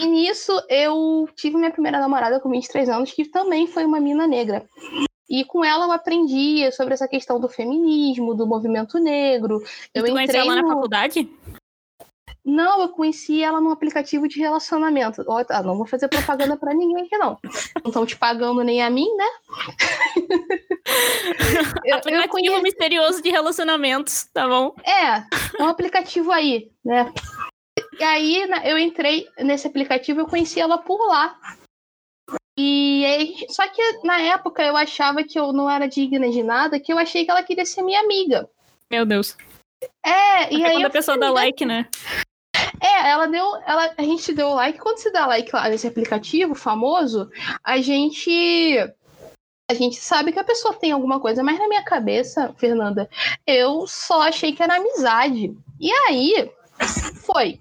E 0.00 0.06
nisso 0.06 0.52
eu 0.68 1.28
tive 1.36 1.56
minha 1.56 1.70
primeira 1.70 2.00
namorada 2.00 2.40
com 2.40 2.50
23 2.50 2.88
anos, 2.88 3.12
que 3.12 3.24
também 3.24 3.68
foi 3.68 3.84
uma 3.84 4.00
mina 4.00 4.26
negra. 4.26 4.66
E 5.28 5.44
com 5.44 5.64
ela 5.64 5.86
eu 5.86 5.92
aprendi 5.92 6.70
sobre 6.72 6.94
essa 6.94 7.08
questão 7.08 7.40
do 7.40 7.48
feminismo, 7.48 8.34
do 8.34 8.46
movimento 8.46 8.98
negro. 8.98 9.62
Eu 9.94 10.04
tu 10.04 10.18
entrei 10.18 10.40
ela 10.40 10.56
no... 10.56 10.62
na 10.62 10.74
faculdade? 10.74 11.28
Não, 12.44 12.80
eu 12.82 12.90
conheci 12.90 13.42
ela 13.42 13.60
num 13.60 13.72
aplicativo 13.72 14.28
de 14.28 14.38
relacionamento. 14.38 15.24
Oh, 15.26 15.44
tá, 15.44 15.64
não 15.64 15.76
vou 15.76 15.84
fazer 15.84 16.06
propaganda 16.06 16.56
para 16.56 16.72
ninguém 16.72 17.04
aqui, 17.04 17.18
não. 17.18 17.36
Não 17.82 17.88
estão 17.88 18.06
te 18.06 18.16
pagando 18.16 18.62
nem 18.62 18.80
a 18.80 18.88
mim, 18.88 19.08
né? 19.16 19.26
eu, 21.84 21.96
aplicativo 21.96 22.22
eu 22.22 22.28
conheci... 22.28 22.62
misterioso 22.62 23.20
de 23.20 23.30
relacionamentos, 23.30 24.28
tá 24.32 24.46
bom? 24.46 24.76
É, 24.84 25.60
é 25.60 25.64
um 25.64 25.68
aplicativo 25.68 26.30
aí, 26.30 26.70
né? 26.84 27.12
E 27.98 28.04
aí 28.04 28.48
eu 28.64 28.78
entrei 28.78 29.26
nesse 29.38 29.66
aplicativo, 29.66 30.20
eu 30.20 30.26
conheci 30.26 30.60
ela 30.60 30.78
por 30.78 31.04
lá. 31.08 31.36
E 32.58 33.04
aí, 33.04 33.46
só 33.50 33.68
que 33.68 33.82
na 34.02 34.18
época 34.18 34.62
eu 34.62 34.76
achava 34.76 35.22
que 35.22 35.38
eu 35.38 35.52
não 35.52 35.68
era 35.68 35.86
digna 35.86 36.30
de 36.30 36.42
nada, 36.42 36.80
que 36.80 36.92
eu 36.92 36.98
achei 36.98 37.24
que 37.24 37.30
ela 37.30 37.42
queria 37.42 37.66
ser 37.66 37.82
minha 37.82 38.00
amiga. 38.00 38.48
Meu 38.90 39.04
Deus. 39.04 39.36
É, 40.04 40.52
e 40.52 40.56
Até 40.56 40.66
aí. 40.68 40.72
Quando 40.72 40.86
a 40.86 40.90
pessoa 40.90 41.18
dá 41.18 41.30
like, 41.30 41.66
né? 41.66 41.86
É, 42.80 43.10
ela 43.10 43.26
deu. 43.26 43.44
Ela, 43.66 43.92
a 43.96 44.02
gente 44.02 44.32
deu 44.32 44.50
like. 44.50 44.78
Quando 44.78 44.98
você 44.98 45.10
dá 45.10 45.26
like 45.26 45.50
lá 45.52 45.68
nesse 45.68 45.86
aplicativo 45.86 46.54
famoso, 46.54 47.30
a 47.62 47.78
gente. 47.78 48.30
A 49.68 49.74
gente 49.74 49.96
sabe 49.96 50.30
que 50.30 50.38
a 50.38 50.44
pessoa 50.44 50.74
tem 50.74 50.92
alguma 50.92 51.18
coisa, 51.18 51.42
mas 51.42 51.58
na 51.58 51.66
minha 51.66 51.82
cabeça, 51.82 52.54
Fernanda, 52.56 53.10
eu 53.44 53.84
só 53.88 54.22
achei 54.22 54.52
que 54.52 54.62
era 54.62 54.76
amizade. 54.76 55.52
E 55.80 55.90
aí, 55.92 56.48
foi. 57.26 57.58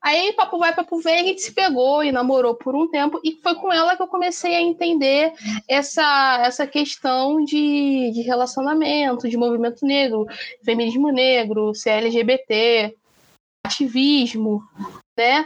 Aí, 0.00 0.32
papo 0.32 0.58
vai, 0.58 0.74
papo 0.74 0.98
vem, 1.00 1.20
a 1.20 1.24
gente 1.24 1.42
se 1.42 1.52
pegou 1.52 2.02
e 2.02 2.10
namorou 2.10 2.54
por 2.54 2.74
um 2.74 2.88
tempo, 2.88 3.20
e 3.22 3.32
foi 3.42 3.54
com 3.56 3.70
ela 3.70 3.94
que 3.94 4.02
eu 4.02 4.08
comecei 4.08 4.56
a 4.56 4.60
entender 4.60 5.34
essa, 5.68 6.40
essa 6.42 6.66
questão 6.66 7.44
de, 7.44 8.10
de 8.12 8.22
relacionamento, 8.22 9.28
de 9.28 9.36
movimento 9.36 9.84
negro, 9.84 10.26
feminismo 10.64 11.10
negro, 11.10 11.74
ser 11.74 11.90
LGBT, 11.90 12.94
ativismo, 13.66 14.62
né? 15.18 15.44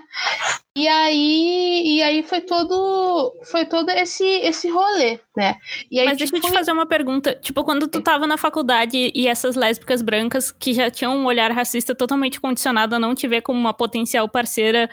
E 0.77 0.87
aí, 0.87 1.83
e 1.97 2.03
aí 2.03 2.23
foi 2.23 2.43
todo 2.43 3.35
foi 3.51 3.65
todo 3.65 3.91
esse 3.91 4.25
esse 4.25 4.71
rolê, 4.71 5.19
né? 5.37 5.57
E 5.91 5.99
aí, 5.99 6.07
Mas 6.07 6.19
deixa 6.19 6.35
tipo, 6.35 6.47
eu 6.47 6.51
te 6.51 6.55
fazer 6.55 6.73
uma 6.73 6.87
pergunta. 6.87 7.35
Tipo, 7.35 7.65
quando 7.65 7.89
tu 7.89 8.01
tava 8.01 8.27
na 8.27 8.37
faculdade 8.37 9.11
e 9.15 9.27
essas 9.27 9.57
lésbicas 9.57 10.03
brancas 10.03 10.53
que 10.53 10.75
já 10.75 10.91
tinham 10.91 11.17
um 11.17 11.25
olhar 11.25 11.51
racista 11.51 11.95
totalmente 11.95 12.39
condicionado 12.41 12.95
a 12.95 12.99
não 12.99 13.15
te 13.15 13.27
ver 13.27 13.41
como 13.41 13.59
uma 13.59 13.73
potencial 13.73 14.29
parceira 14.29 14.91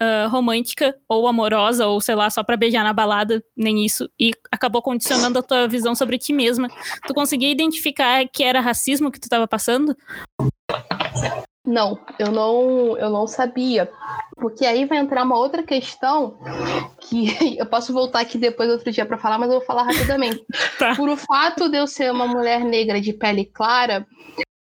uh, 0.00 0.28
romântica 0.28 0.94
ou 1.08 1.26
amorosa, 1.26 1.86
ou 1.86 2.00
sei 2.00 2.14
lá, 2.14 2.28
só 2.28 2.42
pra 2.42 2.56
beijar 2.56 2.84
na 2.84 2.92
balada, 2.92 3.42
nem 3.56 3.84
isso, 3.84 4.08
e 4.20 4.32
acabou 4.52 4.82
condicionando 4.82 5.38
a 5.38 5.42
tua 5.42 5.66
visão 5.66 5.94
sobre 5.94 6.18
ti 6.18 6.32
mesma, 6.32 6.68
tu 7.06 7.14
conseguia 7.14 7.50
identificar 7.50 8.26
que 8.28 8.44
era 8.44 8.60
racismo 8.60 9.10
que 9.10 9.20
tu 9.20 9.28
tava 9.28 9.48
passando? 9.48 9.96
Não, 11.68 11.98
eu 12.18 12.32
não, 12.32 12.96
eu 12.96 13.10
não 13.10 13.26
sabia. 13.26 13.90
Porque 14.36 14.64
aí 14.64 14.86
vai 14.86 14.96
entrar 14.96 15.22
uma 15.22 15.36
outra 15.36 15.62
questão 15.62 16.38
que 16.98 17.26
eu 17.60 17.66
posso 17.66 17.92
voltar 17.92 18.20
aqui 18.20 18.38
depois 18.38 18.70
outro 18.70 18.90
dia 18.90 19.04
para 19.04 19.18
falar, 19.18 19.38
mas 19.38 19.50
eu 19.50 19.58
vou 19.58 19.66
falar 19.66 19.82
rapidamente. 19.82 20.42
Tá. 20.78 20.94
Por 20.94 21.08
o 21.08 21.16
fato 21.16 21.68
de 21.68 21.76
eu 21.76 21.86
ser 21.86 22.10
uma 22.12 22.26
mulher 22.26 22.60
negra 22.60 23.00
de 23.00 23.12
pele 23.12 23.44
clara, 23.44 24.06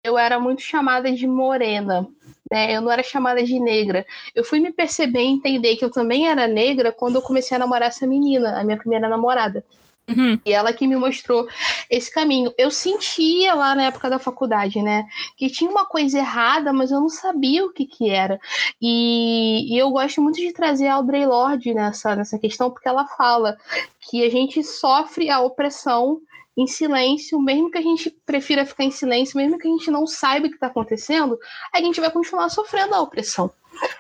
eu 0.04 0.18
era 0.18 0.40
muito 0.40 0.62
chamada 0.62 1.12
de 1.12 1.28
morena. 1.28 2.08
Né? 2.52 2.76
Eu 2.76 2.82
não 2.82 2.92
era 2.92 3.04
chamada 3.04 3.44
de 3.44 3.60
negra. 3.60 4.06
Eu 4.36 4.44
fui 4.44 4.60
me 4.60 4.74
perceber 4.74 5.22
e 5.22 5.28
entender 5.28 5.76
que 5.76 5.86
eu 5.86 5.92
também 5.92 6.28
era 6.28 6.48
negra 6.48 6.92
quando 6.92 7.16
eu 7.16 7.22
comecei 7.22 7.56
a 7.56 7.60
namorar 7.60 7.90
essa 7.90 8.08
menina, 8.08 8.60
a 8.60 8.64
minha 8.64 8.78
primeira 8.78 9.08
namorada. 9.08 9.64
Uhum. 10.10 10.40
E 10.46 10.52
ela 10.52 10.74
que 10.74 10.88
me 10.88 10.96
mostrou 10.96 11.48
esse 11.90 12.12
caminho. 12.12 12.54
Eu 12.58 12.72
sentia 12.72 13.54
lá 13.54 13.76
na 13.76 13.84
época 13.84 14.10
da 14.10 14.20
faculdade, 14.20 14.82
né? 14.82 15.06
Que 15.38 15.50
tinha 15.50 15.70
uma 15.70 15.86
coisa 15.86 16.18
errada, 16.18 16.74
mas 16.74 16.92
eu 16.92 17.00
não 17.00 17.10
sabia 17.10 17.66
o 17.66 17.72
que 17.72 17.86
que 17.86 18.10
era. 18.10 18.40
E, 18.82 19.74
e 19.74 19.78
eu 19.78 19.90
gosto 19.92 20.22
muito 20.22 20.38
de 20.38 20.52
trazer 20.52 20.88
a 20.88 20.96
Audrey 20.96 21.26
Lorde 21.26 21.74
nessa, 21.74 22.16
nessa 22.16 22.40
questão, 22.40 22.72
porque 22.72 22.88
ela 22.88 23.06
fala 23.06 23.58
que 24.02 24.24
a 24.24 24.30
gente 24.30 24.64
sofre 24.64 25.30
a 25.30 25.40
opressão 25.40 26.20
em 26.62 26.68
silêncio, 26.68 27.40
mesmo 27.40 27.72
que 27.72 27.78
a 27.78 27.82
gente 27.82 28.10
prefira 28.26 28.66
ficar 28.66 28.84
em 28.84 28.92
silêncio, 28.92 29.38
mesmo 29.38 29.58
que 29.58 29.68
a 29.68 29.72
gente 29.72 29.90
não 29.90 30.06
saiba 30.06 30.48
o 30.48 30.50
que 30.50 30.56
está 30.56 30.68
acontecendo, 30.68 31.38
a 31.74 31.80
gente 31.80 32.02
vai 32.02 32.12
continuar 32.12 32.50
sofrendo 32.50 32.94
a 32.94 33.02
opressão. 33.02 33.50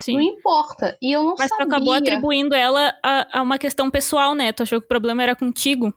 Sim. 0.02 0.16
Não 0.16 0.22
importa. 0.22 0.98
E 1.02 1.12
eu 1.14 1.24
não 1.24 1.36
Mas 1.38 1.50
sabia. 1.50 1.66
tu 1.66 1.70
acabou 1.70 1.94
atribuindo 1.94 2.54
ela 2.54 2.94
a, 3.02 3.40
a 3.40 3.42
uma 3.42 3.58
questão 3.58 3.90
pessoal, 3.90 4.36
né? 4.36 4.52
Tu 4.52 4.64
achou 4.64 4.82
que 4.82 4.86
o 4.86 4.90
problema 4.90 5.24
era 5.24 5.36
contigo. 5.36 5.94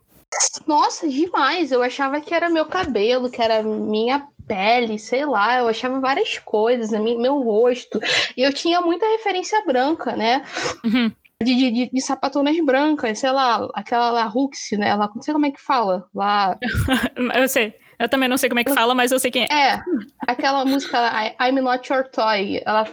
Nossa, 0.67 1.09
demais. 1.09 1.73
Eu 1.73 1.83
achava 1.83 2.21
que 2.21 2.33
era 2.33 2.49
meu 2.49 2.67
cabelo, 2.67 3.31
que 3.31 3.43
era 3.43 3.63
minha 3.63 4.27
pele, 4.47 4.99
sei 4.99 5.27
lá. 5.27 5.59
Eu 5.59 5.69
achava 5.69 5.99
várias 5.99 6.39
coisas, 6.39 6.91
meu 6.91 7.43
rosto. 7.43 8.01
E 8.37 8.43
eu 8.43 8.53
tinha 8.53 8.81
muita 8.81 9.07
referência 9.07 9.63
branca, 9.65 10.15
né? 10.15 10.45
Uhum. 10.85 11.13
De, 11.43 11.55
de, 11.55 11.91
de, 11.91 12.01
sapatonas 12.01 12.59
brancas, 12.65 13.19
sei 13.19 13.31
lá, 13.31 13.69
aquela 13.75 14.11
lá, 14.11 14.33
né? 14.79 14.95
Lá, 14.95 15.11
não 15.15 15.23
sei 15.23 15.35
como 15.35 15.47
é 15.47 15.51
que 15.51 15.61
fala. 15.61 16.07
Lá. 16.15 16.59
Eu 17.35 17.49
sei. 17.49 17.75
Eu 18.03 18.09
também 18.09 18.29
não 18.29 18.37
sei 18.37 18.49
como 18.49 18.59
é 18.59 18.65
que 18.65 18.75
fala, 18.75 18.97
mas 18.97 19.13
eu 19.13 19.21
sei 19.21 19.31
quem 19.31 19.45
é. 19.45 19.47
É, 19.49 19.81
aquela 20.27 20.65
música 20.65 20.99
I'm 21.41 21.61
Not 21.61 21.93
Your 21.93 22.03
Toy. 22.09 22.61
Ela, 22.67 22.85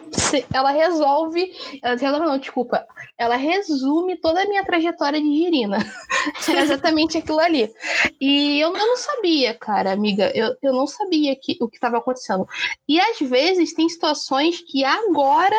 ela 0.53 0.69
resolve. 0.69 1.51
Ela 1.81 1.95
resolve, 1.95 2.25
não, 2.27 2.37
desculpa. 2.37 2.85
Ela 3.17 3.35
resume 3.35 4.17
toda 4.17 4.43
a 4.43 4.45
minha 4.45 4.63
trajetória 4.63 5.19
de 5.19 5.35
girina. 5.35 5.79
É 6.49 6.61
exatamente 6.61 7.17
aquilo 7.17 7.39
ali. 7.39 7.71
E 8.19 8.59
eu, 8.59 8.75
eu 8.75 8.87
não 8.87 8.97
sabia, 8.97 9.53
cara, 9.53 9.93
amiga. 9.93 10.31
Eu, 10.35 10.55
eu 10.61 10.73
não 10.73 10.85
sabia 10.85 11.35
que, 11.35 11.57
o 11.61 11.67
que 11.67 11.77
estava 11.77 11.97
acontecendo. 11.97 12.45
E 12.87 12.99
às 12.99 13.17
vezes 13.19 13.73
tem 13.73 13.87
situações 13.87 14.61
que 14.61 14.83
agora. 14.83 15.55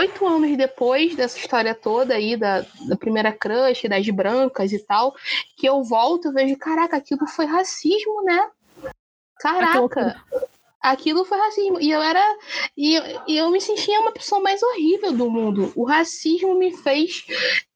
Oito 0.00 0.26
anos 0.26 0.56
depois 0.56 1.14
dessa 1.14 1.36
história 1.36 1.74
toda 1.74 2.14
aí, 2.14 2.34
da, 2.34 2.64
da 2.88 2.96
primeira 2.96 3.30
crush, 3.32 3.86
das 3.86 4.08
brancas 4.08 4.72
e 4.72 4.78
tal, 4.78 5.14
que 5.58 5.68
eu 5.68 5.82
volto 5.82 6.28
e 6.28 6.32
vejo, 6.32 6.56
caraca, 6.56 6.96
aquilo 6.96 7.26
foi 7.26 7.44
racismo, 7.44 8.22
né? 8.22 8.48
Caraca, 9.38 10.16
aquilo 10.80 11.24
foi 11.26 11.38
racismo. 11.38 11.78
E 11.80 11.90
eu 11.90 12.00
era. 12.00 12.22
E, 12.74 12.96
e 13.28 13.36
eu 13.36 13.50
me 13.50 13.60
sentia 13.60 14.00
uma 14.00 14.12
pessoa 14.12 14.40
mais 14.40 14.62
horrível 14.62 15.12
do 15.12 15.30
mundo. 15.30 15.70
O 15.76 15.84
racismo 15.84 16.54
me 16.54 16.74
fez 16.78 17.26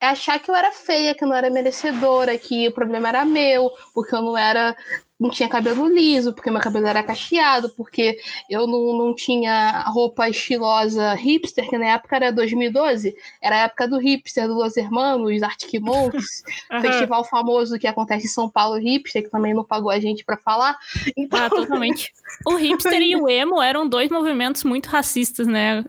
achar 0.00 0.38
que 0.38 0.50
eu 0.50 0.54
era 0.54 0.72
feia, 0.72 1.14
que 1.14 1.24
eu 1.24 1.28
não 1.28 1.36
era 1.36 1.50
merecedora, 1.50 2.38
que 2.38 2.68
o 2.68 2.72
problema 2.72 3.08
era 3.08 3.24
meu, 3.24 3.70
porque 3.92 4.14
eu 4.14 4.22
não 4.22 4.36
era. 4.36 4.74
Não 5.18 5.30
tinha 5.30 5.48
cabelo 5.48 5.86
liso, 5.86 6.32
porque 6.32 6.50
meu 6.50 6.60
cabelo 6.60 6.86
era 6.88 7.02
cacheado, 7.02 7.70
porque 7.70 8.18
eu 8.50 8.66
não, 8.66 8.96
não 8.98 9.14
tinha 9.14 9.82
roupa 9.86 10.28
estilosa 10.28 11.14
hipster, 11.14 11.68
que 11.68 11.78
na 11.78 11.86
época 11.92 12.16
era 12.16 12.32
2012, 12.32 13.14
era 13.40 13.56
a 13.56 13.60
época 13.60 13.86
do 13.86 13.98
hipster, 13.98 14.48
do 14.48 14.54
Los 14.54 14.76
Hermanos, 14.76 15.42
Arctic 15.42 15.80
Monkeys, 15.80 16.42
Aham. 16.70 16.82
festival 16.82 17.24
famoso 17.24 17.78
que 17.78 17.86
acontece 17.86 18.26
em 18.26 18.30
São 18.30 18.50
Paulo, 18.50 18.76
hipster, 18.76 19.22
que 19.22 19.30
também 19.30 19.54
não 19.54 19.64
pagou 19.64 19.90
a 19.90 20.00
gente 20.00 20.24
pra 20.24 20.36
falar. 20.36 20.76
Então, 21.16 21.40
Ah, 21.40 21.48
totalmente. 21.48 22.12
O 22.44 22.56
hipster 22.56 23.00
e 23.00 23.16
o 23.16 23.28
emo 23.30 23.62
eram 23.62 23.88
dois 23.88 24.10
movimentos 24.10 24.64
muito 24.64 24.86
racistas, 24.86 25.46
né? 25.46 25.84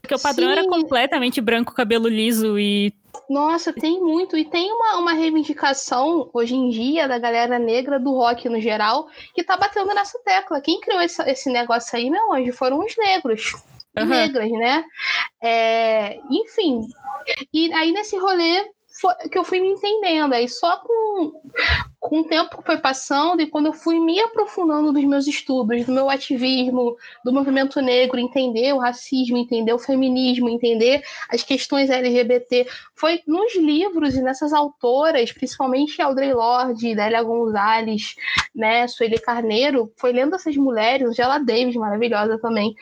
Porque 0.00 0.14
o 0.14 0.18
padrão 0.18 0.50
era 0.50 0.62
Sim. 0.62 0.70
completamente 0.70 1.40
branco, 1.40 1.74
cabelo 1.74 2.08
liso 2.08 2.58
e. 2.58 2.94
Nossa, 3.28 3.72
tem 3.72 4.00
muito. 4.00 4.36
E 4.36 4.44
tem 4.44 4.72
uma, 4.72 4.96
uma 4.98 5.12
reivindicação 5.12 6.30
hoje 6.32 6.54
em 6.54 6.70
dia 6.70 7.06
da 7.06 7.18
galera 7.18 7.58
negra 7.58 7.98
do 7.98 8.12
rock 8.12 8.48
no 8.48 8.60
geral 8.60 9.08
que 9.34 9.44
tá 9.44 9.56
batendo 9.56 9.94
nessa 9.94 10.18
tecla. 10.20 10.60
Quem 10.60 10.80
criou 10.80 11.00
esse, 11.00 11.22
esse 11.22 11.50
negócio 11.50 11.96
aí, 11.96 12.10
meu 12.10 12.32
anjo, 12.32 12.52
foram 12.52 12.78
os 12.80 12.96
negros. 12.96 13.52
Aham. 13.96 14.06
negras, 14.06 14.50
né? 14.50 14.84
É, 15.42 16.18
enfim. 16.30 16.86
E 17.52 17.72
aí 17.72 17.92
nesse 17.92 18.16
rolê 18.16 18.64
que 19.30 19.38
eu 19.38 19.44
fui 19.44 19.60
me 19.60 19.68
entendendo. 19.68 20.32
Aí 20.32 20.48
só 20.48 20.78
com, 20.78 21.40
com 22.00 22.20
o 22.20 22.24
tempo 22.24 22.58
que 22.58 22.64
foi 22.64 22.78
passando 22.78 23.42
e 23.42 23.46
quando 23.46 23.66
eu 23.66 23.72
fui 23.72 23.98
me 23.98 24.20
aprofundando 24.20 24.92
dos 24.92 25.04
meus 25.04 25.26
estudos, 25.26 25.84
do 25.84 25.92
meu 25.92 26.08
ativismo, 26.08 26.96
do 27.24 27.32
movimento 27.32 27.80
negro, 27.80 28.18
entender 28.18 28.72
o 28.72 28.78
racismo, 28.78 29.36
entender 29.36 29.72
o 29.72 29.78
feminismo, 29.78 30.48
entender 30.48 31.02
as 31.28 31.42
questões 31.42 31.90
LGBT, 31.90 32.66
foi 32.94 33.20
nos 33.26 33.54
livros 33.56 34.14
e 34.14 34.22
nessas 34.22 34.52
autoras, 34.52 35.32
principalmente 35.32 36.00
Audrey 36.00 36.32
Lorde, 36.32 36.94
Délia 36.94 37.22
Gonzalez, 37.22 38.14
né, 38.54 38.86
Sueli 38.86 39.18
Carneiro, 39.18 39.92
foi 39.96 40.12
lendo 40.12 40.36
essas 40.36 40.56
mulheres, 40.56 41.08
Angela 41.08 41.38
Davis, 41.38 41.74
maravilhosa 41.74 42.38
também. 42.38 42.74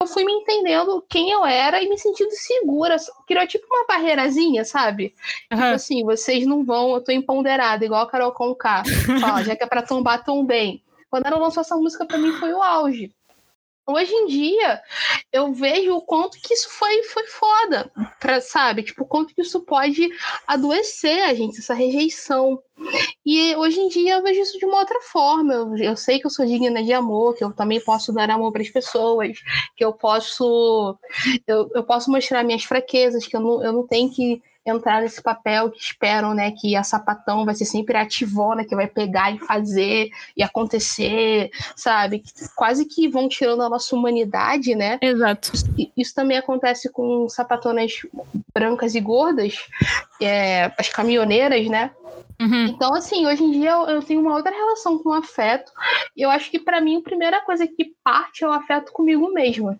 Eu 0.00 0.06
fui 0.06 0.24
me 0.24 0.32
entendendo 0.32 1.04
quem 1.08 1.30
eu 1.30 1.46
era 1.46 1.80
e 1.80 1.88
me 1.88 1.96
sentindo 1.96 2.32
segura. 2.32 2.96
Criou 3.26 3.46
tipo 3.46 3.64
uma 3.66 3.86
barreirazinha, 3.86 4.64
sabe? 4.64 5.14
Uhum. 5.52 5.58
Tipo 5.58 5.74
assim, 5.74 6.04
vocês 6.04 6.44
não 6.44 6.64
vão, 6.64 6.94
eu 6.94 7.04
tô 7.04 7.12
empoderada, 7.12 7.84
igual 7.84 8.02
a 8.02 8.08
Carol 8.08 8.32
Conká. 8.32 8.61
Fala, 9.20 9.42
já 9.42 9.56
que 9.56 9.64
é 9.64 9.66
pra 9.66 9.82
tombar, 9.82 10.24
tão 10.24 10.44
bem. 10.44 10.82
Quando 11.10 11.26
ela 11.26 11.38
lançou 11.38 11.60
essa 11.60 11.76
música, 11.76 12.06
para 12.06 12.18
mim 12.18 12.32
foi 12.32 12.52
o 12.52 12.62
auge. 12.62 13.12
Hoje 13.84 14.14
em 14.14 14.26
dia, 14.26 14.80
eu 15.32 15.52
vejo 15.52 15.96
o 15.96 16.00
quanto 16.00 16.38
que 16.40 16.54
isso 16.54 16.70
foi, 16.70 17.02
foi 17.02 17.26
foda, 17.26 17.90
pra, 18.20 18.40
sabe? 18.40 18.84
Tipo, 18.84 19.02
o 19.02 19.06
quanto 19.06 19.34
que 19.34 19.42
isso 19.42 19.60
pode 19.60 20.08
adoecer 20.46 21.24
a 21.24 21.34
gente, 21.34 21.58
essa 21.58 21.74
rejeição. 21.74 22.62
E 23.26 23.56
hoje 23.56 23.80
em 23.80 23.88
dia 23.88 24.14
eu 24.14 24.22
vejo 24.22 24.40
isso 24.40 24.56
de 24.56 24.64
uma 24.64 24.78
outra 24.78 25.00
forma. 25.00 25.52
Eu, 25.52 25.76
eu 25.78 25.96
sei 25.96 26.20
que 26.20 26.26
eu 26.26 26.30
sou 26.30 26.46
digna 26.46 26.82
de 26.82 26.92
amor, 26.92 27.34
que 27.34 27.42
eu 27.42 27.52
também 27.52 27.80
posso 27.80 28.12
dar 28.12 28.30
amor 28.30 28.52
para 28.52 28.62
as 28.62 28.70
pessoas, 28.70 29.36
que 29.76 29.84
eu 29.84 29.92
posso 29.92 30.96
eu, 31.44 31.68
eu 31.74 31.82
posso 31.82 32.08
mostrar 32.08 32.44
minhas 32.44 32.62
fraquezas, 32.62 33.26
que 33.26 33.36
eu 33.36 33.40
não, 33.40 33.64
eu 33.64 33.72
não 33.72 33.86
tenho 33.86 34.08
que 34.10 34.40
entrar 34.64 35.02
nesse 35.02 35.22
papel 35.22 35.70
que 35.70 35.80
esperam, 35.80 36.34
né, 36.34 36.52
que 36.52 36.76
a 36.76 36.82
sapatão 36.82 37.44
vai 37.44 37.54
ser 37.54 37.64
sempre 37.64 37.96
a 37.96 38.02
ativona 38.02 38.64
que 38.64 38.76
vai 38.76 38.86
pegar 38.86 39.32
e 39.32 39.38
fazer 39.38 40.10
e 40.36 40.42
acontecer, 40.42 41.50
sabe? 41.76 42.22
Quase 42.54 42.84
que 42.84 43.08
vão 43.08 43.28
tirando 43.28 43.62
a 43.62 43.68
nossa 43.68 43.94
humanidade, 43.94 44.74
né? 44.74 44.98
Exato. 45.00 45.52
Isso, 45.54 45.92
isso 45.96 46.14
também 46.14 46.36
acontece 46.36 46.90
com 46.90 47.28
sapatonas 47.28 47.92
brancas 48.54 48.94
e 48.94 49.00
gordas, 49.00 49.56
é, 50.20 50.72
as 50.78 50.88
caminhoneiras, 50.88 51.66
né? 51.68 51.90
Uhum. 52.40 52.66
Então, 52.66 52.94
assim, 52.94 53.26
hoje 53.26 53.44
em 53.44 53.52
dia 53.52 53.70
eu, 53.70 53.86
eu, 53.86 54.02
tenho 54.02 54.20
uma 54.20 54.34
outra 54.34 54.50
relação 54.50 54.98
com 54.98 55.10
o 55.10 55.14
afeto. 55.14 55.70
E 56.16 56.22
eu 56.22 56.30
acho 56.30 56.50
que 56.50 56.58
para 56.58 56.80
mim 56.80 56.98
a 56.98 57.02
primeira 57.02 57.40
coisa 57.42 57.66
que 57.66 57.94
parte 58.02 58.42
é 58.42 58.48
o 58.48 58.52
afeto 58.52 58.92
comigo 58.92 59.32
mesma 59.32 59.78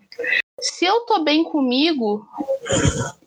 se 0.63 0.85
eu 0.85 1.01
tô 1.01 1.23
bem 1.23 1.43
comigo, 1.43 2.25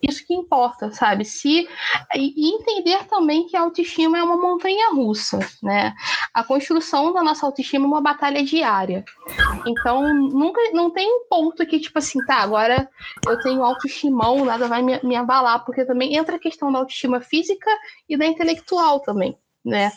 isso 0.03 0.26
que 0.26 0.32
importa, 0.32 0.91
sabe? 0.91 1.22
Se 1.22 1.68
e 2.14 2.55
entender 2.55 3.05
também 3.05 3.47
que 3.47 3.55
a 3.55 3.61
autoestima 3.61 4.16
é 4.16 4.22
uma 4.22 4.39
montanha 4.39 4.91
russa, 4.91 5.39
né? 5.62 5.95
A 6.32 6.43
construção 6.43 7.12
da 7.12 7.22
nossa 7.22 7.45
autoestima 7.45 7.84
é 7.84 7.89
uma 7.89 8.01
batalha 8.01 8.43
diária. 8.43 9.05
Então, 9.66 10.14
nunca 10.14 10.59
não 10.72 10.91
tem 10.91 11.07
um 11.07 11.26
ponto 11.28 11.66
que 11.66 11.78
tipo 11.78 11.99
assim, 11.99 12.24
tá, 12.24 12.37
agora 12.37 12.89
eu 13.28 13.39
tenho 13.41 13.62
autoestimão, 13.62 14.43
nada 14.43 14.66
vai 14.66 14.80
me, 14.80 14.99
me 15.03 15.14
abalar, 15.14 15.62
porque 15.66 15.84
também 15.84 16.16
entra 16.16 16.37
a 16.37 16.41
questão 16.41 16.72
da 16.72 16.78
autoestima 16.78 17.20
física 17.20 17.70
e 18.09 18.16
da 18.16 18.24
intelectual 18.24 19.01
também, 19.01 19.37
né? 19.62 19.93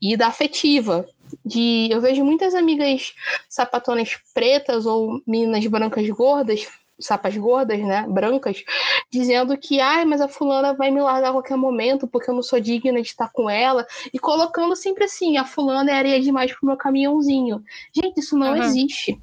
E 0.00 0.16
da 0.16 0.28
afetiva 0.28 1.06
de 1.44 1.88
eu 1.90 2.00
vejo 2.00 2.24
muitas 2.24 2.54
amigas 2.54 3.12
sapatonas 3.48 4.16
pretas 4.34 4.86
ou 4.86 5.20
meninas 5.26 5.66
brancas 5.66 6.08
gordas 6.10 6.66
sapas 7.00 7.36
gordas, 7.36 7.78
né, 7.78 8.04
brancas, 8.08 8.64
dizendo 9.10 9.56
que, 9.56 9.80
ai, 9.80 10.04
mas 10.04 10.20
a 10.20 10.28
fulana 10.28 10.74
vai 10.74 10.90
me 10.90 11.00
largar 11.00 11.28
a 11.28 11.32
qualquer 11.32 11.56
momento 11.56 12.08
porque 12.08 12.30
eu 12.30 12.34
não 12.34 12.42
sou 12.42 12.58
digna 12.60 13.00
de 13.00 13.08
estar 13.08 13.30
com 13.32 13.48
ela, 13.48 13.86
e 14.12 14.18
colocando 14.18 14.74
sempre 14.74 15.04
assim, 15.04 15.36
a 15.36 15.44
fulana 15.44 15.90
é 15.90 15.94
areia 15.94 16.20
demais 16.20 16.52
pro 16.52 16.66
meu 16.66 16.76
caminhãozinho. 16.76 17.62
Gente, 17.94 18.18
isso 18.18 18.36
não 18.36 18.48
uhum. 18.48 18.62
existe. 18.62 19.20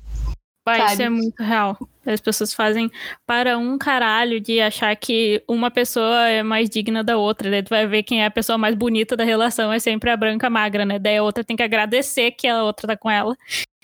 Vai, 0.65 0.83
isso 0.93 1.01
é 1.03 1.09
muito 1.09 1.43
real. 1.43 1.77
As 2.03 2.19
pessoas 2.19 2.51
fazem 2.51 2.91
para 3.25 3.55
um 3.55 3.77
caralho 3.77 4.39
de 4.39 4.59
achar 4.59 4.95
que 4.95 5.43
uma 5.47 5.69
pessoa 5.69 6.27
é 6.27 6.41
mais 6.41 6.67
digna 6.67 7.03
da 7.03 7.17
outra. 7.17 7.51
Daí 7.51 7.61
tu 7.61 7.69
vai 7.69 7.85
ver 7.85 8.01
quem 8.01 8.23
é 8.23 8.25
a 8.25 8.31
pessoa 8.31 8.57
mais 8.57 8.73
bonita 8.73 9.15
da 9.15 9.23
relação, 9.23 9.71
é 9.71 9.77
sempre 9.77 10.09
a 10.09 10.17
branca 10.17 10.49
magra, 10.49 10.83
né? 10.83 10.97
Daí 10.97 11.17
a 11.17 11.23
outra 11.23 11.43
tem 11.43 11.55
que 11.55 11.61
agradecer 11.61 12.31
que 12.31 12.47
a 12.47 12.63
outra 12.63 12.87
tá 12.87 12.97
com 12.97 13.11
ela. 13.11 13.37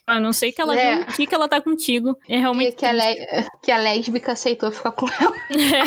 A 0.08 0.20
não 0.20 0.34
sei 0.34 0.52
que 0.52 0.60
ela 0.60 0.76
é. 0.78 1.04
que, 1.06 1.28
que 1.28 1.36
ela 1.36 1.48
tá 1.48 1.62
contigo. 1.62 2.18
É 2.28 2.38
realmente. 2.38 2.72
Que, 2.72 2.80
que, 2.80 2.86
a, 2.86 3.48
que 3.64 3.72
a 3.72 3.78
lésbica 3.78 4.32
aceitou 4.32 4.72
ficar 4.72 4.92
com 4.92 5.08
ela. 5.08 5.38
É. 5.52 5.84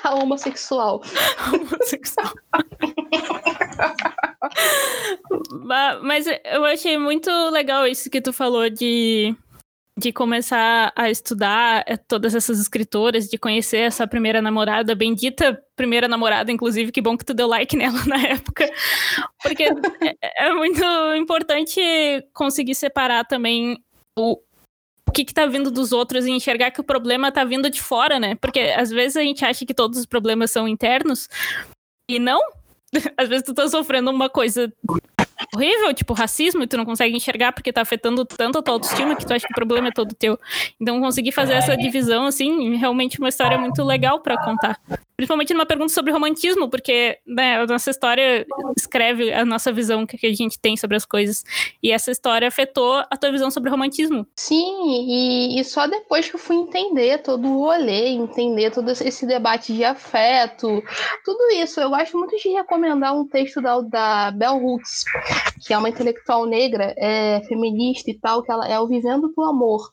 a 0.02 0.14
homossexual. 0.14 1.02
homossexual. 1.52 2.32
Mas 6.02 6.26
eu 6.26 6.64
achei 6.64 6.96
muito 6.96 7.30
legal 7.50 7.86
isso 7.86 8.08
que 8.08 8.22
tu 8.22 8.32
falou 8.32 8.70
de 8.70 9.36
de 9.98 10.12
começar 10.12 10.92
a 10.96 11.10
estudar 11.10 11.84
eh, 11.86 11.96
todas 11.96 12.34
essas 12.34 12.60
escritoras, 12.60 13.28
de 13.28 13.36
conhecer 13.36 13.78
essa 13.78 14.06
primeira 14.06 14.40
namorada, 14.40 14.94
bendita 14.94 15.60
primeira 15.76 16.06
namorada, 16.08 16.50
inclusive, 16.52 16.92
que 16.92 17.00
bom 17.00 17.16
que 17.16 17.24
tu 17.24 17.34
deu 17.34 17.46
like 17.46 17.74
nela 17.76 18.04
na 18.06 18.20
época, 18.22 18.70
porque 19.42 19.64
é, 19.64 20.46
é, 20.46 20.52
muito 20.54 20.82
importante 21.16 21.80
conseguir 22.32 22.74
separar 22.74 23.24
também 23.24 23.82
o, 24.18 24.38
o 25.06 25.12
que, 25.12 25.24
que 25.24 25.34
tá 25.34 25.46
vindo 25.46 25.70
dos 25.70 25.92
outros 25.92 26.26
e 26.26 26.30
enxergar 26.30 26.70
que 26.70 26.80
o 26.80 26.84
problema 26.84 27.32
tá 27.32 27.44
vindo 27.44 27.68
de 27.68 27.80
fora, 27.80 28.18
né? 28.18 28.34
Porque 28.36 28.60
às 28.60 28.90
vezes 28.90 29.16
a 29.16 29.22
gente 29.22 29.44
acha 29.44 29.66
que 29.66 29.74
todos 29.74 29.98
os 29.98 30.06
problemas 30.06 30.50
são 30.50 30.68
internos 30.68 31.28
e 32.08 32.18
não. 32.18 32.40
Às 33.16 33.28
vezes 33.28 33.44
tu 33.44 33.54
tá 33.54 33.68
sofrendo 33.68 34.10
uma 34.10 34.28
coisa 34.28 34.72
horrível, 35.54 35.92
tipo 35.94 36.12
racismo, 36.12 36.62
e 36.62 36.66
tu 36.66 36.76
não 36.76 36.84
consegue 36.84 37.16
enxergar 37.16 37.52
porque 37.52 37.72
tá 37.72 37.82
afetando 37.82 38.24
tanto 38.24 38.58
a 38.58 38.62
tua 38.62 38.74
autoestima 38.74 39.16
que 39.16 39.26
tu 39.26 39.32
acha 39.32 39.46
que 39.46 39.52
o 39.52 39.56
problema 39.56 39.88
é 39.88 39.92
todo 39.92 40.14
teu. 40.14 40.38
Então, 40.80 41.00
conseguir 41.00 41.32
fazer 41.32 41.54
essa 41.54 41.76
divisão, 41.76 42.26
assim, 42.26 42.76
realmente 42.76 43.18
uma 43.18 43.28
história 43.28 43.58
muito 43.58 43.82
legal 43.82 44.20
para 44.20 44.36
contar. 44.42 44.80
Principalmente 45.16 45.52
numa 45.52 45.66
pergunta 45.66 45.92
sobre 45.92 46.12
romantismo, 46.12 46.70
porque 46.70 47.18
né, 47.26 47.60
a 47.60 47.66
nossa 47.66 47.90
história 47.90 48.46
escreve 48.74 49.30
a 49.30 49.44
nossa 49.44 49.70
visão 49.70 50.06
que 50.06 50.26
a 50.26 50.32
gente 50.32 50.58
tem 50.58 50.78
sobre 50.78 50.96
as 50.96 51.04
coisas. 51.04 51.44
E 51.82 51.92
essa 51.92 52.10
história 52.10 52.48
afetou 52.48 53.04
a 53.10 53.16
tua 53.18 53.30
visão 53.30 53.50
sobre 53.50 53.68
romantismo. 53.68 54.26
Sim, 54.34 55.04
e, 55.06 55.60
e 55.60 55.64
só 55.64 55.86
depois 55.86 56.30
que 56.30 56.36
eu 56.36 56.40
fui 56.40 56.56
entender 56.56 57.18
todo 57.18 57.46
o 57.46 57.64
rolê, 57.64 58.08
entender 58.08 58.70
todo 58.70 58.90
esse 58.90 59.26
debate 59.26 59.74
de 59.74 59.84
afeto, 59.84 60.82
tudo 61.22 61.52
isso. 61.52 61.80
Eu 61.80 61.90
gosto 61.90 62.16
muito 62.16 62.36
de 62.38 62.48
recomendar 62.48 63.14
um 63.14 63.26
texto 63.26 63.60
da, 63.60 63.78
da 63.82 64.30
Bell 64.30 64.56
Hooks, 64.56 65.04
que 65.60 65.72
é 65.72 65.78
uma 65.78 65.88
intelectual 65.88 66.46
negra, 66.46 66.94
é, 66.96 67.40
feminista 67.42 68.10
e 68.10 68.14
tal, 68.14 68.42
que 68.42 68.50
ela 68.50 68.66
é 68.66 68.78
o 68.80 68.86
Vivendo 68.86 69.28
do 69.28 69.42
Amor. 69.42 69.92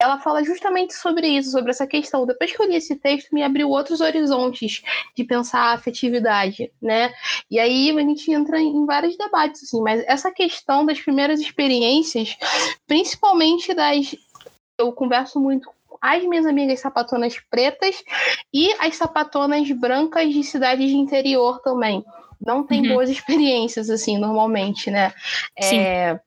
Ela 0.00 0.18
fala 0.18 0.42
justamente 0.42 0.94
sobre 0.94 1.28
isso, 1.28 1.52
sobre 1.52 1.70
essa 1.70 1.86
questão. 1.86 2.26
Depois 2.26 2.50
que 2.50 2.60
eu 2.60 2.66
li 2.66 2.74
esse 2.74 2.96
texto, 2.96 3.32
me 3.32 3.42
abriu 3.42 3.68
outros 3.68 4.00
horizontes 4.00 4.82
de 5.16 5.22
pensar 5.22 5.60
a 5.60 5.74
afetividade, 5.74 6.72
né? 6.82 7.12
E 7.48 7.60
aí 7.60 7.90
a 7.96 8.00
gente 8.00 8.32
entra 8.32 8.60
em 8.60 8.84
vários 8.84 9.16
debates, 9.16 9.62
assim, 9.62 9.80
mas 9.80 10.02
essa 10.08 10.32
questão 10.32 10.84
das 10.84 11.00
primeiras 11.00 11.40
experiências, 11.40 12.36
principalmente 12.86 13.72
das. 13.72 14.16
Eu 14.76 14.92
converso 14.92 15.38
muito 15.38 15.70
as 16.00 16.24
minhas 16.24 16.46
amigas 16.46 16.80
sapatonas 16.80 17.38
pretas 17.48 18.02
e 18.52 18.72
as 18.80 18.96
sapatonas 18.96 19.70
brancas 19.70 20.32
de 20.34 20.42
cidades 20.42 20.90
de 20.90 20.96
interior 20.96 21.60
também 21.60 22.04
não 22.44 22.64
tem 22.66 22.82
uhum. 22.82 22.94
boas 22.94 23.08
experiências, 23.10 23.88
assim, 23.90 24.18
normalmente, 24.18 24.90
né? 24.90 25.12
Sim. 25.60 25.78
É, 25.78 26.20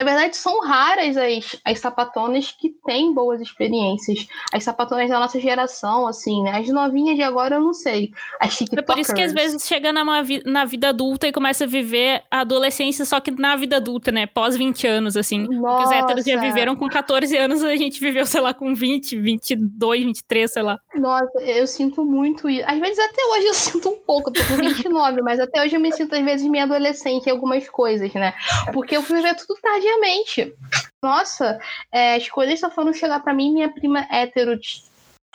na 0.00 0.06
verdade, 0.06 0.36
são 0.36 0.60
raras 0.60 1.16
as, 1.16 1.56
as 1.64 1.78
sapatonas 1.78 2.50
que 2.50 2.70
têm 2.84 3.14
boas 3.14 3.40
experiências. 3.40 4.26
As 4.52 4.64
sapatonas 4.64 5.08
da 5.08 5.20
nossa 5.20 5.38
geração, 5.38 6.08
assim, 6.08 6.42
né? 6.42 6.58
As 6.58 6.68
novinhas 6.68 7.14
de 7.14 7.22
agora 7.22 7.56
eu 7.56 7.60
não 7.60 7.72
sei. 7.72 8.10
As 8.40 8.60
É 8.60 8.82
por 8.82 8.98
isso 8.98 9.14
que 9.14 9.22
às 9.22 9.32
vezes 9.32 9.64
chega 9.64 9.92
na, 9.92 10.04
na 10.44 10.64
vida 10.64 10.88
adulta 10.88 11.28
e 11.28 11.32
começa 11.32 11.62
a 11.62 11.66
viver 11.66 12.24
a 12.28 12.40
adolescência, 12.40 13.04
só 13.04 13.20
que 13.20 13.30
na 13.30 13.54
vida 13.54 13.76
adulta, 13.76 14.10
né? 14.10 14.26
Pós 14.26 14.56
20 14.56 14.84
anos, 14.84 15.16
assim. 15.16 15.46
Nossa. 15.46 15.86
Os 15.86 15.92
héteros 15.92 16.24
já 16.24 16.40
viveram 16.40 16.74
com 16.74 16.88
14 16.88 17.36
anos, 17.36 17.62
a 17.62 17.76
gente 17.76 18.00
viveu, 18.00 18.26
sei 18.26 18.40
lá, 18.40 18.52
com 18.52 18.74
20, 18.74 19.16
22, 19.16 20.04
23, 20.04 20.52
sei 20.52 20.62
lá. 20.62 20.78
Nossa, 20.96 21.38
eu 21.38 21.68
sinto 21.68 22.04
muito 22.04 22.48
isso. 22.48 22.64
Às 22.66 22.80
vezes 22.80 22.98
até 22.98 23.24
hoje 23.26 23.46
eu 23.46 23.54
sinto 23.54 23.88
um 23.90 23.96
pouco, 24.04 24.30
eu 24.30 24.32
tô 24.32 24.44
com 24.44 24.56
29, 24.56 25.22
mas 25.22 25.38
até 25.38 25.62
hoje 25.62 25.76
eu 25.76 25.80
me 25.80 25.92
sinto, 25.92 26.16
às 26.16 26.24
vezes, 26.24 26.46
meio 26.48 26.64
adolescente 26.64 27.28
em 27.28 27.30
algumas 27.30 27.68
coisas, 27.68 28.12
né? 28.12 28.34
Porque 28.72 28.96
eu 28.96 29.02
fui 29.02 29.18
viver 29.18 29.36
tudo 29.36 29.54
tarde 29.62 29.83
Obviamente. 29.84 30.54
Nossa, 31.02 31.58
é, 31.92 32.14
as 32.16 32.28
coisas 32.28 32.58
só 32.58 32.70
foram 32.70 32.92
chegar 32.94 33.20
para 33.20 33.34
mim, 33.34 33.52
minha 33.52 33.68
prima 33.68 34.06
hétero 34.10 34.58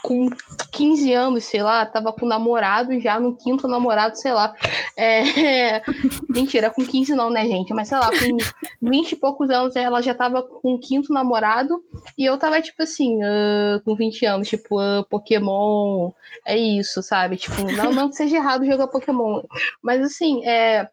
com 0.01 0.29
15 0.71 1.13
anos, 1.13 1.43
sei 1.43 1.61
lá, 1.61 1.85
tava 1.85 2.13
com 2.13 2.25
namorado 2.25 2.97
já 3.01 3.19
no 3.19 3.35
quinto 3.35 3.67
namorado, 3.67 4.17
sei 4.17 4.31
lá. 4.31 4.55
É... 4.97 5.81
Mentira, 6.27 6.71
com 6.71 6.85
15 6.85 7.13
não, 7.13 7.29
né, 7.29 7.45
gente? 7.45 7.73
Mas 7.73 7.89
sei 7.89 7.99
lá, 7.99 8.09
com 8.09 8.89
20 8.89 9.11
e 9.11 9.15
poucos 9.17 9.49
anos 9.49 9.75
ela 9.75 10.01
já 10.01 10.15
tava 10.15 10.41
com 10.41 10.73
o 10.73 10.79
quinto 10.79 11.13
namorado 11.13 11.83
e 12.17 12.25
eu 12.25 12.37
tava, 12.37 12.61
tipo 12.61 12.81
assim, 12.81 13.17
uh, 13.21 13.83
com 13.83 13.93
20 13.93 14.25
anos, 14.25 14.47
tipo, 14.47 14.81
uh, 14.81 15.05
Pokémon, 15.09 16.11
é 16.45 16.57
isso, 16.57 17.03
sabe? 17.03 17.35
Tipo, 17.35 17.61
não, 17.73 17.91
não 17.91 18.09
que 18.09 18.15
seja 18.15 18.37
errado 18.37 18.65
jogar 18.65 18.87
Pokémon, 18.87 19.43
mas 19.83 20.01
assim, 20.01 20.43
é 20.45 20.89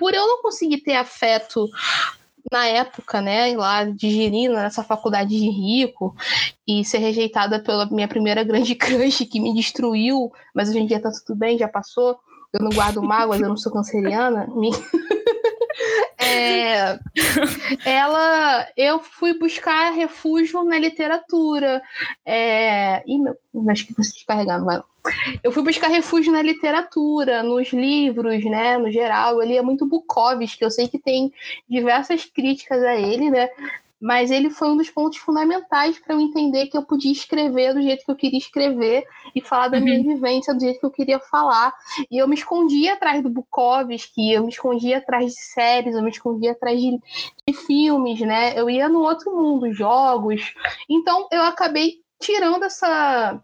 por 0.00 0.14
eu 0.14 0.26
não 0.26 0.40
conseguir 0.40 0.78
ter 0.78 0.96
afeto 0.96 1.68
na 2.50 2.66
época, 2.66 3.20
né, 3.20 3.56
lá 3.56 3.84
de 3.84 4.10
Girina, 4.10 4.62
nessa 4.62 4.82
faculdade 4.82 5.30
de 5.30 5.50
rico, 5.50 6.14
e 6.66 6.84
ser 6.84 6.98
rejeitada 6.98 7.62
pela 7.62 7.86
minha 7.86 8.08
primeira 8.08 8.44
grande 8.44 8.74
crush 8.76 9.24
que 9.26 9.40
me 9.40 9.54
destruiu, 9.54 10.30
mas 10.54 10.68
hoje 10.68 10.78
em 10.78 10.86
dia 10.86 11.00
tá 11.00 11.10
tudo 11.10 11.38
bem, 11.38 11.58
já 11.58 11.68
passou. 11.68 12.18
Eu 12.52 12.64
não 12.64 12.70
guardo 12.70 13.00
mágoas, 13.02 13.40
eu 13.40 13.48
não 13.48 13.56
sou 13.56 13.72
canceriana. 13.72 14.48
Me... 14.48 14.70
É, 16.30 16.98
ela, 17.84 18.68
eu 18.76 19.00
fui 19.00 19.38
buscar 19.38 19.90
refúgio 19.90 20.62
na 20.64 20.78
literatura. 20.78 21.82
É, 22.24 23.02
ih, 23.06 23.18
meu, 23.18 23.36
acho 23.68 23.86
que 23.86 23.94
você 23.94 24.12
descarregar, 24.12 24.58
não 24.58 24.66
vai. 24.66 24.82
Eu 25.42 25.50
fui 25.50 25.62
buscar 25.62 25.88
refúgio 25.88 26.32
na 26.32 26.42
literatura, 26.42 27.42
nos 27.42 27.72
livros, 27.72 28.44
né, 28.44 28.78
no 28.78 28.90
geral. 28.90 29.40
Eu 29.40 29.48
lia 29.48 29.62
muito 29.62 29.86
Bukowski, 29.86 30.62
eu 30.62 30.70
sei 30.70 30.88
que 30.88 30.98
tem 30.98 31.32
diversas 31.68 32.24
críticas 32.24 32.82
a 32.82 32.94
ele, 32.94 33.30
né, 33.30 33.48
mas 34.00 34.30
ele 34.30 34.48
foi 34.48 34.68
um 34.68 34.76
dos 34.76 34.88
pontos 34.88 35.18
fundamentais 35.18 35.98
para 35.98 36.14
eu 36.14 36.20
entender 36.20 36.66
que 36.68 36.76
eu 36.76 36.82
podia 36.82 37.12
escrever 37.12 37.74
do 37.74 37.82
jeito 37.82 38.04
que 38.04 38.10
eu 38.10 38.16
queria 38.16 38.38
escrever 38.38 39.04
e 39.34 39.40
falar 39.40 39.68
da 39.68 39.78
uhum. 39.78 39.84
minha 39.84 40.02
vivência 40.02 40.54
do 40.54 40.60
jeito 40.60 40.80
que 40.80 40.86
eu 40.86 40.90
queria 40.90 41.20
falar. 41.20 41.74
E 42.10 42.16
eu 42.16 42.26
me 42.26 42.34
escondia 42.34 42.94
atrás 42.94 43.22
do 43.22 43.28
Bukowski, 43.28 44.32
eu 44.32 44.42
me 44.44 44.48
escondia 44.48 44.98
atrás 44.98 45.34
de 45.34 45.40
séries, 45.40 45.94
eu 45.94 46.02
me 46.02 46.10
escondia 46.10 46.52
atrás 46.52 46.80
de, 46.80 46.98
de 47.46 47.54
filmes, 47.54 48.20
né? 48.20 48.58
Eu 48.58 48.70
ia 48.70 48.88
no 48.88 49.00
outro 49.00 49.36
mundo, 49.36 49.72
jogos. 49.72 50.54
Então 50.88 51.28
eu 51.30 51.42
acabei 51.42 52.00
tirando 52.18 52.64
essa 52.64 53.42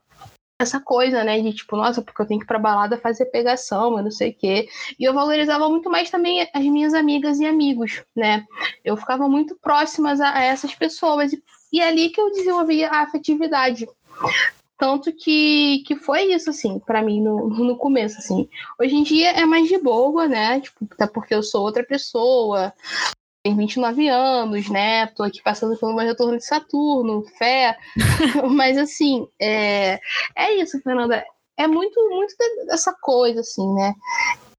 essa 0.58 0.80
coisa, 0.80 1.22
né, 1.22 1.40
de 1.40 1.52
tipo, 1.52 1.76
nossa, 1.76 2.00
porque 2.00 2.20
eu 2.20 2.26
tenho 2.26 2.40
que 2.40 2.44
ir 2.44 2.48
pra 2.48 2.58
balada 2.58 2.96
fazer 2.96 3.26
pegação, 3.26 3.96
eu 3.96 4.04
não 4.04 4.10
sei 4.10 4.30
o 4.30 4.34
quê. 4.34 4.68
E 4.98 5.04
eu 5.04 5.12
valorizava 5.12 5.68
muito 5.68 5.90
mais 5.90 6.10
também 6.10 6.48
as 6.52 6.64
minhas 6.64 6.94
amigas 6.94 7.38
e 7.38 7.46
amigos, 7.46 8.02
né? 8.14 8.44
Eu 8.84 8.96
ficava 8.96 9.28
muito 9.28 9.56
próximas 9.56 10.20
a, 10.20 10.40
essas 10.40 10.74
pessoas. 10.74 11.32
E, 11.32 11.42
e 11.72 11.80
é 11.80 11.88
ali 11.88 12.08
que 12.08 12.20
eu 12.20 12.32
desenvolvia 12.32 12.88
a 12.88 13.02
afetividade. 13.02 13.86
Tanto 14.78 15.10
que, 15.12 15.82
que 15.86 15.96
foi 15.96 16.34
isso, 16.34 16.50
assim, 16.50 16.78
para 16.78 17.02
mim 17.02 17.22
no, 17.22 17.48
no 17.48 17.76
começo, 17.76 18.18
assim. 18.18 18.48
Hoje 18.78 18.94
em 18.94 19.02
dia 19.02 19.30
é 19.30 19.44
mais 19.46 19.68
de 19.68 19.78
boa, 19.78 20.28
né? 20.28 20.60
Tipo, 20.60 20.86
até 20.90 21.06
porque 21.06 21.34
eu 21.34 21.42
sou 21.42 21.62
outra 21.62 21.82
pessoa, 21.82 22.72
tenho 23.46 23.56
29 23.56 24.08
anos, 24.08 24.68
né? 24.68 25.06
Tô 25.06 25.22
aqui 25.22 25.40
passando 25.40 25.78
pelo 25.78 25.94
meu 25.94 26.04
retorno 26.04 26.36
de 26.36 26.44
Saturno, 26.44 27.24
fé. 27.38 27.76
Mas 28.50 28.76
assim, 28.76 29.28
é, 29.40 30.00
é 30.34 30.54
isso, 30.54 30.80
Fernanda. 30.82 31.24
É 31.56 31.66
muito, 31.66 31.98
muito 32.10 32.34
dessa 32.66 32.92
coisa, 33.00 33.40
assim, 33.40 33.72
né? 33.74 33.94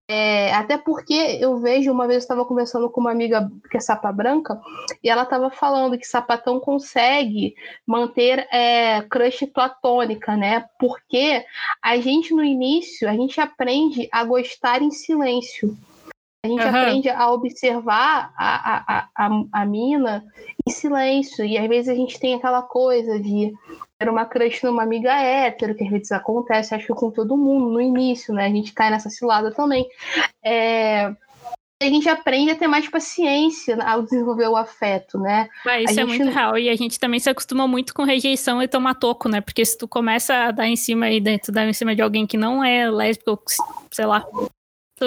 É, 0.10 0.54
até 0.54 0.78
porque 0.78 1.14
eu 1.14 1.60
vejo, 1.60 1.92
uma 1.92 2.08
vez 2.08 2.16
eu 2.16 2.20
estava 2.20 2.46
conversando 2.46 2.90
com 2.90 3.02
uma 3.02 3.12
amiga 3.12 3.52
que 3.70 3.76
é 3.76 3.80
sapa 3.82 4.10
branca, 4.10 4.58
e 5.04 5.10
ela 5.10 5.24
estava 5.24 5.52
falando 5.52 5.98
que 5.98 6.08
sapatão 6.08 6.62
consegue 6.62 7.54
manter 7.86 8.48
é, 8.50 9.02
crush 9.02 9.46
platônica, 9.48 10.38
né? 10.38 10.66
Porque 10.80 11.44
a 11.84 11.98
gente 11.98 12.34
no 12.34 12.44
início, 12.44 13.08
a 13.08 13.14
gente 13.14 13.42
aprende 13.42 14.08
a 14.10 14.24
gostar 14.24 14.82
em 14.82 14.92
silêncio. 14.92 15.78
A 16.48 16.50
gente 16.50 16.64
uhum. 16.64 16.70
aprende 16.70 17.10
a 17.10 17.32
observar 17.32 18.34
a, 18.38 18.78
a, 18.96 19.10
a, 19.16 19.44
a 19.52 19.66
mina 19.66 20.24
em 20.66 20.72
silêncio. 20.72 21.46
E 21.46 21.58
às 21.58 21.68
vezes 21.68 21.90
a 21.90 21.96
gente 21.96 22.18
tem 22.20 22.36
aquela 22.36 22.62
coisa 22.62 23.20
de 23.20 23.54
ter 24.00 24.10
uma 24.10 24.26
crush 24.26 24.64
numa 24.64 24.84
amiga 24.84 25.14
hétero, 25.14 25.76
que 25.76 25.84
às 25.84 25.90
vezes 25.90 26.12
acontece, 26.12 26.74
acho 26.74 26.88
que 26.88 26.94
com 26.94 27.12
todo 27.12 27.36
mundo 27.36 27.70
no 27.70 27.82
início, 27.82 28.34
né? 28.34 28.46
A 28.46 28.50
gente 28.50 28.74
cai 28.74 28.90
nessa 28.90 29.10
cilada 29.10 29.52
também. 29.52 29.86
É, 30.44 31.14
a 31.82 31.86
gente 31.86 32.08
aprende 32.08 32.52
a 32.52 32.56
ter 32.56 32.68
mais 32.68 32.90
paciência 32.90 33.78
ao 33.84 34.02
desenvolver 34.02 34.48
o 34.48 34.56
afeto, 34.56 35.20
né? 35.20 35.50
Ah, 35.66 35.82
isso 35.82 36.00
a 36.00 36.04
é 36.04 36.06
gente... 36.08 36.18
muito 36.18 36.34
real. 36.34 36.58
E 36.58 36.70
a 36.70 36.76
gente 36.76 36.98
também 36.98 37.20
se 37.20 37.30
acostuma 37.30 37.68
muito 37.68 37.94
com 37.94 38.04
rejeição 38.04 38.64
e 38.64 38.68
tomar 38.70 38.96
toco, 38.96 39.28
né? 39.28 39.42
Porque 39.42 39.66
se 39.66 39.78
tu 39.78 39.88
começa 39.88 40.34
a 40.34 40.52
dar 40.52 40.68
em 40.68 40.78
cima 40.78 41.10
e 41.10 41.22
tu 41.40 41.52
dá 41.52 41.66
em 41.66 41.74
cima 41.74 41.94
de 41.94 42.02
alguém 42.02 42.26
que 42.26 42.38
não 42.38 42.64
é 42.64 42.90
lésbico, 42.90 43.44
sei 43.92 44.06
lá, 44.06 44.26
Tu, 44.98 45.06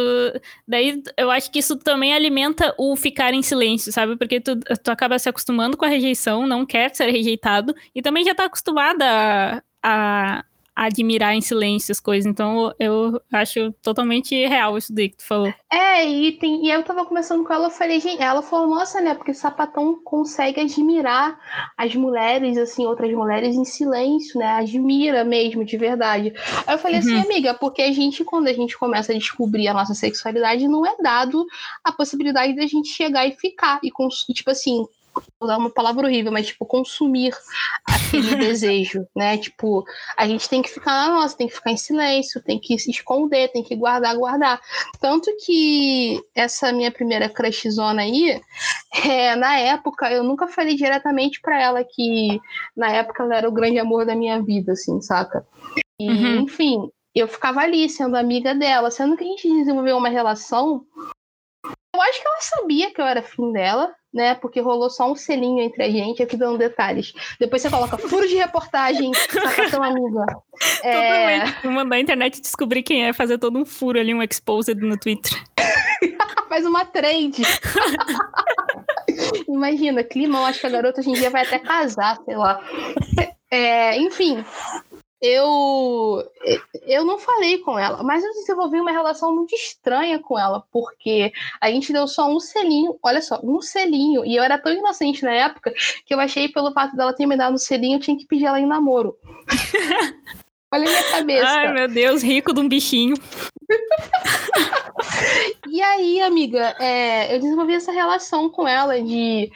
daí 0.69 1.03
eu 1.17 1.31
acho 1.31 1.51
que 1.51 1.59
isso 1.59 1.77
também 1.77 2.15
alimenta 2.15 2.73
o 2.79 2.95
ficar 2.95 3.35
em 3.35 3.43
silêncio, 3.43 3.93
sabe? 3.93 4.17
Porque 4.17 4.41
tu, 4.41 4.57
tu 4.57 4.91
acaba 4.91 5.19
se 5.19 5.29
acostumando 5.29 5.77
com 5.77 5.85
a 5.85 5.89
rejeição, 5.89 6.47
não 6.47 6.65
quer 6.65 6.95
ser 6.95 7.11
rejeitado, 7.11 7.75
e 7.95 8.01
também 8.01 8.25
já 8.25 8.35
tá 8.35 8.45
acostumada 8.45 9.05
a, 9.05 9.63
a, 9.83 10.45
admirar 10.75 11.35
em 11.35 11.41
silêncio 11.41 11.93
as 11.93 12.01
coisas. 12.01 12.31
Então 12.31 12.75
eu 12.79 13.21
acho 13.33 13.73
totalmente 13.83 14.35
real 14.47 14.79
isso 14.79 14.93
daí 14.93 15.09
que 15.09 15.19
tu 15.19 15.27
falou. 15.27 15.53
É, 15.71 16.09
e, 16.09 16.33
tem, 16.33 16.67
e 16.67 16.71
eu 16.71 16.83
tava 16.83 17.05
conversando 17.05 17.45
com 17.45 17.53
ela, 17.53 17.67
eu 17.67 17.71
falei, 17.71 18.01
gente, 18.01 18.23
ela 18.23 18.43
falou, 18.43 18.75
nossa, 18.75 19.01
né? 19.01 19.15
Porque 19.15 19.31
o 19.31 19.35
sapatão 19.35 20.01
consegue 20.03 20.61
admirar 20.61 21.39
as 21.77 21.95
mulheres, 21.95 22.57
assim, 22.57 22.87
outras 22.87 23.13
mulheres 23.13 23.55
em 23.55 23.65
silêncio, 23.65 24.39
né? 24.39 24.47
Admira 24.53 25.25
mesmo, 25.25 25.65
de 25.65 25.77
verdade. 25.77 26.33
Aí 26.67 26.75
eu 26.75 26.79
falei 26.79 26.99
assim, 26.99 27.15
uhum. 27.15 27.21
assim, 27.21 27.31
amiga, 27.31 27.55
porque 27.55 27.83
a 27.83 27.93
gente, 27.93 28.25
quando 28.25 28.49
a 28.49 28.53
gente 28.53 28.79
começa 28.79 29.13
a 29.13 29.19
descobrir 29.19 29.69
a 29.69 29.75
nossa 29.75 29.95
sexualidade, 29.95 30.67
não 30.69 30.87
é 30.87 30.97
dado 31.03 31.47
a 31.85 31.93
possibilidade 31.93 32.55
da 32.57 32.67
gente 32.67 32.89
chegar 32.89 33.27
e 33.27 33.33
ficar. 33.33 33.81
E, 33.83 33.91
tipo 34.33 34.51
assim, 34.51 34.87
vou 35.39 35.49
dar 35.49 35.59
uma 35.59 35.71
palavra 35.71 36.07
horrível, 36.07 36.33
mas 36.33 36.49
tipo, 36.49 36.65
consumir 36.67 37.35
aquele 37.87 38.35
desejo, 38.37 39.07
né? 39.15 39.39
Tipo, 39.39 39.85
a 40.17 40.27
gente 40.27 40.49
tem 40.49 40.63
que 40.63 40.69
ficar 40.69 40.93
na 40.93 41.15
nossa, 41.15 41.37
tem 41.37 41.49
que 41.49 41.55
ficar 41.55 41.71
em 41.71 41.77
silêncio, 41.77 42.43
tem 42.43 42.59
que 42.59 42.79
se 42.79 42.91
esconder, 42.91 43.53
tem 43.53 43.63
que 43.63 43.77
guardar, 43.77 44.17
guardar. 44.17 44.61
Tanto 45.01 45.31
que 45.45 46.21
essa 46.35 46.73
minha 46.73 46.91
primeira 46.91 47.29
crushzona 47.29 48.03
aí, 48.03 48.41
é, 49.05 49.37
na 49.37 49.59
época, 49.59 50.11
eu 50.11 50.23
nunca 50.23 50.49
falei 50.49 50.75
diretamente 50.75 51.41
para 51.41 51.61
ela 51.61 51.85
que 51.85 52.41
na 52.77 52.91
época 52.91 53.23
ela 53.23 53.37
era 53.37 53.49
o 53.49 53.53
grande 53.53 53.79
amor 53.79 54.05
da 54.05 54.15
minha 54.15 54.43
vida, 54.43 54.73
assim, 54.73 55.01
saca? 55.01 55.47
E, 55.99 56.09
uhum. 56.09 56.41
enfim, 56.41 56.91
eu 57.15 57.29
ficava 57.29 57.61
ali 57.61 57.89
sendo 57.89 58.17
amiga 58.17 58.55
dela, 58.55 58.91
sendo 58.91 59.17
que 59.17 59.25
a 59.25 59.27
gente 59.27 59.49
desenvolveu 59.49 59.97
uma 59.97 60.09
relação. 60.09 60.85
Eu 61.95 62.01
acho 62.03 62.21
que 62.21 62.27
ela 62.27 62.41
sabia 62.41 62.93
que 62.93 63.01
eu 63.01 63.05
era 63.05 63.23
fim 63.23 63.53
dela, 63.53 63.95
né? 64.13 64.35
Porque 64.35 64.61
rolou 64.61 64.91
só 64.91 65.11
um 65.11 65.15
selinho 65.15 65.61
entre 65.61 65.83
a 65.83 65.91
gente, 65.91 66.23
aqui 66.23 66.37
dando 66.37 66.59
detalhes. 66.59 67.13
Depois 67.39 67.63
você 67.63 67.71
coloca 67.71 67.97
furo 67.97 68.27
de 68.27 68.37
reportagem, 68.37 69.13
sacação 69.15 69.83
amiga. 69.83 70.25
É... 70.83 71.47
Vou 71.63 71.73
mandar 71.73 71.97
a 71.97 72.01
internet 72.01 72.39
descobrir 72.39 72.83
quem 72.83 73.07
é, 73.07 73.15
fazer 73.15 73.39
todo 73.39 73.59
um 73.59 73.65
furo 73.65 73.99
ali, 73.99 74.13
um 74.13 74.23
exposed 74.23 74.79
no 74.79 74.99
Twitter. 74.99 75.33
Faz 76.49 76.67
uma 76.67 76.85
trade. 76.85 77.43
Imagina, 79.49 80.05
clima, 80.05 80.39
eu 80.39 80.45
acho 80.45 80.61
que 80.61 80.67
a 80.67 80.71
garota 80.71 81.01
hoje 81.01 81.11
em 81.11 81.15
dia 81.15 81.31
vai 81.31 81.47
até 81.47 81.59
casar, 81.59 82.19
sei 82.25 82.37
lá. 82.37 82.61
É, 83.51 83.97
enfim, 83.99 84.45
eu 85.21 86.25
eu 86.87 87.05
não 87.05 87.19
falei 87.19 87.59
com 87.59 87.79
ela, 87.79 88.03
mas 88.03 88.25
eu 88.25 88.33
desenvolvi 88.33 88.81
uma 88.81 88.91
relação 88.91 89.35
muito 89.35 89.55
estranha 89.55 90.19
com 90.19 90.39
ela, 90.39 90.65
porque 90.73 91.33
a 91.61 91.71
gente 91.71 91.93
deu 91.93 92.07
só 92.07 92.29
um 92.29 92.41
selinho, 92.41 92.99
olha 93.03 93.21
só, 93.21 93.39
um 93.43 93.61
selinho, 93.61 94.25
e 94.25 94.37
eu 94.37 94.43
era 94.43 94.59
tão 94.59 94.73
inocente 94.73 95.23
na 95.23 95.33
época 95.33 95.73
que 96.07 96.15
eu 96.15 96.21
achei 96.21 96.49
pelo 96.49 96.73
fato 96.73 96.97
dela 96.97 97.13
ter 97.13 97.27
me 97.27 97.37
dado 97.37 97.55
um 97.55 97.59
selinho, 97.59 97.97
eu 97.97 98.01
tinha 98.01 98.17
que 98.17 98.27
pedir 98.27 98.47
ela 98.47 98.59
em 98.59 98.67
namoro. 98.67 99.17
olha 100.73 100.85
a 100.85 100.91
minha 100.91 101.11
cabeça. 101.11 101.49
Ai, 101.49 101.73
meu 101.73 101.89
Deus, 101.89 102.23
rico 102.23 102.55
de 102.55 102.61
um 102.61 102.69
bichinho. 102.69 103.17
e 105.71 105.81
aí, 105.81 106.21
amiga, 106.21 106.75
é, 106.79 107.35
eu 107.35 107.41
desenvolvi 107.41 107.75
essa 107.75 107.93
relação 107.93 108.49
com 108.51 108.67
ela 108.67 109.01
de. 109.01 109.51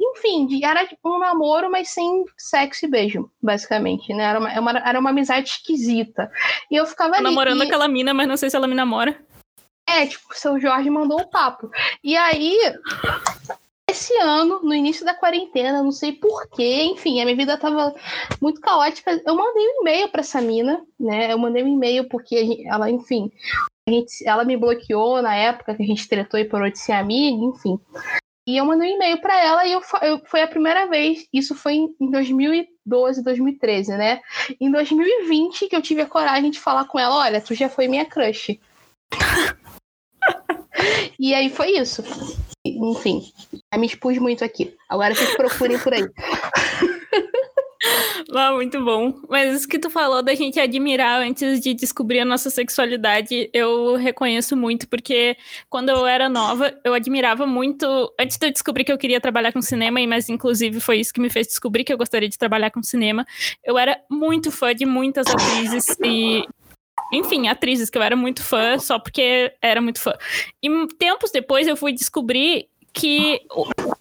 Enfim, 0.00 0.46
de, 0.46 0.64
era 0.64 0.86
tipo 0.86 1.16
um 1.16 1.18
namoro, 1.18 1.70
mas 1.70 1.90
sem 1.90 2.24
sexo 2.36 2.86
e 2.86 2.88
beijo, 2.88 3.30
basicamente, 3.42 4.12
né? 4.14 4.24
Era 4.24 4.38
uma, 4.38 4.48
era 4.48 4.58
é 4.58 4.60
uma, 4.60 4.78
era 4.78 5.00
uma 5.00 5.10
amizade 5.10 5.50
esquisita. 5.50 6.30
E 6.70 6.76
eu 6.76 6.86
ficava 6.86 7.14
ali. 7.14 7.24
namorando 7.24 7.62
e... 7.62 7.66
aquela 7.66 7.86
mina, 7.86 8.14
mas 8.14 8.26
não 8.26 8.36
sei 8.36 8.50
se 8.50 8.56
ela 8.56 8.66
me 8.66 8.74
namora. 8.74 9.18
É, 9.86 10.06
tipo, 10.06 10.24
o 10.30 10.34
seu 10.34 10.60
Jorge 10.60 10.90
mandou 10.90 11.18
o 11.18 11.22
um 11.22 11.30
papo. 11.30 11.70
E 12.04 12.16
aí, 12.16 12.58
esse 13.88 14.14
ano, 14.18 14.60
no 14.62 14.74
início 14.74 15.04
da 15.04 15.14
quarentena, 15.14 15.82
não 15.82 15.90
sei 15.90 16.12
porquê, 16.12 16.84
enfim, 16.84 17.20
a 17.20 17.24
minha 17.24 17.36
vida 17.36 17.56
tava 17.56 17.94
muito 18.40 18.60
caótica. 18.60 19.20
Eu 19.24 19.34
mandei 19.34 19.66
um 19.66 19.80
e-mail 19.80 20.08
para 20.08 20.20
essa 20.20 20.40
mina, 20.40 20.84
né? 21.00 21.32
Eu 21.32 21.38
mandei 21.38 21.62
um 21.62 21.68
e-mail 21.68 22.08
porque 22.08 22.64
ela, 22.66 22.90
enfim, 22.90 23.32
gente, 23.88 24.26
ela 24.26 24.44
me 24.44 24.56
bloqueou 24.56 25.22
na 25.22 25.34
época 25.34 25.74
que 25.74 25.82
a 25.82 25.86
gente 25.86 26.08
tretou 26.08 26.38
e 26.38 26.44
parou 26.44 26.70
de 26.70 26.78
ser 26.78 26.92
amiga, 26.92 27.42
enfim. 27.44 27.80
E 28.46 28.56
eu 28.56 28.64
mandei 28.64 28.92
um 28.92 28.94
e-mail 28.96 29.20
para 29.20 29.42
ela 29.42 29.66
e 29.66 29.72
eu, 29.72 29.80
eu, 30.02 30.22
foi 30.26 30.42
a 30.42 30.48
primeira 30.48 30.86
vez, 30.86 31.26
isso 31.32 31.54
foi 31.54 31.74
em, 31.74 31.94
em 32.00 32.10
2012, 32.10 33.22
2013, 33.22 33.96
né? 33.96 34.20
Em 34.60 34.70
2020 34.70 35.68
que 35.68 35.76
eu 35.76 35.82
tive 35.82 36.02
a 36.02 36.06
coragem 36.06 36.50
de 36.50 36.60
falar 36.60 36.86
com 36.86 36.98
ela, 36.98 37.16
olha, 37.16 37.40
tu 37.40 37.54
já 37.54 37.68
foi 37.68 37.88
minha 37.88 38.06
crush. 38.06 38.58
E 41.18 41.34
aí 41.34 41.50
foi 41.50 41.72
isso. 41.72 42.02
Enfim, 42.64 43.22
me 43.76 43.86
expus 43.86 44.18
muito 44.18 44.44
aqui. 44.44 44.74
Agora 44.88 45.14
vocês 45.14 45.34
procurem 45.36 45.78
por 45.78 45.92
aí. 45.92 46.04
Ah, 48.34 48.52
muito 48.52 48.84
bom. 48.84 49.14
Mas 49.28 49.56
isso 49.56 49.68
que 49.68 49.78
tu 49.78 49.88
falou 49.88 50.22
da 50.22 50.34
gente 50.34 50.60
admirar 50.60 51.22
antes 51.22 51.60
de 51.60 51.72
descobrir 51.72 52.20
a 52.20 52.24
nossa 52.24 52.50
sexualidade, 52.50 53.48
eu 53.52 53.96
reconheço 53.96 54.56
muito, 54.56 54.88
porque 54.88 55.36
quando 55.70 55.88
eu 55.88 56.06
era 56.06 56.28
nova, 56.28 56.74
eu 56.84 56.92
admirava 56.92 57.46
muito. 57.46 57.86
Antes 58.20 58.36
de 58.36 58.46
eu 58.46 58.52
descobrir 58.52 58.84
que 58.84 58.92
eu 58.92 58.98
queria 58.98 59.20
trabalhar 59.20 59.52
com 59.52 59.62
cinema, 59.62 59.98
mas 60.06 60.28
inclusive 60.28 60.80
foi 60.80 60.98
isso 60.98 61.12
que 61.12 61.20
me 61.20 61.30
fez 61.30 61.46
descobrir 61.46 61.84
que 61.84 61.92
eu 61.92 61.98
gostaria 61.98 62.28
de 62.28 62.36
trabalhar 62.38 62.70
com 62.70 62.82
cinema, 62.82 63.24
eu 63.64 63.78
era 63.78 63.98
muito 64.10 64.50
fã 64.50 64.74
de 64.74 64.84
muitas 64.84 65.26
atrizes 65.26 65.96
e 66.04 66.44
enfim, 67.12 67.48
atrizes 67.48 67.90
que 67.90 67.98
eu 67.98 68.02
era 68.02 68.16
muito 68.16 68.42
fã, 68.42 68.78
só 68.78 68.98
porque 68.98 69.52
era 69.62 69.80
muito 69.80 70.00
fã. 70.00 70.14
E 70.62 70.86
tempos 70.98 71.30
depois 71.30 71.66
eu 71.66 71.76
fui 71.76 71.92
descobrir 71.92 72.68
que 72.92 73.40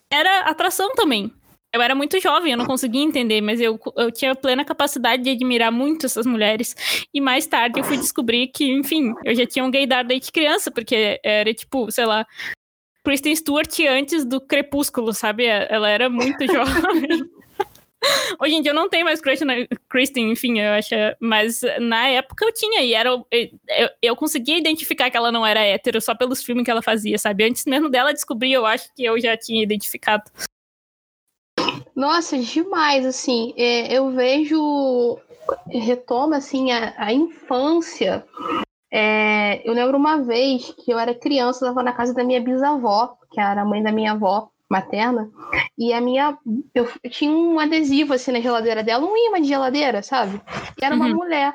era 0.10 0.41
atração 0.41 0.93
também. 0.95 1.32
Eu 1.74 1.82
era 1.82 1.93
muito 1.93 2.20
jovem, 2.20 2.54
eu 2.54 2.58
não 2.58 2.66
conseguia 2.66 3.04
entender, 3.04 3.41
mas 3.41 3.60
eu, 3.60 3.80
eu 3.98 4.12
tinha 4.12 4.34
plena 4.34 4.64
capacidade 4.64 5.22
de 5.24 5.30
admirar 5.30 5.72
muito 5.72 6.06
essas 6.06 6.26
mulheres. 6.26 6.76
E 7.14 7.20
mais 7.20 7.45
tarde 7.45 7.80
eu 7.80 7.84
fui 7.84 7.98
descobrir 7.98 8.48
que, 8.48 8.72
enfim, 8.72 9.14
eu 9.24 9.36
já 9.36 9.45
tinha 9.45 9.64
um 9.66 9.70
gaydar 9.70 10.06
desde 10.06 10.32
criança, 10.32 10.72
porque 10.72 11.20
era 11.24 11.54
tipo, 11.54 11.91
sei 11.91 12.06
lá, 12.06 12.26
Kristen 13.04 13.36
Stewart 13.36 13.80
antes 13.89 14.26
do 14.26 14.41
Crepúsculo, 14.41 15.14
sabe? 15.14 15.45
Ela 15.45 15.89
era 15.89 16.10
muito 16.10 16.45
jovem. 16.52 17.30
Hoje 18.39 18.56
em 18.56 18.62
dia 18.62 18.72
eu 18.72 18.76
não 18.76 18.89
tenho 18.89 19.06
mais 19.06 19.20
crush 19.22 19.41
na 19.41 19.54
Kristen, 19.98 20.32
enfim, 20.32 20.60
eu 20.60 20.74
acho. 20.74 20.93
Mas 21.20 21.62
na 21.80 22.08
época 22.08 22.45
eu 22.45 22.54
tinha, 22.54 22.84
e 22.84 22.93
era. 22.93 23.10
Eu, 23.10 23.89
eu 24.00 24.16
conseguia 24.16 24.56
identificar 24.56 25.10
que 25.10 25.18
ela 25.18 25.32
não 25.32 25.43
era 25.43 25.60
hétero 25.60 26.00
só 26.00 26.14
pelos 26.14 26.43
filmes 26.43 26.64
que 26.64 26.70
ela 26.70 26.84
fazia, 26.84 27.18
sabe? 27.18 27.45
Antes 27.45 27.66
mesmo 27.66 27.89
dela 27.89 28.14
descobrir, 28.14 28.54
eu 28.54 28.64
acho 28.64 28.93
que 28.93 29.04
eu 29.04 29.20
já 29.20 29.36
tinha 29.36 29.64
identificado. 29.64 30.30
Nossa, 31.95 32.38
demais, 32.38 33.08
assim. 33.08 33.56
É, 33.58 33.91
eu 33.91 34.12
vejo. 34.12 35.18
Retoma, 35.68 36.38
assim, 36.38 36.72
a, 36.72 36.93
a 36.95 37.12
infância. 37.12 38.24
É, 38.91 39.68
eu 39.68 39.74
lembro 39.74 39.98
uma 39.98 40.22
vez 40.22 40.76
que 40.78 40.91
eu 40.91 41.00
era 41.00 41.16
criança, 41.16 41.66
eu 41.66 41.70
estava 41.70 41.84
na 41.84 41.93
casa 41.93 42.14
da 42.14 42.24
minha 42.24 42.39
bisavó, 42.39 43.18
que 43.32 43.39
era 43.39 43.62
a 43.62 43.66
mãe 43.66 43.82
da 43.82 43.91
minha 43.91 44.12
avó 44.12 44.52
materna, 44.70 45.30
e 45.78 45.93
a 45.93 46.01
minha. 46.01 46.38
Eu, 46.74 46.89
eu, 47.03 47.09
tinha 47.09 47.32
um 47.32 47.59
adesivo 47.59 48.13
assim 48.13 48.32
na 48.32 48.41
geladeira 48.41 48.84
dela, 48.84 49.05
um 49.05 49.15
imã 49.15 49.41
de 49.41 49.47
geladeira, 49.47 50.01
sabe? 50.03 50.41
E 50.80 50.84
era 50.84 50.95
uma 50.95 51.07
uhum. 51.07 51.15
mulher. 51.15 51.53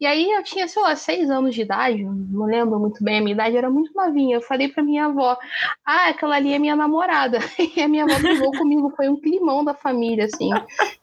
E 0.00 0.06
aí 0.06 0.30
eu 0.30 0.42
tinha, 0.42 0.66
sei 0.66 0.82
lá, 0.82 0.96
seis 0.96 1.30
anos 1.30 1.54
de 1.54 1.62
idade, 1.62 2.02
não 2.02 2.46
lembro 2.46 2.78
muito 2.78 3.02
bem, 3.02 3.18
a 3.18 3.20
minha 3.20 3.34
idade 3.34 3.56
era 3.56 3.68
muito 3.68 3.92
novinha. 3.94 4.36
Eu 4.36 4.40
falei 4.40 4.68
pra 4.68 4.82
minha 4.82 5.06
avó, 5.06 5.36
ah, 5.84 6.08
aquela 6.08 6.36
ali 6.36 6.52
é 6.52 6.58
minha 6.58 6.76
namorada. 6.76 7.38
E 7.76 7.82
a 7.82 7.88
minha 7.88 8.04
avó 8.04 8.18
brigou 8.18 8.50
comigo, 8.52 8.92
foi 8.96 9.08
um 9.08 9.20
climão 9.20 9.64
da 9.64 9.74
família, 9.74 10.24
assim. 10.24 10.50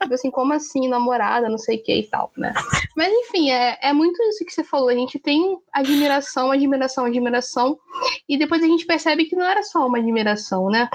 Tipo 0.02 0.14
assim, 0.14 0.32
como 0.32 0.54
assim, 0.54 0.88
namorada, 0.88 1.48
não 1.48 1.58
sei 1.58 1.78
o 1.78 1.84
que 1.84 2.00
e 2.00 2.08
tal, 2.08 2.32
né? 2.36 2.54
Mas 2.96 3.14
enfim, 3.14 3.52
é, 3.52 3.78
é 3.82 3.94
muito 3.94 4.22
isso 4.24 4.46
que 4.46 4.52
você 4.52 4.64
falou. 4.64 4.90
A 4.90 4.96
gente 4.96 5.20
tem 5.20 5.58
admiração, 5.72 6.52
admiração, 6.52 7.06
admiração. 7.06 7.78
E 8.28 8.38
depois 8.38 8.64
a 8.64 8.68
gente 8.68 8.86
percebe 8.86 9.26
que 9.26 9.36
não 9.36 9.46
era 9.46 9.62
só 9.64 9.86
uma 9.86 10.00
admiração, 10.00 10.70
né? 10.70 10.90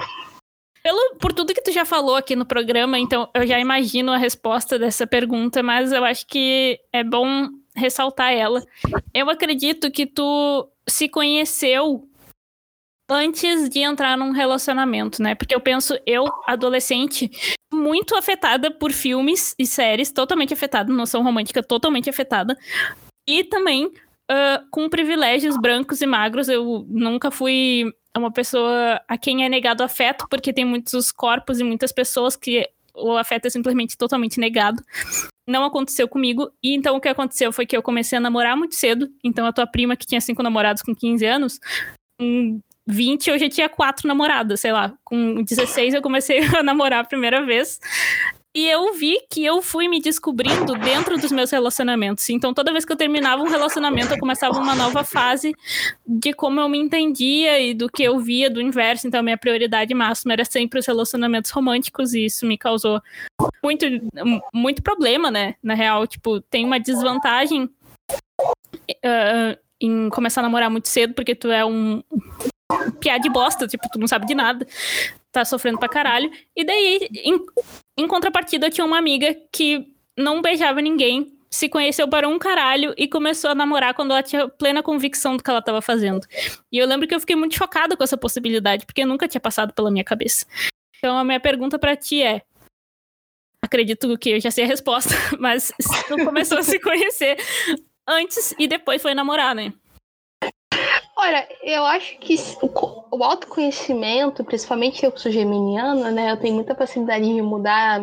Pelo, 0.83 1.15
por 1.17 1.31
tudo 1.31 1.53
que 1.53 1.61
tu 1.61 1.71
já 1.71 1.85
falou 1.85 2.15
aqui 2.15 2.35
no 2.35 2.45
programa, 2.45 2.97
então 2.97 3.29
eu 3.35 3.45
já 3.45 3.59
imagino 3.59 4.11
a 4.11 4.17
resposta 4.17 4.79
dessa 4.79 5.05
pergunta, 5.05 5.61
mas 5.61 5.91
eu 5.91 6.03
acho 6.03 6.25
que 6.25 6.79
é 6.91 7.03
bom 7.03 7.49
ressaltar 7.75 8.33
ela. 8.33 8.63
Eu 9.13 9.29
acredito 9.29 9.91
que 9.91 10.05
tu 10.05 10.67
se 10.87 11.07
conheceu 11.07 12.07
antes 13.09 13.69
de 13.69 13.79
entrar 13.79 14.17
num 14.17 14.31
relacionamento, 14.31 15.21
né? 15.21 15.35
Porque 15.35 15.53
eu 15.53 15.59
penso, 15.59 15.99
eu, 16.05 16.25
adolescente, 16.47 17.29
muito 17.71 18.15
afetada 18.15 18.71
por 18.71 18.91
filmes 18.91 19.53
e 19.59 19.65
séries, 19.65 20.11
totalmente 20.11 20.53
afetada, 20.53 20.91
noção 20.91 21.21
romântica 21.21 21.61
totalmente 21.61 22.09
afetada, 22.09 22.57
e 23.27 23.43
também 23.43 23.85
uh, 23.85 24.65
com 24.71 24.89
privilégios 24.89 25.57
brancos 25.57 26.01
e 26.01 26.05
magros. 26.05 26.47
Eu 26.49 26.85
nunca 26.89 27.29
fui 27.29 27.93
uma 28.19 28.31
pessoa 28.31 29.01
a 29.07 29.17
quem 29.17 29.45
é 29.45 29.49
negado 29.49 29.83
afeto, 29.83 30.27
porque 30.29 30.53
tem 30.53 30.65
muitos 30.65 31.11
corpos 31.11 31.59
e 31.59 31.63
muitas 31.63 31.91
pessoas 31.91 32.35
que 32.35 32.67
o 32.93 33.15
afeto 33.17 33.45
é 33.45 33.49
simplesmente 33.49 33.97
totalmente 33.97 34.39
negado. 34.39 34.83
Não 35.47 35.63
aconteceu 35.63 36.07
comigo, 36.07 36.51
e 36.61 36.75
então 36.75 36.95
o 36.95 37.01
que 37.01 37.07
aconteceu 37.07 37.51
foi 37.51 37.65
que 37.65 37.75
eu 37.75 37.81
comecei 37.81 38.17
a 38.17 38.21
namorar 38.21 38.55
muito 38.55 38.75
cedo. 38.75 39.09
Então 39.23 39.45
a 39.45 39.53
tua 39.53 39.65
prima, 39.65 39.95
que 39.95 40.05
tinha 40.05 40.21
cinco 40.21 40.43
namorados 40.43 40.81
com 40.81 40.95
15 40.95 41.25
anos, 41.25 41.59
com 42.19 42.59
20 42.87 43.29
eu 43.29 43.39
já 43.39 43.49
tinha 43.49 43.69
quatro 43.69 44.07
namoradas, 44.07 44.59
sei 44.59 44.71
lá. 44.71 44.93
Com 45.03 45.43
16 45.43 45.93
eu 45.93 46.01
comecei 46.01 46.39
a 46.55 46.63
namorar 46.63 47.01
a 47.01 47.07
primeira 47.07 47.45
vez. 47.45 47.79
E 48.53 48.67
eu 48.67 48.93
vi 48.93 49.17
que 49.29 49.45
eu 49.45 49.61
fui 49.61 49.87
me 49.87 50.01
descobrindo 50.01 50.75
dentro 50.75 51.17
dos 51.17 51.31
meus 51.31 51.49
relacionamentos. 51.51 52.29
Então, 52.29 52.53
toda 52.53 52.73
vez 52.73 52.83
que 52.83 52.91
eu 52.91 52.97
terminava 52.97 53.41
um 53.41 53.47
relacionamento, 53.47 54.13
eu 54.13 54.19
começava 54.19 54.59
uma 54.59 54.75
nova 54.75 55.05
fase 55.05 55.55
de 56.05 56.33
como 56.33 56.59
eu 56.59 56.67
me 56.67 56.77
entendia 56.77 57.61
e 57.61 57.73
do 57.73 57.89
que 57.89 58.03
eu 58.03 58.19
via 58.19 58.49
do 58.49 58.59
inverso. 58.59 59.07
Então, 59.07 59.23
minha 59.23 59.37
prioridade 59.37 59.93
máxima 59.93 60.33
era 60.33 60.43
sempre 60.43 60.79
os 60.79 60.85
relacionamentos 60.85 61.49
românticos, 61.51 62.13
e 62.13 62.25
isso 62.25 62.45
me 62.45 62.57
causou 62.57 63.01
muito, 63.63 63.85
muito 64.53 64.83
problema, 64.83 65.31
né? 65.31 65.55
Na 65.63 65.73
real, 65.73 66.05
tipo, 66.05 66.41
tem 66.41 66.65
uma 66.65 66.77
desvantagem 66.79 67.63
uh, 67.63 69.57
em 69.79 70.09
começar 70.09 70.41
a 70.41 70.43
namorar 70.43 70.69
muito 70.69 70.89
cedo, 70.89 71.13
porque 71.13 71.35
tu 71.35 71.49
é 71.49 71.63
um 71.63 72.03
piada 72.99 73.21
de 73.21 73.29
bosta, 73.29 73.65
tipo, 73.65 73.87
tu 73.89 73.97
não 73.97 74.07
sabe 74.09 74.25
de 74.25 74.35
nada 74.35 74.67
tá 75.31 75.45
sofrendo 75.45 75.79
pra 75.79 75.89
caralho. 75.89 76.29
E 76.55 76.63
daí, 76.63 77.07
em, 77.23 77.39
em 78.01 78.07
contrapartida, 78.07 78.69
tinha 78.69 78.85
uma 78.85 78.97
amiga 78.97 79.35
que 79.51 79.87
não 80.17 80.41
beijava 80.41 80.81
ninguém, 80.81 81.37
se 81.49 81.67
conheceu 81.67 82.07
para 82.07 82.27
um 82.27 82.39
caralho 82.39 82.93
e 82.97 83.07
começou 83.07 83.51
a 83.51 83.55
namorar 83.55 83.93
quando 83.93 84.11
ela 84.11 84.23
tinha 84.23 84.47
plena 84.47 84.81
convicção 84.81 85.35
do 85.35 85.43
que 85.43 85.49
ela 85.49 85.59
estava 85.59 85.81
fazendo. 85.81 86.25
E 86.71 86.77
eu 86.77 86.87
lembro 86.87 87.07
que 87.07 87.13
eu 87.13 87.19
fiquei 87.19 87.35
muito 87.35 87.55
chocada 87.55 87.97
com 87.97 88.03
essa 88.03 88.17
possibilidade, 88.17 88.85
porque 88.85 89.05
nunca 89.05 89.27
tinha 89.27 89.41
passado 89.41 89.73
pela 89.73 89.91
minha 89.91 90.03
cabeça. 90.03 90.45
Então 90.97 91.17
a 91.17 91.23
minha 91.23 91.39
pergunta 91.39 91.77
para 91.77 91.95
ti 91.95 92.21
é: 92.21 92.41
acredito 93.61 94.17
que 94.17 94.31
eu 94.31 94.39
já 94.39 94.49
sei 94.49 94.63
a 94.63 94.67
resposta, 94.67 95.13
mas 95.39 95.73
tu 96.07 96.15
começou 96.23 96.57
a 96.57 96.63
se 96.63 96.79
conhecer 96.79 97.37
antes 98.07 98.55
e 98.57 98.67
depois 98.67 99.01
foi 99.01 99.13
namorar, 99.13 99.53
né? 99.53 99.73
Olha, 101.23 101.47
eu 101.61 101.85
acho 101.85 102.17
que 102.17 102.35
o 103.11 103.23
autoconhecimento, 103.23 104.43
principalmente 104.43 105.05
eu 105.05 105.11
que 105.11 105.21
sou 105.21 105.31
geminiana, 105.31 106.09
né? 106.09 106.31
Eu 106.31 106.37
tenho 106.37 106.55
muita 106.55 106.73
facilidade 106.73 107.31
de 107.31 107.39
mudar 107.43 108.01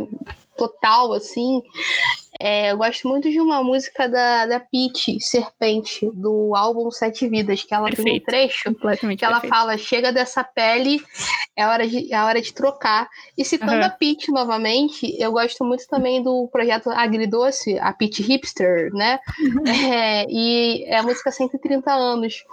total, 0.57 1.13
assim. 1.13 1.61
É, 2.41 2.73
eu 2.73 2.77
gosto 2.77 3.09
muito 3.09 3.31
de 3.31 3.41
uma 3.41 3.63
música 3.63 4.09
da, 4.09 4.47
da 4.47 4.61
Peach, 4.61 5.21
Serpente, 5.21 6.09
do 6.15 6.55
álbum 6.55 6.91
Sete 6.91 7.29
Vidas, 7.29 7.63
que 7.63 7.75
ela 7.75 7.87
perfeito. 7.89 8.05
tem 8.05 8.17
um 8.17 8.25
trecho 8.25 8.75
que 9.17 9.25
ela 9.25 9.41
perfeito. 9.41 9.55
fala: 9.55 9.79
chega 9.79 10.13
dessa 10.13 10.45
pele, 10.45 11.03
é 11.57 11.67
hora 11.67 11.87
de, 11.87 12.13
é 12.13 12.23
hora 12.23 12.41
de 12.41 12.53
trocar. 12.53 13.09
E 13.37 13.45
citando 13.45 13.73
uhum. 13.73 13.85
a 13.85 13.91
Peach 13.91 14.31
novamente, 14.31 15.17
eu 15.19 15.33
gosto 15.33 15.65
muito 15.65 15.87
também 15.89 16.23
do 16.23 16.49
projeto 16.53 16.91
Agridoce, 16.91 17.79
a 17.79 17.93
Peach 17.93 18.23
Hipster, 18.23 18.91
né? 18.93 19.19
Uhum. 19.41 19.65
É, 19.89 20.27
e 20.29 20.85
é 20.87 20.99
a 20.99 21.03
música 21.03 21.31
130 21.31 21.91
anos. 21.91 22.45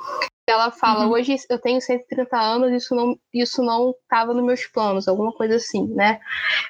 Ela 0.47 0.69
fala, 0.71 1.05
uhum. 1.05 1.13
hoje 1.13 1.35
eu 1.49 1.57
tenho 1.57 1.81
130 1.81 2.37
anos, 2.37 2.71
isso 2.71 2.93
não 2.93 3.17
isso 3.33 3.63
não 3.63 3.95
estava 4.03 4.31
nos 4.31 4.45
meus 4.45 4.65
planos, 4.67 5.07
alguma 5.07 5.33
coisa 5.33 5.55
assim, 5.55 5.87
né? 5.87 6.19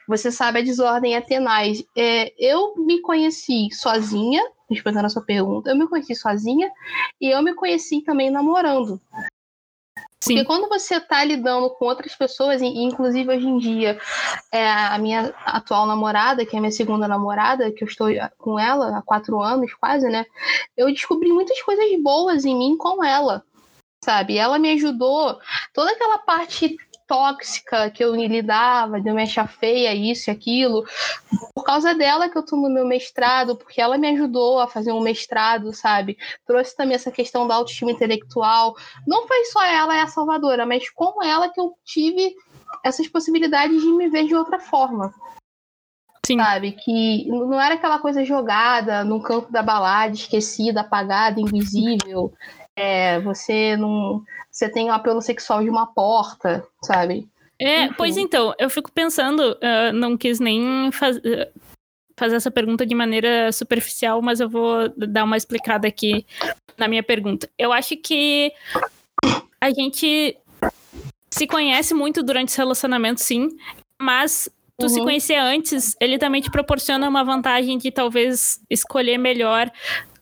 Você 0.07 0.31
sabe 0.31 0.59
a 0.59 0.63
desordem 0.63 1.15
é 1.15 1.21
tenaz. 1.21 1.83
É, 1.95 2.33
eu 2.39 2.73
me 2.77 2.94
conheci 3.01 3.69
sozinha, 3.71 4.41
respondendo 4.69 5.05
a 5.05 5.09
sua 5.09 5.23
pergunta, 5.23 5.69
eu 5.69 5.75
me 5.75 5.87
conheci 5.87 6.15
sozinha 6.15 6.71
e 7.19 7.29
eu 7.29 7.41
me 7.41 7.53
conheci 7.53 8.01
também 8.01 8.29
namorando. 8.29 8.99
Sim. 10.21 10.35
Porque 10.35 10.45
quando 10.45 10.67
você 10.67 10.95
está 10.95 11.23
lidando 11.23 11.69
com 11.71 11.85
outras 11.85 12.15
pessoas, 12.15 12.61
e 12.61 12.65
inclusive 12.65 13.29
hoje 13.29 13.47
em 13.47 13.57
dia, 13.59 13.99
é 14.51 14.67
a 14.67 14.97
minha 14.97 15.33
atual 15.45 15.85
namorada, 15.85 16.45
que 16.45 16.55
é 16.55 16.57
a 16.57 16.61
minha 16.61 16.71
segunda 16.71 17.07
namorada, 17.07 17.71
que 17.71 17.83
eu 17.83 17.87
estou 17.87 18.07
com 18.37 18.57
ela 18.57 18.97
há 18.97 19.01
quatro 19.03 19.39
anos 19.39 19.71
quase, 19.75 20.07
né? 20.07 20.25
Eu 20.75 20.87
descobri 20.87 21.31
muitas 21.31 21.61
coisas 21.61 21.85
boas 22.01 22.43
em 22.43 22.57
mim 22.57 22.75
com 22.75 23.03
ela 23.03 23.43
sabe? 24.05 24.37
Ela 24.37 24.59
me 24.59 24.71
ajudou, 24.73 25.39
toda 25.73 25.91
aquela 25.91 26.19
parte 26.19 26.77
tóxica 27.07 27.89
que 27.89 28.03
eu 28.03 28.15
lidava, 28.15 28.99
de 28.99 29.09
eu 29.09 29.15
me 29.15 29.23
achar 29.23 29.47
feia, 29.47 29.93
isso 29.93 30.29
e 30.29 30.31
aquilo. 30.31 30.85
Por 31.53 31.63
causa 31.63 31.93
dela 31.93 32.29
que 32.29 32.37
eu 32.37 32.45
tô 32.45 32.55
no 32.55 32.69
meu 32.69 32.85
mestrado, 32.85 33.55
porque 33.55 33.81
ela 33.81 33.97
me 33.97 34.09
ajudou 34.09 34.59
a 34.59 34.67
fazer 34.67 34.91
um 34.91 35.01
mestrado, 35.01 35.73
sabe? 35.73 36.17
Trouxe 36.45 36.75
também 36.75 36.95
essa 36.95 37.11
questão 37.11 37.47
da 37.47 37.55
autoestima 37.55 37.91
intelectual. 37.91 38.75
Não 39.07 39.27
foi 39.27 39.45
só 39.45 39.63
ela 39.63 39.95
é 39.95 40.01
a 40.01 40.07
salvadora, 40.07 40.65
mas 40.65 40.89
com 40.89 41.23
ela 41.23 41.49
que 41.49 41.59
eu 41.59 41.73
tive 41.83 42.35
essas 42.83 43.07
possibilidades 43.07 43.81
de 43.81 43.91
me 43.91 44.09
ver 44.09 44.25
de 44.25 44.35
outra 44.35 44.59
forma. 44.59 45.13
Sim. 46.25 46.39
Sabe? 46.39 46.71
Que 46.71 47.27
não 47.27 47.61
era 47.61 47.75
aquela 47.75 47.99
coisa 47.99 48.25
jogada 48.25 49.03
no 49.03 49.21
campo 49.21 49.51
da 49.51 49.61
balada, 49.61 50.13
esquecida, 50.13 50.81
apagada, 50.81 51.39
invisível 51.39 52.33
é, 52.75 53.19
você 53.19 53.77
não. 53.77 54.23
Você 54.51 54.69
tem 54.69 54.89
o 54.89 54.93
apelo 54.93 55.21
sexual 55.21 55.63
de 55.63 55.69
uma 55.69 55.87
porta, 55.87 56.65
sabe? 56.81 57.27
É, 57.59 57.85
Enfim. 57.85 57.95
pois 57.97 58.17
então, 58.17 58.53
eu 58.59 58.69
fico 58.69 58.91
pensando, 58.91 59.53
uh, 59.53 59.93
não 59.93 60.17
quis 60.17 60.39
nem 60.39 60.91
fazer. 60.91 61.51
fazer 62.17 62.35
essa 62.35 62.51
pergunta 62.51 62.85
de 62.85 62.95
maneira 62.95 63.51
superficial, 63.51 64.21
mas 64.21 64.39
eu 64.39 64.49
vou 64.49 64.89
dar 64.97 65.23
uma 65.23 65.37
explicada 65.37 65.87
aqui 65.87 66.25
na 66.77 66.87
minha 66.87 67.03
pergunta. 67.03 67.49
Eu 67.57 67.71
acho 67.71 67.95
que 67.97 68.51
a 69.59 69.71
gente 69.71 70.37
se 71.29 71.47
conhece 71.47 71.93
muito 71.93 72.23
durante 72.23 72.49
os 72.49 72.55
relacionamentos, 72.55 73.23
sim, 73.23 73.49
mas 74.01 74.49
tu 74.77 74.83
uhum. 74.83 74.89
se 74.89 75.01
conhecer 75.01 75.35
antes, 75.35 75.95
ele 75.99 76.17
também 76.17 76.41
te 76.41 76.51
proporciona 76.51 77.07
uma 77.07 77.23
vantagem 77.23 77.77
de 77.77 77.91
talvez 77.91 78.61
escolher 78.69 79.17
melhor 79.17 79.71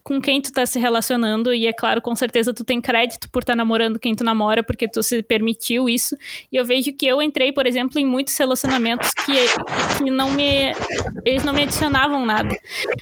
com 0.04 0.22
quem 0.22 0.42
tu 0.42 0.52
tá 0.52 0.66
se 0.66 0.78
relacionando, 0.78 1.54
e 1.54 1.66
é 1.66 1.72
claro, 1.72 2.02
com 2.02 2.14
certeza 2.14 2.54
tu 2.54 2.64
tem 2.66 2.82
crédito 2.82 3.30
por 3.30 3.42
estar 3.42 3.54
tá 3.54 3.58
namorando 3.58 3.98
quem 3.98 4.14
tu 4.14 4.24
namora, 4.24 4.62
porque 4.62 4.88
tu 4.88 5.02
se 5.02 5.24
permitiu 5.24 5.88
isso. 5.88 6.18
E 6.52 6.58
eu 6.58 6.66
vejo 6.66 6.92
que 6.92 7.06
eu 7.06 7.22
entrei, 7.22 7.54
por 7.54 7.66
exemplo, 7.66 7.98
em 8.00 8.06
muitos 8.06 8.36
relacionamentos 8.36 9.12
que, 9.14 9.34
que 9.98 10.12
não 10.12 10.32
me. 10.32 10.74
Eles 11.24 11.46
não 11.46 11.54
me 11.54 11.64
adicionavam 11.64 12.26
nada. 12.26 12.54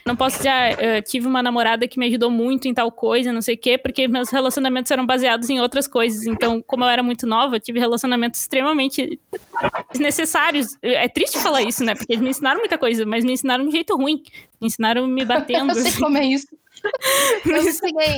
Não 0.06 0.16
posso 0.16 0.38
dizer, 0.38 0.50
ah, 0.50 1.02
tive 1.02 1.26
uma 1.26 1.42
namorada 1.42 1.88
que 1.88 1.98
me 1.98 2.06
ajudou 2.06 2.30
muito 2.30 2.68
em 2.68 2.74
tal 2.74 2.92
coisa, 2.92 3.34
não 3.34 3.42
sei 3.42 3.56
o 3.56 3.58
quê, 3.58 3.78
porque 3.80 4.08
meus 4.08 4.30
relacionamentos 4.30 4.92
eram 4.92 5.06
baseados 5.06 5.50
em 5.50 5.60
outras 5.60 5.88
coisas. 5.88 6.28
Então, 6.28 6.62
como 6.62 6.84
eu 6.84 6.90
era 6.90 7.02
muito 7.02 7.26
nova, 7.26 7.56
eu 7.56 7.60
tive 7.60 7.80
relacionamentos 7.80 8.42
extremamente 8.42 9.20
desnecessários. 9.92 10.78
É 10.84 11.10
triste 11.10 11.40
falar 11.40 11.64
isso, 11.64 11.84
né? 11.84 11.96
Porque 11.96 12.14
eles 12.14 12.24
me 12.24 12.30
ensinaram 12.30 12.60
muita 12.60 12.78
coisa, 12.78 13.06
mas 13.08 13.26
me 13.26 13.34
ensinaram 13.34 13.64
de 13.64 13.70
um 13.70 13.72
jeito 13.72 13.96
ruim. 13.96 14.22
Me 14.62 14.68
ensinaram 14.68 15.08
me 15.08 15.26
batendo. 15.26 15.72
eu 15.76 15.76
sei 15.82 15.94
como 15.94 16.18
é 16.18 16.26
isso. 16.26 16.61
eu, 17.46 17.64
não 17.64 17.72
cheguei, 17.72 18.18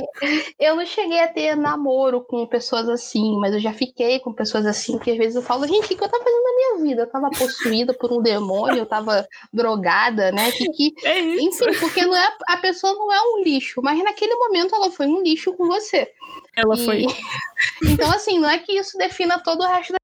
eu 0.58 0.76
não 0.76 0.86
cheguei 0.86 1.20
a 1.20 1.28
ter 1.28 1.56
namoro 1.56 2.22
com 2.22 2.46
pessoas 2.46 2.88
assim, 2.88 3.36
mas 3.38 3.52
eu 3.52 3.60
já 3.60 3.72
fiquei 3.72 4.20
com 4.20 4.32
pessoas 4.32 4.64
assim, 4.64 4.98
que 4.98 5.10
às 5.10 5.18
vezes 5.18 5.36
eu 5.36 5.42
falo, 5.42 5.66
gente, 5.66 5.92
o 5.92 5.96
que 5.96 6.02
eu 6.02 6.08
tava 6.08 6.22
fazendo 6.22 6.42
na 6.42 6.54
minha 6.54 6.88
vida? 6.88 7.02
Eu 7.02 7.10
tava 7.10 7.30
possuída 7.30 7.92
por 7.92 8.12
um 8.12 8.22
demônio, 8.22 8.78
eu 8.78 8.86
tava 8.86 9.26
drogada, 9.52 10.30
né? 10.32 10.50
Que, 10.52 10.70
que... 10.70 10.94
É 11.04 11.20
enfim, 11.20 11.78
porque 11.80 12.04
não 12.06 12.16
é, 12.16 12.36
a 12.48 12.56
pessoa 12.56 12.94
não 12.94 13.12
é 13.12 13.20
um 13.20 13.42
lixo, 13.42 13.82
mas 13.82 14.02
naquele 14.02 14.34
momento 14.36 14.74
ela 14.74 14.90
foi 14.90 15.06
um 15.06 15.22
lixo 15.22 15.52
com 15.54 15.66
você. 15.66 16.10
Ela 16.56 16.74
e... 16.74 16.84
foi. 16.84 17.06
então, 17.84 18.10
assim, 18.10 18.38
não 18.38 18.48
é 18.48 18.58
que 18.58 18.72
isso 18.72 18.96
defina 18.96 19.42
todo 19.42 19.62
o 19.62 19.66
resto 19.66 19.92
da 19.92 19.98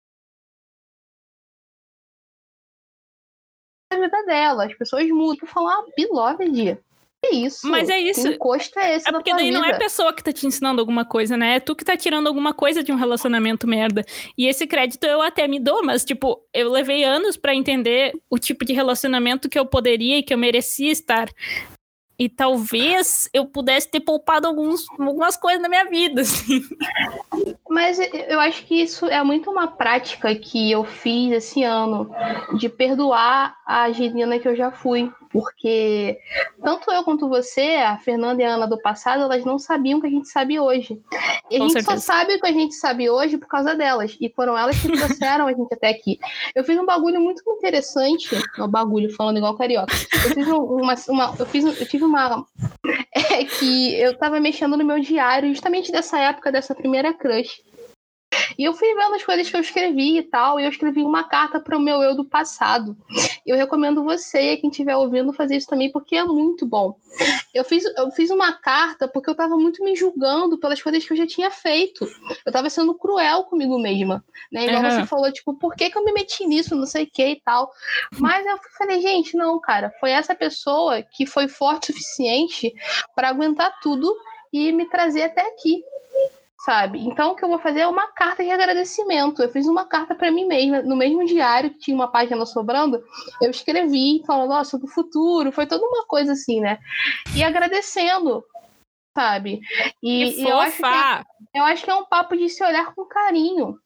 vida 3.99 4.25
dela. 4.25 4.67
As 4.67 4.75
pessoas 4.75 5.09
mudam. 5.09 5.49
Falar, 5.49 5.75
ah, 5.75 5.85
beloved. 5.97 6.79
É 7.23 7.35
isso. 7.35 7.69
Mas 7.69 7.89
é 7.89 7.99
isso. 7.99 8.23
Que 8.23 8.35
encosto 8.35 8.79
é 8.79 8.97
esse 8.97 9.09
é 9.09 9.13
porque 9.13 9.33
daí 9.33 9.47
vida? 9.47 9.59
não 9.59 9.65
é 9.65 9.73
a 9.73 9.79
pessoa 9.79 10.13
que 10.13 10.25
tá 10.25 10.33
te 10.33 10.47
ensinando 10.47 10.81
alguma 10.81 11.05
coisa, 11.05 11.37
né? 11.37 11.57
É 11.57 11.61
tu 11.61 11.77
que 11.77 11.85
tá 11.85 11.97
tirando 11.97 12.27
alguma 12.27 12.55
coisa 12.55 12.83
de 12.83 12.91
um 12.91 12.97
relacionamento 12.97 13.67
merda. 13.67 14.05
E 14.37 14.47
esse 14.47 14.67
crédito 14.67 15.05
eu 15.05 15.21
até 15.21 15.47
me 15.47 15.61
dou, 15.61 15.85
mas, 15.85 16.05
tipo, 16.05 16.43
eu 16.55 16.71
levei 16.71 17.05
anos 17.05 17.37
para 17.37 17.55
entender 17.55 18.13
o 18.31 18.39
tipo 18.39 18.65
de 18.65 18.73
relacionamento 18.73 19.49
que 19.49 19.59
eu 19.59 19.67
poderia 19.67 20.19
e 20.19 20.23
que 20.23 20.33
eu 20.33 20.39
merecia 20.39 20.91
estar. 20.91 21.29
E 22.19 22.29
talvez 22.29 23.31
eu 23.33 23.47
pudesse 23.47 23.91
ter 23.91 24.01
poupado 24.01 24.47
alguns, 24.47 24.85
algumas 24.99 25.39
coisas 25.39 25.61
na 25.61 25.71
minha 25.71 25.85
vida. 25.87 26.21
Assim. 26.23 26.63
Mas 27.71 28.01
eu 28.29 28.41
acho 28.41 28.67
que 28.67 28.83
isso 28.83 29.07
é 29.07 29.23
muito 29.23 29.49
uma 29.49 29.69
prática 29.69 30.35
que 30.35 30.71
eu 30.73 30.83
fiz 30.83 31.33
esse 31.33 31.63
ano, 31.63 32.11
de 32.59 32.69
perdoar 32.69 33.57
a 33.65 33.87
Angelina 33.87 34.41
que 34.41 34.49
eu 34.49 34.57
já 34.57 34.73
fui 34.73 35.11
porque 35.31 36.19
tanto 36.63 36.91
eu 36.91 37.05
quanto 37.05 37.29
você, 37.29 37.77
a 37.77 37.97
Fernanda 37.99 38.43
e 38.43 38.45
a 38.45 38.55
Ana 38.55 38.67
do 38.67 38.81
passado, 38.81 39.23
elas 39.23 39.45
não 39.45 39.59
sabiam 39.59 39.99
o 39.99 40.03
que 40.03 40.09
a 40.09 40.11
gente 40.11 40.29
sabe 40.29 40.59
hoje. 40.59 41.01
E 41.49 41.57
a 41.57 41.59
Com 41.59 41.69
gente 41.69 41.85
certeza. 41.85 42.01
só 42.01 42.13
sabe 42.13 42.35
o 42.35 42.41
que 42.41 42.47
a 42.47 42.53
gente 42.53 42.75
sabe 42.75 43.09
hoje 43.09 43.39
por 43.39 43.47
causa 43.47 43.77
delas. 43.77 44.17
E 44.21 44.29
foram 44.29 44.59
elas 44.59 44.77
que 44.79 44.89
trouxeram 44.91 45.47
a 45.47 45.53
gente 45.53 45.73
até 45.73 45.89
aqui. 45.89 46.19
Eu 46.55 46.65
fiz 46.65 46.77
um 46.79 46.85
bagulho 46.85 47.21
muito 47.21 47.43
interessante. 47.49 48.29
O 48.59 48.67
bagulho, 48.67 49.15
falando 49.15 49.37
igual 49.37 49.57
carioca. 49.57 49.95
Eu 50.13 50.35
fiz 50.35 50.49
uma. 50.49 50.95
uma 51.09 51.35
eu, 51.39 51.47
fiz, 51.47 51.65
eu 51.65 51.87
tive 51.87 52.05
uma. 52.05 52.45
É 53.13 53.45
que 53.45 53.95
eu 53.95 54.17
tava 54.17 54.41
mexendo 54.41 54.77
no 54.77 54.85
meu 54.85 54.99
diário 54.99 55.49
justamente 55.51 55.93
dessa 55.93 56.19
época, 56.19 56.51
dessa 56.51 56.75
primeira 56.75 57.13
crush. 57.13 57.60
E 58.59 58.65
eu 58.65 58.75
fui 58.75 58.95
vendo 58.95 59.15
as 59.15 59.25
coisas 59.25 59.49
que 59.49 59.57
eu 59.57 59.61
escrevi 59.61 60.19
e 60.19 60.23
tal, 60.23 60.59
e 60.59 60.65
eu 60.65 60.71
escrevi 60.71 61.03
uma 61.03 61.25
carta 61.25 61.61
para 61.61 61.77
o 61.77 61.81
meu 61.81 62.03
eu 62.03 62.15
do 62.15 62.25
passado. 62.25 62.97
Eu 63.47 63.57
recomendo 63.57 64.05
você, 64.05 64.57
quem 64.57 64.71
estiver 64.71 64.97
ouvindo, 64.97 65.33
fazer 65.33 65.57
isso 65.57 65.67
também, 65.67 65.91
porque 65.91 66.17
é 66.17 66.25
muito 66.25 66.67
bom. 66.67 66.97
Eu 67.53 67.65
fiz, 67.65 67.85
eu 67.97 68.11
fiz 68.11 68.31
uma 68.31 68.53
carta 68.53 69.09
porque 69.09 69.29
eu 69.29 69.33
estava 69.33 69.57
muito 69.57 69.83
me 69.85 69.97
julgando 69.97 70.59
pelas 70.59 70.81
coisas 70.81 71.05
que 71.05 71.13
eu 71.13 71.17
já 71.17 71.27
tinha 71.27 71.51
feito. 71.51 72.05
Eu 72.05 72.51
estava 72.51 72.71
sendo 72.71 72.95
cruel 72.95 73.45
comigo 73.45 73.79
mesma. 73.79 74.25
Né? 74.53 74.67
Igual 74.67 74.83
uhum. 74.83 74.91
você 74.91 75.07
falou, 75.07 75.33
tipo, 75.33 75.55
por 75.55 75.75
que, 75.75 75.91
que 75.91 75.99
eu 75.99 76.05
me 76.05 76.13
meti 76.13 76.47
nisso, 76.47 76.77
não 76.77 76.87
sei 76.87 77.05
o 77.05 77.11
que 77.11 77.27
e 77.27 77.41
tal. 77.41 77.71
Mas 78.19 78.47
eu 78.47 78.59
falei, 78.79 79.01
gente, 79.01 79.37
não, 79.37 79.61
cara, 79.61 79.93
foi 80.01 80.11
essa 80.11 80.35
pessoa 80.35 81.03
que 81.03 81.27
foi 81.27 81.49
forte 81.49 81.91
o 81.91 81.95
suficiente 81.95 82.73
para 83.15 83.29
aguentar 83.29 83.79
tudo 83.81 84.15
e 84.53 84.73
me 84.73 84.89
trazer 84.89 85.23
até 85.23 85.43
aqui 85.43 85.83
sabe? 86.61 87.01
Então 87.01 87.33
o 87.33 87.35
que 87.35 87.45
eu 87.45 87.49
vou 87.49 87.59
fazer 87.59 87.81
é 87.81 87.87
uma 87.87 88.09
carta 88.09 88.45
de 88.45 88.51
agradecimento. 88.51 89.43
Eu 89.43 89.49
fiz 89.49 89.67
uma 89.67 89.87
carta 89.87 90.15
para 90.15 90.31
mim 90.31 90.47
mesma, 90.47 90.83
no 90.83 90.97
mesmo 90.97 91.25
diário 91.25 91.71
que 91.71 91.79
tinha 91.79 91.95
uma 91.95 92.09
página 92.09 92.45
sobrando, 92.45 93.03
eu 93.41 93.51
escrevi 93.51 94.23
falando, 94.27 94.51
nossa, 94.51 94.79
do 94.79 94.87
futuro, 94.87 95.53
foi 95.53 95.67
toda 95.67 95.85
uma 95.85 96.07
coisa 96.07 96.33
assim, 96.33 96.61
né? 96.61 96.79
E 97.35 97.43
agradecendo, 97.43 98.45
sabe? 99.17 99.61
E, 100.03 100.43
e 100.43 100.49
eu, 100.49 100.59
acho 100.59 100.77
que 100.77 100.85
é, 100.85 101.25
eu 101.55 101.65
acho 101.65 101.85
que 101.85 101.91
é 101.91 101.95
um 101.95 102.05
papo 102.05 102.37
de 102.37 102.49
se 102.49 102.63
olhar 102.63 102.95
com 102.95 103.05
carinho 103.07 103.79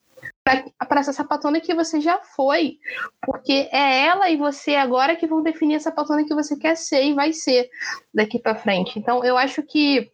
para 0.43 1.01
essa 1.01 1.13
sapatona 1.13 1.61
que 1.61 1.75
você 1.75 2.01
já 2.01 2.19
foi, 2.19 2.79
porque 3.23 3.69
é 3.71 4.07
ela 4.07 4.29
e 4.31 4.37
você 4.37 4.75
agora 4.75 5.17
que 5.17 5.27
vão 5.27 5.43
definir 5.43 5.77
a 5.77 5.81
sapatona 5.81 6.25
que 6.25 6.35
você 6.35 6.57
quer 6.57 6.77
ser 6.77 7.05
e 7.05 7.15
vai 7.15 7.33
ser 7.33 7.69
daqui 8.13 8.39
para 8.39 8.55
frente. 8.55 8.99
Então 8.99 9.25
eu 9.25 9.37
acho 9.37 9.63
que 9.63 10.11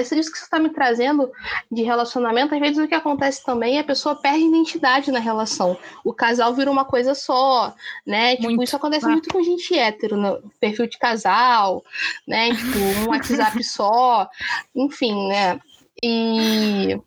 isso 0.00 0.32
que 0.32 0.38
você 0.38 0.44
está 0.44 0.58
me 0.58 0.70
trazendo 0.70 1.30
de 1.70 1.82
relacionamento. 1.82 2.54
Às 2.54 2.60
vezes 2.60 2.78
o 2.78 2.88
que 2.88 2.94
acontece 2.94 3.44
também 3.44 3.76
é 3.76 3.80
a 3.80 3.84
pessoa 3.84 4.16
perde 4.16 4.44
identidade 4.44 5.12
na 5.12 5.18
relação. 5.18 5.76
O 6.02 6.14
casal 6.14 6.54
vira 6.54 6.70
uma 6.70 6.84
coisa 6.84 7.14
só, 7.14 7.74
né? 8.06 8.36
Tipo, 8.36 8.48
muito. 8.48 8.64
isso 8.64 8.76
acontece 8.76 9.04
ah. 9.04 9.10
muito 9.10 9.28
com 9.28 9.42
gente 9.42 9.78
hétero, 9.78 10.16
no 10.16 10.42
perfil 10.58 10.86
de 10.86 10.98
casal, 10.98 11.84
né? 12.26 12.54
Tipo, 12.54 12.78
um 12.78 13.10
WhatsApp 13.10 13.62
só, 13.64 14.28
enfim, 14.74 15.28
né? 15.28 15.60
E. 16.02 16.98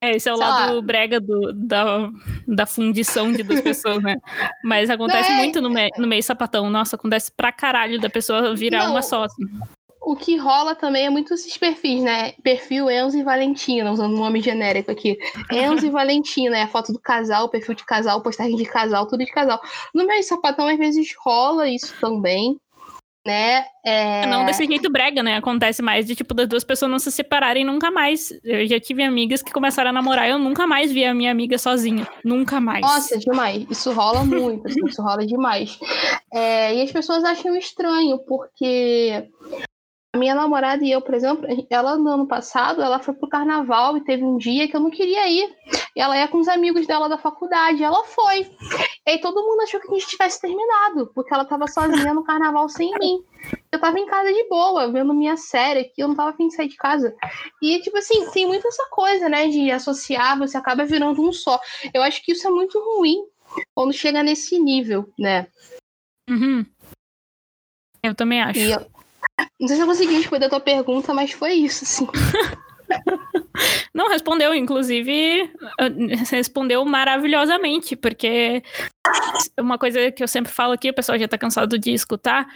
É, 0.00 0.14
esse 0.14 0.28
é 0.28 0.32
o 0.32 0.36
Sei 0.36 0.46
lado 0.46 0.76
lá. 0.76 0.82
brega 0.82 1.18
do, 1.18 1.52
da, 1.52 2.08
da 2.46 2.66
fundição 2.66 3.32
de 3.32 3.42
duas 3.42 3.60
pessoas, 3.60 4.00
né? 4.00 4.14
Mas 4.62 4.88
acontece 4.90 5.32
é... 5.32 5.36
muito 5.38 5.60
no, 5.60 5.68
me, 5.68 5.90
no 5.98 6.06
meio 6.06 6.22
sapatão. 6.22 6.70
Nossa, 6.70 6.94
acontece 6.94 7.32
pra 7.36 7.50
caralho 7.50 8.00
da 8.00 8.08
pessoa 8.08 8.54
virar 8.54 8.84
Não, 8.84 8.92
uma 8.92 9.02
só. 9.02 9.24
Assim 9.24 9.44
o 10.08 10.16
que 10.16 10.38
rola 10.38 10.74
também 10.74 11.04
é 11.04 11.10
muito 11.10 11.34
esses 11.34 11.54
perfis, 11.58 12.02
né? 12.02 12.32
Perfil 12.42 12.90
Enzo 12.90 13.18
e 13.18 13.22
Valentina, 13.22 13.92
usando 13.92 14.14
um 14.14 14.18
nome 14.18 14.40
genérico 14.40 14.90
aqui. 14.90 15.18
Enzo 15.52 15.84
e 15.84 15.90
Valentina, 15.92 16.56
é 16.56 16.62
a 16.62 16.68
foto 16.68 16.94
do 16.94 16.98
casal, 16.98 17.50
perfil 17.50 17.74
de 17.74 17.84
casal, 17.84 18.22
postagem 18.22 18.56
de 18.56 18.64
casal, 18.64 19.06
tudo 19.06 19.22
de 19.22 19.30
casal. 19.30 19.60
No 19.94 20.06
meu 20.06 20.22
sapatão, 20.22 20.66
às 20.66 20.78
vezes 20.78 21.14
rola 21.22 21.68
isso 21.68 21.94
também, 22.00 22.58
né? 23.26 23.66
É... 23.84 24.24
Não 24.24 24.46
desse 24.46 24.64
jeito 24.64 24.90
brega, 24.90 25.22
né? 25.22 25.36
Acontece 25.36 25.82
mais 25.82 26.06
de, 26.06 26.14
tipo, 26.14 26.32
das 26.32 26.48
duas 26.48 26.64
pessoas 26.64 26.90
não 26.90 26.98
se 26.98 27.12
separarem 27.12 27.62
nunca 27.62 27.90
mais. 27.90 28.32
Eu 28.42 28.66
já 28.66 28.80
tive 28.80 29.02
amigas 29.02 29.42
que 29.42 29.52
começaram 29.52 29.90
a 29.90 29.92
namorar 29.92 30.26
e 30.26 30.30
eu 30.30 30.38
nunca 30.38 30.66
mais 30.66 30.90
vi 30.90 31.04
a 31.04 31.12
minha 31.12 31.30
amiga 31.30 31.58
sozinha. 31.58 32.08
Nunca 32.24 32.58
mais. 32.58 32.80
Nossa, 32.80 33.18
demais. 33.18 33.66
Isso 33.68 33.92
rola 33.92 34.24
muito, 34.24 34.66
assim, 34.68 34.80
isso 34.86 35.02
rola 35.02 35.26
demais. 35.26 35.78
É, 36.32 36.76
e 36.76 36.80
as 36.80 36.90
pessoas 36.90 37.24
acham 37.24 37.54
estranho, 37.54 38.18
porque 38.20 39.28
minha 40.18 40.34
namorada 40.34 40.84
e 40.84 40.90
eu, 40.90 41.00
por 41.00 41.14
exemplo, 41.14 41.46
ela 41.70 41.96
no 41.96 42.10
ano 42.10 42.26
passado, 42.26 42.82
ela 42.82 42.98
foi 42.98 43.14
pro 43.14 43.28
carnaval 43.28 43.96
e 43.96 44.04
teve 44.04 44.24
um 44.24 44.36
dia 44.36 44.68
que 44.68 44.76
eu 44.76 44.80
não 44.80 44.90
queria 44.90 45.28
ir. 45.28 45.54
E 45.96 46.00
ela 46.00 46.16
ia 46.16 46.28
com 46.28 46.38
os 46.38 46.48
amigos 46.48 46.86
dela 46.86 47.08
da 47.08 47.16
faculdade, 47.16 47.82
ela 47.82 48.04
foi. 48.04 48.40
E 49.06 49.10
aí 49.10 49.20
todo 49.20 49.42
mundo 49.42 49.62
achou 49.62 49.80
que 49.80 49.88
a 49.88 49.94
gente 49.94 50.08
tivesse 50.08 50.40
terminado, 50.40 51.10
porque 51.14 51.32
ela 51.32 51.44
tava 51.44 51.66
sozinha 51.66 52.12
no 52.12 52.24
carnaval 52.24 52.68
sem 52.68 52.92
mim. 52.98 53.24
Eu 53.72 53.80
tava 53.80 53.98
em 53.98 54.06
casa 54.06 54.32
de 54.32 54.48
boa, 54.48 54.90
vendo 54.92 55.14
minha 55.14 55.36
série 55.36 55.80
aqui, 55.80 56.02
eu 56.02 56.08
não 56.08 56.14
tava 56.14 56.30
afim 56.30 56.48
de 56.48 56.54
sair 56.54 56.68
de 56.68 56.76
casa. 56.76 57.14
E, 57.62 57.80
tipo 57.80 57.96
assim, 57.96 58.30
tem 58.30 58.46
muito 58.46 58.66
essa 58.68 58.86
coisa, 58.90 59.28
né, 59.28 59.48
de 59.48 59.70
associar, 59.70 60.38
você 60.38 60.56
acaba 60.56 60.84
virando 60.84 61.22
um 61.22 61.32
só. 61.32 61.58
Eu 61.94 62.02
acho 62.02 62.22
que 62.24 62.32
isso 62.32 62.46
é 62.46 62.50
muito 62.50 62.78
ruim 62.78 63.24
quando 63.74 63.92
chega 63.92 64.22
nesse 64.22 64.58
nível, 64.58 65.10
né? 65.18 65.46
Uhum. 66.28 66.64
Eu 68.02 68.14
também 68.14 68.42
acho. 68.42 68.58
E 68.58 68.70
eu, 68.70 68.86
não 69.60 69.68
sei 69.68 69.76
se 69.76 69.82
eu 69.82 69.86
consegui 69.86 70.14
responder 70.14 70.46
a 70.46 70.50
tua 70.50 70.60
pergunta, 70.60 71.14
mas 71.14 71.32
foi 71.32 71.54
isso, 71.54 71.84
assim. 71.84 72.06
Não, 73.92 74.08
respondeu, 74.08 74.54
inclusive, 74.54 75.50
respondeu 76.30 76.84
maravilhosamente, 76.84 77.96
porque 77.96 78.62
uma 79.58 79.76
coisa 79.76 80.10
que 80.12 80.22
eu 80.22 80.28
sempre 80.28 80.52
falo 80.52 80.72
aqui, 80.72 80.90
o 80.90 80.94
pessoal 80.94 81.18
já 81.18 81.28
tá 81.28 81.36
cansado 81.36 81.78
de 81.78 81.92
escutar, 81.92 82.46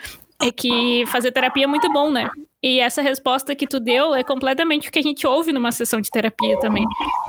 é 0.41 0.51
que 0.51 1.05
fazer 1.07 1.33
terapia 1.33 1.65
é 1.65 1.67
muito 1.67 1.93
bom, 1.93 2.11
né? 2.11 2.31
E 2.63 2.79
essa 2.79 3.03
resposta 3.03 3.57
que 3.57 3.67
tu 3.67 3.81
deu 3.81 4.15
é 4.15 4.23
completamente 4.23 4.89
o 4.89 4.93
que 4.93 4.99
a 4.99 5.03
gente 5.03 5.27
ouve 5.27 5.53
numa 5.53 5.73
sessão 5.73 6.01
de 6.01 6.11
terapia 6.11 6.59
também. 6.61 6.85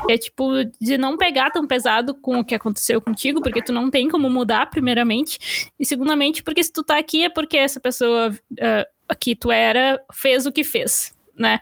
É 0.07 0.15
tipo, 0.15 0.63
de 0.79 0.95
não 0.95 1.17
pegar 1.17 1.49
tão 1.49 1.65
pesado 1.65 2.13
com 2.13 2.39
o 2.39 2.45
que 2.45 2.53
aconteceu 2.53 3.01
contigo, 3.01 3.41
porque 3.41 3.63
tu 3.63 3.73
não 3.73 3.89
tem 3.89 4.07
como 4.09 4.29
mudar, 4.29 4.69
primeiramente. 4.69 5.71
E 5.79 5.85
segundamente, 5.85 6.43
porque 6.43 6.63
se 6.63 6.71
tu 6.71 6.83
tá 6.83 6.99
aqui 6.99 7.25
é 7.25 7.29
porque 7.29 7.57
essa 7.57 7.79
pessoa 7.79 8.29
uh, 8.29 8.92
que 9.19 9.35
tu 9.35 9.51
era 9.51 10.03
fez 10.11 10.45
o 10.45 10.51
que 10.51 10.63
fez, 10.63 11.15
né? 11.37 11.59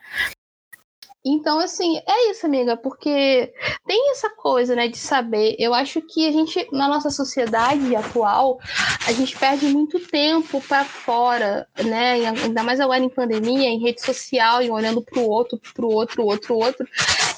Então, 1.24 1.60
assim, 1.60 2.02
é 2.08 2.32
isso, 2.32 2.48
amiga, 2.48 2.76
porque 2.76 3.54
tem 3.86 4.12
essa 4.12 4.28
coisa, 4.32 4.76
né, 4.76 4.88
de 4.88 4.98
saber. 4.98 5.56
Eu 5.60 5.72
acho 5.72 6.02
que 6.02 6.28
a 6.28 6.32
gente, 6.32 6.68
na 6.72 6.88
nossa 6.88 7.12
sociedade 7.12 7.96
atual, 7.96 8.60
a 9.06 9.12
gente 9.12 9.38
perde 9.38 9.68
muito 9.68 10.00
tempo 10.00 10.60
para 10.62 10.84
fora, 10.84 11.68
né? 11.86 12.26
Ainda 12.26 12.64
mais 12.64 12.80
agora 12.80 13.04
em 13.04 13.10
pandemia, 13.10 13.70
em 13.70 13.80
rede 13.80 14.02
social, 14.02 14.64
e 14.64 14.72
olhando 14.72 15.04
para 15.04 15.20
o 15.20 15.30
outro, 15.30 15.62
para 15.76 15.86
o 15.86 15.94
outro, 15.94 16.26
outro, 16.26 16.56
outro. 16.56 16.88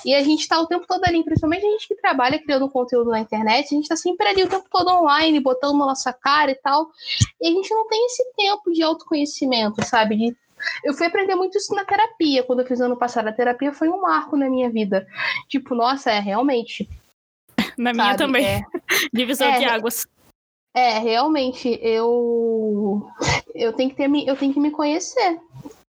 E 0.05 0.13
a 0.13 0.21
gente 0.21 0.41
está 0.41 0.59
o 0.59 0.67
tempo 0.67 0.85
todo 0.87 1.03
ali, 1.05 1.23
principalmente 1.23 1.65
a 1.65 1.69
gente 1.69 1.87
que 1.87 1.95
trabalha 1.95 2.39
criando 2.39 2.69
conteúdo 2.69 3.09
na 3.09 3.19
internet, 3.19 3.65
a 3.65 3.75
gente 3.75 3.83
está 3.83 3.95
sempre 3.95 4.27
ali 4.27 4.43
o 4.43 4.49
tempo 4.49 4.65
todo 4.69 4.89
online, 4.89 5.39
botando 5.39 5.77
na 5.77 5.85
nossa 5.85 6.11
cara 6.11 6.51
e 6.51 6.55
tal. 6.55 6.89
E 7.41 7.47
a 7.47 7.51
gente 7.51 7.69
não 7.73 7.87
tem 7.87 8.05
esse 8.05 8.23
tempo 8.35 8.71
de 8.71 8.83
autoconhecimento, 8.83 9.83
sabe? 9.85 10.17
De 10.17 10.37
eu 10.83 10.93
fui 10.93 11.07
aprender 11.07 11.35
muito 11.35 11.57
isso 11.57 11.73
na 11.75 11.85
terapia. 11.85 12.43
Quando 12.43 12.61
eu 12.61 12.65
fiz 12.65 12.79
ano 12.79 12.97
passado, 12.97 13.27
a 13.27 13.33
terapia 13.33 13.73
foi 13.73 13.89
um 13.89 14.01
marco 14.01 14.37
na 14.37 14.49
minha 14.49 14.69
vida. 14.69 15.05
Tipo, 15.49 15.75
nossa, 15.75 16.11
é 16.11 16.19
realmente. 16.19 16.87
Na 17.77 17.93
sabe, 17.93 18.01
minha 18.01 18.15
também. 18.15 18.45
É, 18.45 18.61
Divisor 19.13 19.47
é, 19.47 19.59
de 19.59 19.65
águas. 19.65 20.05
É, 20.75 20.99
realmente, 20.99 21.79
eu 21.81 23.07
eu 23.53 23.73
tenho 23.73 23.89
que 23.89 23.95
ter 23.95 24.09
eu 24.27 24.35
tenho 24.35 24.53
que 24.53 24.59
me 24.59 24.71
conhecer. 24.71 25.39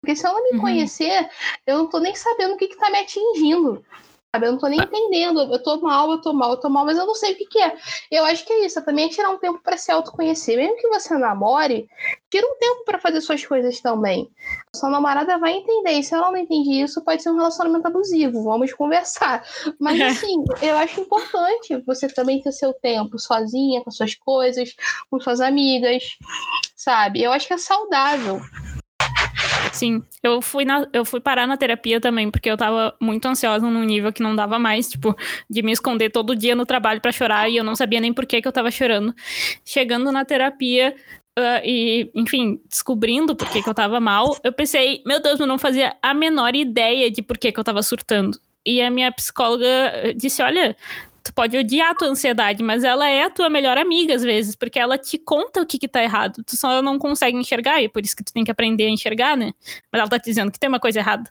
Porque 0.01 0.15
se 0.15 0.27
eu 0.27 0.33
não 0.33 0.43
me 0.43 0.51
uhum. 0.55 0.61
conhecer, 0.61 1.29
eu 1.67 1.77
não 1.77 1.87
tô 1.87 1.99
nem 1.99 2.15
sabendo 2.15 2.53
o 2.53 2.57
que, 2.57 2.67
que 2.67 2.77
tá 2.77 2.89
me 2.89 2.99
atingindo. 2.99 3.83
Sabe? 4.31 4.45
Eu 4.45 4.51
não 4.51 4.59
tô 4.59 4.67
nem 4.67 4.79
entendendo. 4.79 5.41
Eu 5.41 5.61
tô 5.61 5.81
mal, 5.81 6.11
eu 6.11 6.21
tô 6.21 6.31
mal, 6.31 6.51
eu 6.51 6.57
tô 6.57 6.69
mal, 6.69 6.85
mas 6.85 6.97
eu 6.97 7.05
não 7.05 7.15
sei 7.15 7.33
o 7.33 7.35
que, 7.35 7.45
que 7.45 7.59
é. 7.59 7.75
Eu 8.11 8.23
acho 8.25 8.45
que 8.45 8.53
é 8.53 8.65
isso. 8.65 8.77
É 8.77 8.81
também 8.81 9.09
tirar 9.09 9.29
um 9.29 9.39
tempo 9.39 9.59
para 9.59 9.75
se 9.75 9.91
autoconhecer. 9.91 10.55
Mesmo 10.55 10.77
que 10.77 10.87
você 10.87 11.17
namore, 11.17 11.89
tira 12.29 12.45
um 12.45 12.55
tempo 12.57 12.85
para 12.85 12.99
fazer 12.99 13.21
suas 13.21 13.43
coisas 13.43 13.81
também. 13.81 14.29
A 14.71 14.77
sua 14.77 14.89
namorada 14.89 15.37
vai 15.39 15.53
entender. 15.53 15.93
E 15.93 16.03
se 16.03 16.13
ela 16.13 16.29
não 16.29 16.37
entende 16.37 16.81
isso, 16.81 17.03
pode 17.03 17.23
ser 17.23 17.31
um 17.31 17.37
relacionamento 17.37 17.87
abusivo. 17.87 18.43
Vamos 18.43 18.71
conversar. 18.71 19.43
Mas, 19.79 19.99
assim, 20.01 20.45
eu 20.61 20.77
acho 20.77 21.01
importante 21.01 21.83
você 21.85 22.07
também 22.07 22.39
ter 22.39 22.51
seu 22.51 22.71
tempo 22.71 23.17
sozinha, 23.17 23.83
com 23.83 23.89
suas 23.89 24.13
coisas, 24.13 24.75
com 25.09 25.19
suas 25.19 25.41
amigas, 25.41 26.17
sabe? 26.75 27.23
Eu 27.23 27.31
acho 27.31 27.47
que 27.47 27.53
é 27.55 27.57
saudável. 27.57 28.39
Sim, 29.71 30.03
eu 30.23 30.41
fui, 30.41 30.65
na, 30.65 30.87
eu 30.91 31.05
fui 31.05 31.19
parar 31.19 31.47
na 31.47 31.57
terapia 31.57 31.99
também, 31.99 32.29
porque 32.29 32.49
eu 32.49 32.57
tava 32.57 32.95
muito 32.99 33.27
ansiosa 33.27 33.65
num 33.65 33.83
nível 33.83 34.11
que 34.11 34.23
não 34.23 34.35
dava 34.35 34.57
mais, 34.57 34.89
tipo, 34.89 35.15
de 35.49 35.61
me 35.61 35.71
esconder 35.71 36.09
todo 36.09 36.35
dia 36.35 36.55
no 36.55 36.65
trabalho 36.65 37.01
para 37.01 37.11
chorar 37.11 37.49
e 37.49 37.57
eu 37.57 37.63
não 37.63 37.75
sabia 37.75 37.99
nem 37.99 38.13
por 38.13 38.25
que, 38.25 38.41
que 38.41 38.47
eu 38.47 38.51
tava 38.51 38.71
chorando. 38.71 39.13
Chegando 39.65 40.11
na 40.11 40.25
terapia, 40.25 40.95
Uh, 41.37 41.63
e, 41.63 42.11
enfim, 42.15 42.59
descobrindo 42.67 43.33
por 43.33 43.47
que, 43.47 43.63
que 43.63 43.69
eu 43.69 43.73
tava 43.73 43.97
mal, 44.01 44.35
eu 44.43 44.51
pensei, 44.51 45.01
meu 45.05 45.21
Deus, 45.21 45.39
eu 45.39 45.47
não 45.47 45.57
fazia 45.57 45.95
a 46.01 46.13
menor 46.13 46.53
ideia 46.53 47.09
de 47.09 47.21
por 47.21 47.37
que, 47.37 47.49
que 47.49 47.57
eu 47.57 47.63
tava 47.63 47.81
surtando. 47.81 48.37
E 48.65 48.81
a 48.81 48.89
minha 48.89 49.09
psicóloga 49.09 50.13
disse: 50.17 50.41
Olha, 50.43 50.75
tu 51.29 51.33
pode 51.33 51.55
odiar 51.55 51.91
a 51.91 51.95
tua 51.95 52.07
ansiedade, 52.07 52.63
mas 52.63 52.83
ela 52.83 53.07
é 53.07 53.23
a 53.23 53.29
tua 53.29 53.49
melhor 53.49 53.77
amiga 53.77 54.15
às 54.15 54.23
vezes, 54.23 54.55
porque 54.55 54.79
ela 54.79 54.97
te 54.97 55.17
conta 55.17 55.61
o 55.61 55.65
que 55.65 55.77
que 55.77 55.87
tá 55.87 56.03
errado. 56.03 56.43
Tu 56.43 56.57
só 56.57 56.81
não 56.81 56.97
consegue 56.97 57.37
enxergar, 57.37 57.79
e 57.79 57.85
é 57.85 57.89
por 57.89 58.03
isso 58.03 58.15
que 58.15 58.23
tu 58.23 58.33
tem 58.33 58.43
que 58.43 58.49
aprender 58.49 58.87
a 58.87 58.89
enxergar, 58.89 59.37
né? 59.37 59.53
Mas 59.91 59.99
ela 59.99 60.09
tá 60.09 60.19
te 60.19 60.25
dizendo 60.25 60.51
que 60.51 60.59
tem 60.59 60.67
uma 60.67 60.79
coisa 60.79 60.99
errada. 60.99 61.29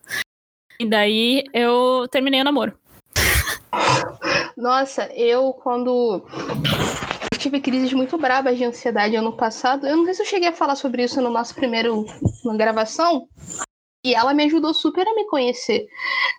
E 0.78 0.88
daí 0.88 1.42
eu 1.52 2.06
terminei 2.12 2.40
o 2.40 2.44
namoro. 2.44 2.78
Nossa, 4.56 5.06
eu 5.14 5.52
quando 5.52 6.24
eu 7.32 7.38
tive 7.38 7.60
crises 7.60 7.92
muito 7.92 8.16
brabas 8.16 8.56
de 8.56 8.64
ansiedade 8.64 9.16
ano 9.16 9.32
passado, 9.32 9.84
eu 9.84 9.96
não 9.96 10.04
sei 10.04 10.14
se 10.14 10.22
eu 10.22 10.26
cheguei 10.26 10.48
a 10.48 10.52
falar 10.52 10.76
sobre 10.76 11.02
isso 11.02 11.20
no 11.20 11.30
nosso 11.30 11.56
primeiro 11.56 12.06
na 12.44 12.56
gravação, 12.56 13.28
e 14.08 14.14
ela 14.14 14.32
me 14.32 14.44
ajudou 14.44 14.72
super 14.72 15.06
a 15.06 15.14
me 15.14 15.26
conhecer, 15.26 15.86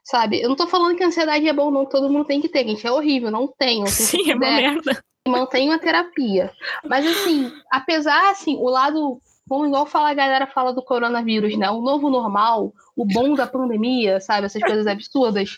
sabe? 0.04 0.42
Eu 0.42 0.50
não 0.50 0.56
tô 0.56 0.66
falando 0.66 0.96
que 0.96 1.04
ansiedade 1.04 1.48
é 1.48 1.54
bom, 1.54 1.70
não, 1.70 1.86
todo 1.86 2.10
mundo 2.10 2.26
tem 2.26 2.42
que 2.42 2.50
ter, 2.50 2.68
gente. 2.68 2.86
É 2.86 2.92
horrível, 2.92 3.30
não 3.30 3.48
tenho. 3.48 3.86
Sim, 3.88 4.32
é 4.32 4.36
uma 4.36 4.40
merda. 4.40 5.04
Mantenho 5.28 5.72
a 5.72 5.78
terapia. 5.78 6.52
Mas, 6.84 7.06
assim, 7.06 7.52
apesar, 7.72 8.32
assim, 8.32 8.56
o 8.58 8.70
lado. 8.70 9.20
Como 9.48 9.66
igual 9.66 9.88
fala, 9.88 10.12
a 10.12 10.14
galera 10.14 10.46
fala 10.46 10.72
do 10.72 10.84
coronavírus, 10.84 11.58
né? 11.58 11.72
O 11.72 11.82
novo 11.82 12.08
normal, 12.08 12.72
o 12.96 13.04
bom 13.04 13.34
da 13.34 13.48
pandemia, 13.48 14.22
sabe? 14.22 14.46
Essas 14.46 14.62
coisas 14.62 14.86
absurdas. 14.86 15.58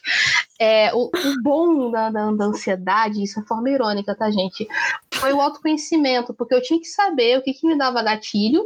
É, 0.57 0.93
o, 0.93 1.07
o 1.07 1.43
bom 1.43 1.91
da, 1.91 2.09
da, 2.09 2.31
da, 2.31 2.45
ansiedade, 2.45 3.21
isso 3.21 3.41
é 3.41 3.43
forma 3.43 3.69
irônica, 3.69 4.15
tá, 4.15 4.31
gente? 4.31 4.65
Foi 5.13 5.33
o 5.33 5.41
autoconhecimento, 5.41 6.33
porque 6.33 6.55
eu 6.55 6.61
tinha 6.61 6.79
que 6.79 6.87
saber 6.87 7.37
o 7.37 7.41
que, 7.41 7.53
que 7.53 7.67
me 7.67 7.77
dava 7.77 8.01
gatilho 8.01 8.65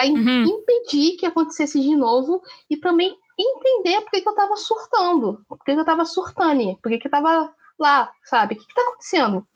para 0.00 0.08
uhum. 0.08 0.44
impedir 0.44 1.16
que 1.16 1.26
acontecesse 1.26 1.78
de 1.78 1.94
novo 1.94 2.42
e 2.70 2.76
também 2.76 3.14
entender 3.38 4.00
por 4.00 4.10
que, 4.10 4.20
que 4.22 4.28
eu 4.28 4.32
estava 4.32 4.56
surtando, 4.56 5.44
por 5.46 5.58
que, 5.58 5.64
que 5.64 5.70
eu 5.72 5.80
estava 5.80 6.04
surtando, 6.04 6.76
por 6.82 6.90
que, 6.90 6.98
que 6.98 7.06
eu 7.06 7.10
estava 7.10 7.54
lá, 7.78 8.10
sabe? 8.24 8.54
O 8.54 8.58
que, 8.58 8.64
está 8.64 8.82
acontecendo? 8.82 9.46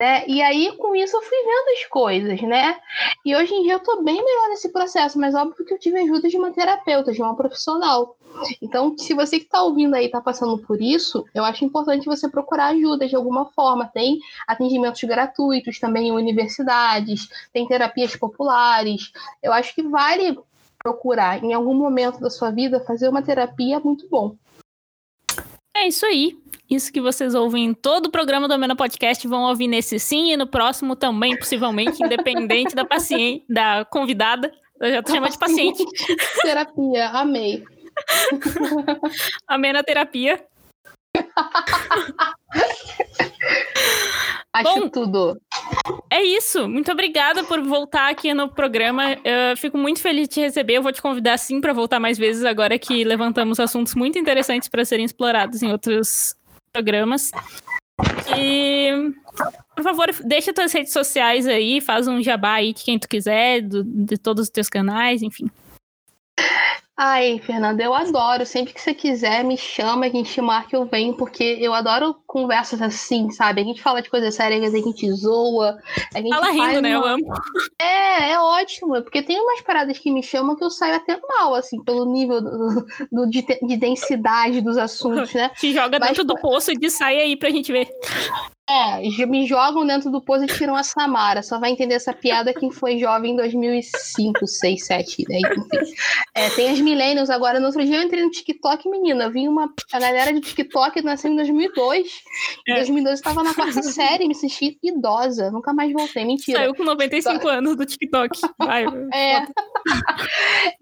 Né? 0.00 0.24
E 0.28 0.40
aí, 0.40 0.72
com 0.76 0.94
isso, 0.94 1.16
eu 1.16 1.22
fui 1.22 1.38
vendo 1.38 1.76
as 1.76 1.86
coisas, 1.86 2.40
né? 2.42 2.76
E 3.24 3.34
hoje 3.34 3.52
em 3.52 3.64
dia 3.64 3.72
eu 3.72 3.80
tô 3.80 4.00
bem 4.00 4.14
melhor 4.14 4.48
nesse 4.48 4.68
processo, 4.68 5.18
mas 5.18 5.34
óbvio 5.34 5.64
que 5.64 5.74
eu 5.74 5.78
tive 5.78 5.98
ajuda 5.98 6.28
de 6.28 6.36
uma 6.36 6.52
terapeuta, 6.52 7.12
de 7.12 7.20
uma 7.20 7.34
profissional. 7.34 8.16
Então, 8.62 8.96
se 8.96 9.12
você 9.12 9.38
que 9.38 9.46
está 9.46 9.60
ouvindo 9.62 9.94
aí 9.94 10.06
está 10.06 10.20
passando 10.20 10.56
por 10.58 10.80
isso, 10.80 11.24
eu 11.34 11.42
acho 11.44 11.64
importante 11.64 12.06
você 12.06 12.28
procurar 12.28 12.68
ajuda 12.68 13.08
de 13.08 13.16
alguma 13.16 13.46
forma. 13.46 13.86
Tem 13.86 14.20
atendimentos 14.46 15.02
gratuitos 15.02 15.80
também 15.80 16.08
em 16.08 16.12
universidades, 16.12 17.28
tem 17.52 17.66
terapias 17.66 18.14
populares. 18.14 19.10
Eu 19.42 19.52
acho 19.52 19.74
que 19.74 19.82
vale 19.82 20.38
procurar 20.78 21.42
em 21.42 21.52
algum 21.52 21.74
momento 21.74 22.20
da 22.20 22.30
sua 22.30 22.50
vida 22.50 22.78
fazer 22.78 23.08
uma 23.08 23.22
terapia 23.22 23.80
muito 23.80 24.08
bom. 24.08 24.36
É 25.78 25.86
isso 25.86 26.04
aí. 26.04 26.36
Isso 26.68 26.92
que 26.92 27.00
vocês 27.00 27.34
ouvem 27.34 27.66
em 27.66 27.72
todo 27.72 28.06
o 28.06 28.10
programa 28.10 28.48
do 28.48 28.52
Amena 28.52 28.76
Podcast 28.76 29.26
vão 29.26 29.44
ouvir 29.44 29.68
nesse 29.68 29.98
sim 29.98 30.32
e 30.32 30.36
no 30.36 30.46
próximo 30.46 30.96
também, 30.96 31.36
possivelmente, 31.38 32.02
independente 32.04 32.74
da 32.74 32.84
paciente, 32.84 33.44
da 33.48 33.84
convidada. 33.84 34.52
Eu 34.80 34.92
já 34.92 35.02
tô 35.02 35.12
chamando 35.12 35.32
de 35.32 35.38
paciente. 35.38 35.84
Terapia, 36.42 37.08
amei. 37.10 37.64
Amena 39.46 39.82
terapia. 39.82 40.44
Acho 44.52 44.80
Bom, 44.80 44.88
tudo. 44.88 45.40
É 46.10 46.22
isso. 46.22 46.68
Muito 46.68 46.90
obrigada 46.90 47.44
por 47.44 47.62
voltar 47.62 48.10
aqui 48.10 48.32
no 48.34 48.48
programa. 48.48 49.12
Eu 49.24 49.56
fico 49.56 49.78
muito 49.78 50.00
feliz 50.00 50.28
de 50.28 50.34
te 50.34 50.40
receber. 50.40 50.74
Eu 50.74 50.82
vou 50.82 50.92
te 50.92 51.02
convidar 51.02 51.38
sim 51.38 51.60
para 51.60 51.72
voltar 51.72 52.00
mais 52.00 52.18
vezes 52.18 52.44
agora 52.44 52.78
que 52.78 53.04
levantamos 53.04 53.60
assuntos 53.60 53.94
muito 53.94 54.18
interessantes 54.18 54.68
para 54.68 54.84
serem 54.84 55.04
explorados 55.04 55.62
em 55.62 55.70
outros 55.70 56.34
programas. 56.72 57.30
E, 58.36 59.12
por 59.74 59.82
favor, 59.82 60.08
deixa 60.24 60.52
tuas 60.52 60.72
redes 60.72 60.92
sociais 60.92 61.46
aí, 61.46 61.80
faz 61.80 62.06
um 62.06 62.22
jabá 62.22 62.54
aí 62.54 62.72
de 62.72 62.84
quem 62.84 62.98
tu 62.98 63.08
quiser, 63.08 63.62
do, 63.62 63.82
de 63.84 64.16
todos 64.16 64.44
os 64.44 64.50
teus 64.50 64.68
canais, 64.68 65.22
enfim. 65.22 65.50
Ai, 67.00 67.38
Fernanda, 67.38 67.80
eu 67.80 67.94
adoro. 67.94 68.44
Sempre 68.44 68.74
que 68.74 68.80
você 68.80 68.92
quiser, 68.92 69.44
me 69.44 69.56
chama, 69.56 70.06
a 70.06 70.08
gente 70.08 70.40
marca, 70.40 70.74
eu 70.74 70.84
venho, 70.84 71.14
porque 71.14 71.56
eu 71.60 71.72
adoro 71.72 72.16
conversas 72.26 72.82
assim, 72.82 73.30
sabe? 73.30 73.60
A 73.60 73.64
gente 73.64 73.80
fala 73.80 74.02
de 74.02 74.10
coisas 74.10 74.34
sérias, 74.34 74.74
a 74.74 74.78
gente 74.78 75.08
zoa. 75.12 75.78
A 76.12 76.18
gente 76.20 76.30
fala 76.30 76.50
rindo, 76.50 76.82
né? 76.82 76.96
Eu 76.96 77.06
amo. 77.06 77.32
É, 77.80 78.32
é 78.32 78.40
ótimo, 78.40 79.00
porque 79.00 79.22
tem 79.22 79.40
umas 79.40 79.60
paradas 79.60 79.96
que 79.96 80.10
me 80.10 80.24
chamam 80.24 80.56
que 80.56 80.64
eu 80.64 80.70
saio 80.70 80.96
até 80.96 81.20
mal, 81.28 81.54
assim, 81.54 81.80
pelo 81.84 82.04
nível 82.04 82.40
do, 82.40 82.84
do 83.12 83.30
de, 83.30 83.42
de, 83.42 83.76
densidade 83.76 84.60
dos 84.60 84.76
assuntos, 84.76 85.32
né? 85.32 85.50
Te 85.56 85.72
joga 85.72 86.00
Mas, 86.00 86.08
dentro 86.08 86.24
do 86.24 86.34
poço 86.34 86.72
e 86.72 86.90
sai 86.90 87.20
aí 87.20 87.36
pra 87.36 87.50
gente 87.50 87.70
ver. 87.70 87.88
É, 88.68 89.26
me 89.26 89.46
jogam 89.46 89.86
dentro 89.86 90.10
do 90.10 90.20
poço 90.20 90.44
e 90.44 90.46
tiram 90.46 90.76
a 90.76 90.82
Samara. 90.82 91.42
Só 91.42 91.58
vai 91.58 91.70
entender 91.70 91.94
essa 91.94 92.12
piada 92.12 92.52
quem 92.52 92.70
foi 92.70 92.98
jovem 92.98 93.32
em 93.32 93.36
2005, 93.36 94.46
6, 94.46 94.86
7, 94.86 95.24
né? 95.28 95.38
Enfim. 95.38 95.92
É, 96.34 96.50
tem 96.50 96.70
as 96.70 96.80
millennials 96.80 97.30
agora. 97.30 97.58
No 97.58 97.66
outro 97.66 97.84
dia 97.84 97.96
eu 97.96 98.02
entrei 98.02 98.22
no 98.22 98.30
TikTok, 98.30 98.88
menina. 98.88 99.24
Eu 99.24 99.32
vi 99.32 99.48
uma 99.48 99.72
a 99.92 99.98
galera 99.98 100.32
de 100.32 100.40
TikTok 100.40 101.00
nasceu 101.02 101.30
em 101.30 101.36
2002. 101.36 102.08
Em 102.68 102.74
2012 102.74 103.08
eu 103.08 103.14
estava 103.14 103.42
na 103.42 103.54
quarta 103.54 103.82
série 103.82 104.28
me 104.28 104.34
senti 104.34 104.78
idosa. 104.82 105.50
Nunca 105.50 105.72
mais 105.72 105.92
voltei. 105.92 106.24
Mentira. 106.24 106.58
Saiu 106.58 106.74
com 106.74 106.84
95 106.84 107.42
Só... 107.42 107.48
anos 107.48 107.76
do 107.76 107.86
TikTok. 107.86 108.38
Vai, 108.58 108.84
é. 109.14 109.46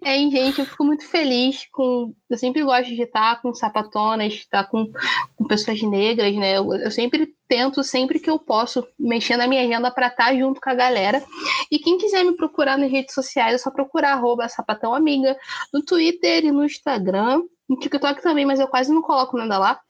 é, 0.02 0.16
gente, 0.30 0.58
eu 0.58 0.66
fico 0.66 0.84
muito 0.84 1.06
feliz 1.06 1.66
com. 1.70 2.12
Eu 2.28 2.36
sempre 2.36 2.64
gosto 2.64 2.88
de 2.88 3.02
estar 3.02 3.40
com 3.40 3.54
sapatonas, 3.54 4.34
estar 4.34 4.64
com, 4.64 4.90
com 5.36 5.46
pessoas 5.46 5.80
negras, 5.82 6.34
né? 6.34 6.58
Eu, 6.58 6.74
eu 6.74 6.90
sempre 6.90 7.32
tento 7.48 7.82
sempre 7.82 8.18
que 8.18 8.28
eu 8.28 8.38
posso 8.38 8.86
mexer 8.98 9.36
na 9.36 9.46
minha 9.46 9.62
agenda 9.62 9.90
para 9.90 10.08
estar 10.08 10.26
tá 10.26 10.36
junto 10.36 10.60
com 10.60 10.70
a 10.70 10.74
galera. 10.74 11.22
E 11.70 11.78
quem 11.78 11.98
quiser 11.98 12.24
me 12.24 12.36
procurar 12.36 12.76
nas 12.76 12.90
redes 12.90 13.14
sociais, 13.14 13.54
é 13.54 13.58
só 13.58 13.70
procurar 13.70 14.12
arroba 14.12 14.48
sapatão 14.48 14.94
amiga 14.94 15.36
no 15.72 15.82
Twitter 15.82 16.44
e 16.44 16.52
no 16.52 16.64
Instagram. 16.64 17.42
No 17.68 17.78
TikTok 17.78 18.22
também, 18.22 18.46
mas 18.46 18.60
eu 18.60 18.68
quase 18.68 18.92
não 18.92 19.02
coloco 19.02 19.36
nada 19.36 19.58
lá. 19.58 19.80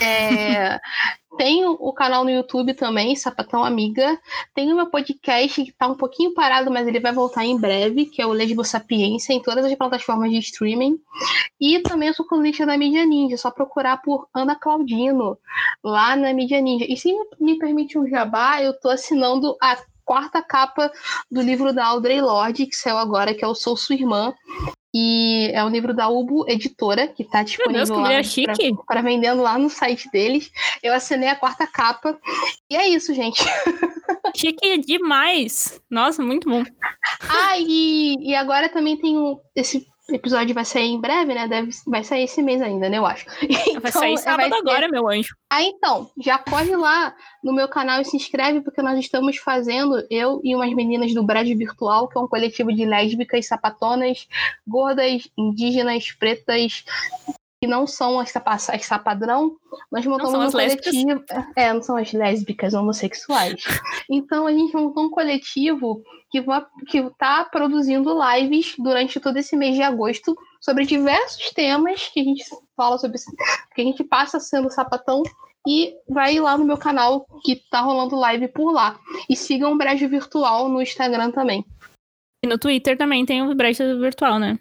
É, 0.00 0.78
tem 1.38 1.64
o 1.64 1.92
canal 1.92 2.24
no 2.24 2.30
YouTube 2.30 2.74
também, 2.74 3.14
Sapatão 3.14 3.64
Amiga. 3.64 4.18
Tem 4.54 4.72
o 4.72 4.76
meu 4.76 4.86
podcast 4.86 5.64
que 5.64 5.72
tá 5.72 5.86
um 5.86 5.94
pouquinho 5.94 6.34
parado, 6.34 6.70
mas 6.70 6.86
ele 6.86 6.98
vai 6.98 7.12
voltar 7.12 7.44
em 7.44 7.58
breve, 7.58 8.06
que 8.06 8.20
é 8.20 8.26
o 8.26 8.32
Lesbo 8.32 8.64
Sapiência, 8.64 9.32
em 9.32 9.40
todas 9.40 9.64
as 9.64 9.74
plataformas 9.74 10.30
de 10.30 10.38
streaming. 10.38 10.98
E 11.60 11.80
também 11.80 12.08
eu 12.08 12.14
sou 12.14 12.26
colunista 12.26 12.66
da 12.66 12.76
Mídia 12.76 13.06
Ninja, 13.06 13.36
só 13.36 13.50
procurar 13.50 14.02
por 14.02 14.28
Ana 14.34 14.56
Claudino, 14.56 15.38
lá 15.82 16.16
na 16.16 16.32
Mídia 16.32 16.60
Ninja. 16.60 16.86
E 16.88 16.96
se 16.96 17.14
me 17.38 17.56
permite 17.56 17.96
um 17.96 18.08
jabá, 18.08 18.60
eu 18.60 18.72
tô 18.78 18.88
assinando 18.88 19.56
a 19.62 19.76
quarta 20.04 20.42
capa 20.42 20.90
do 21.30 21.42
livro 21.42 21.72
da 21.72 21.86
Audrey 21.86 22.20
Lorde, 22.20 22.66
que 22.66 22.74
saiu 22.74 22.96
agora, 22.96 23.34
que 23.34 23.44
é 23.44 23.46
o 23.46 23.54
Sou 23.54 23.76
Sua 23.76 23.94
Irmã. 23.94 24.34
E 24.94 25.50
é 25.52 25.62
um 25.62 25.68
livro 25.68 25.94
da 25.94 26.08
Ubo 26.08 26.48
Editora, 26.48 27.08
que 27.08 27.22
está 27.22 27.42
disponível 27.42 27.84
Deus, 27.84 27.90
lá 27.90 28.84
para 28.86 29.02
vendendo 29.02 29.42
lá 29.42 29.58
no 29.58 29.68
site 29.68 30.10
deles. 30.10 30.50
Eu 30.82 30.94
assinei 30.94 31.28
a 31.28 31.36
quarta 31.36 31.66
capa. 31.66 32.18
E 32.70 32.76
é 32.76 32.88
isso, 32.88 33.12
gente. 33.12 33.42
Chique 34.34 34.78
demais! 34.78 35.80
Nossa, 35.90 36.22
muito 36.22 36.48
bom. 36.48 36.62
Ah, 37.28 37.58
e, 37.58 38.16
e 38.20 38.34
agora 38.34 38.68
também 38.68 38.96
tem 38.96 39.16
esse 39.54 39.86
episódio 40.10 40.54
vai 40.54 40.64
sair 40.64 40.88
em 40.88 41.00
breve, 41.00 41.34
né? 41.34 41.46
Deve, 41.46 41.70
vai 41.86 42.02
sair 42.02 42.24
esse 42.24 42.42
mês 42.42 42.62
ainda, 42.62 42.88
né? 42.88 42.98
Eu 42.98 43.06
acho. 43.06 43.26
Então, 43.68 43.80
vai 43.80 43.92
sair 43.92 44.18
sábado 44.18 44.50
vai 44.50 44.58
agora, 44.58 44.88
meu 44.88 45.08
anjo. 45.08 45.36
Ah, 45.50 45.62
então, 45.62 46.10
já 46.18 46.38
corre 46.38 46.74
lá 46.74 47.14
no 47.42 47.52
meu 47.52 47.68
canal 47.68 48.00
e 48.00 48.04
se 48.04 48.16
inscreve, 48.16 48.60
porque 48.60 48.82
nós 48.82 48.98
estamos 48.98 49.36
fazendo, 49.36 50.04
eu 50.10 50.40
e 50.42 50.54
umas 50.54 50.72
meninas 50.74 51.14
do 51.14 51.22
Brad 51.22 51.46
Virtual, 51.46 52.08
que 52.08 52.18
é 52.18 52.20
um 52.20 52.28
coletivo 52.28 52.72
de 52.72 52.84
lésbicas, 52.84 53.46
sapatonas, 53.46 54.26
gordas, 54.66 55.28
indígenas, 55.36 56.10
pretas, 56.12 56.84
que 57.60 57.66
não 57.66 57.86
são 57.86 58.20
as, 58.20 58.30
sapa, 58.30 58.54
as 58.54 58.84
sapadrão, 58.84 59.56
nós 59.90 60.06
montamos 60.06 60.54
um 60.54 60.58
coletivo. 60.58 61.24
É, 61.56 61.72
não 61.72 61.82
são 61.82 61.96
as 61.96 62.12
lésbicas 62.12 62.72
homossexuais. 62.72 63.62
então 64.08 64.46
a 64.46 64.52
gente 64.52 64.74
montou 64.74 65.04
um 65.04 65.10
coletivo 65.10 66.02
que 66.30 66.98
está 66.98 67.44
produzindo 67.44 68.16
lives 68.22 68.74
durante 68.78 69.18
todo 69.18 69.36
esse 69.36 69.56
mês 69.56 69.74
de 69.74 69.82
agosto 69.82 70.36
sobre 70.60 70.86
diversos 70.86 71.50
temas 71.50 72.08
que 72.08 72.20
a 72.20 72.24
gente 72.24 72.44
fala 72.76 72.96
sobre 72.98 73.18
que 73.74 73.80
a 73.80 73.84
gente 73.84 74.04
passa 74.04 74.38
sendo 74.38 74.70
sapatão 74.70 75.22
e 75.66 75.94
vai 76.08 76.38
lá 76.38 76.56
no 76.56 76.64
meu 76.64 76.78
canal 76.78 77.26
que 77.42 77.56
tá 77.70 77.80
rolando 77.80 78.16
live 78.16 78.48
por 78.48 78.72
lá. 78.72 78.98
E 79.28 79.36
sigam 79.36 79.72
o 79.72 79.76
Brejo 79.76 80.08
Virtual 80.08 80.68
no 80.68 80.80
Instagram 80.80 81.32
também. 81.32 81.64
E 82.42 82.46
no 82.46 82.56
Twitter 82.56 82.96
também 82.96 83.26
tem 83.26 83.42
o 83.42 83.54
Brejo 83.54 83.98
Virtual, 83.98 84.38
né? 84.38 84.58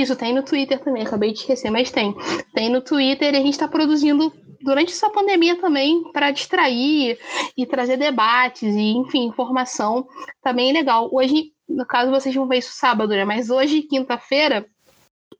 Isso, 0.00 0.16
tem 0.16 0.34
no 0.34 0.42
Twitter 0.42 0.78
também, 0.82 1.02
acabei 1.02 1.32
de 1.32 1.40
esquecer, 1.40 1.70
mas 1.70 1.90
tem. 1.90 2.14
Tem 2.54 2.68
no 2.68 2.80
Twitter 2.80 3.34
e 3.34 3.36
a 3.36 3.40
gente 3.40 3.52
está 3.52 3.68
produzindo 3.68 4.32
durante 4.60 4.92
essa 4.92 5.10
pandemia 5.10 5.60
também 5.60 6.02
para 6.12 6.30
distrair 6.30 7.18
e 7.56 7.66
trazer 7.66 7.96
debates 7.96 8.74
e, 8.74 8.96
enfim, 8.96 9.24
informação. 9.24 10.06
Também 10.42 10.72
tá 10.72 10.78
legal. 10.78 11.08
Hoje, 11.12 11.52
no 11.68 11.86
caso, 11.86 12.10
vocês 12.10 12.34
vão 12.34 12.46
ver 12.46 12.58
isso 12.58 12.72
sábado, 12.72 13.10
né? 13.10 13.24
Mas 13.24 13.50
hoje, 13.50 13.82
quinta-feira, 13.82 14.66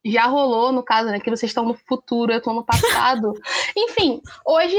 já 0.04 0.26
rolou, 0.26 0.72
no 0.72 0.82
caso, 0.82 1.10
né? 1.10 1.20
Que 1.20 1.30
vocês 1.30 1.50
estão 1.50 1.64
no 1.64 1.74
futuro, 1.74 2.32
eu 2.32 2.38
estou 2.38 2.54
no 2.54 2.64
passado. 2.64 3.32
Enfim, 3.76 4.20
hoje, 4.46 4.76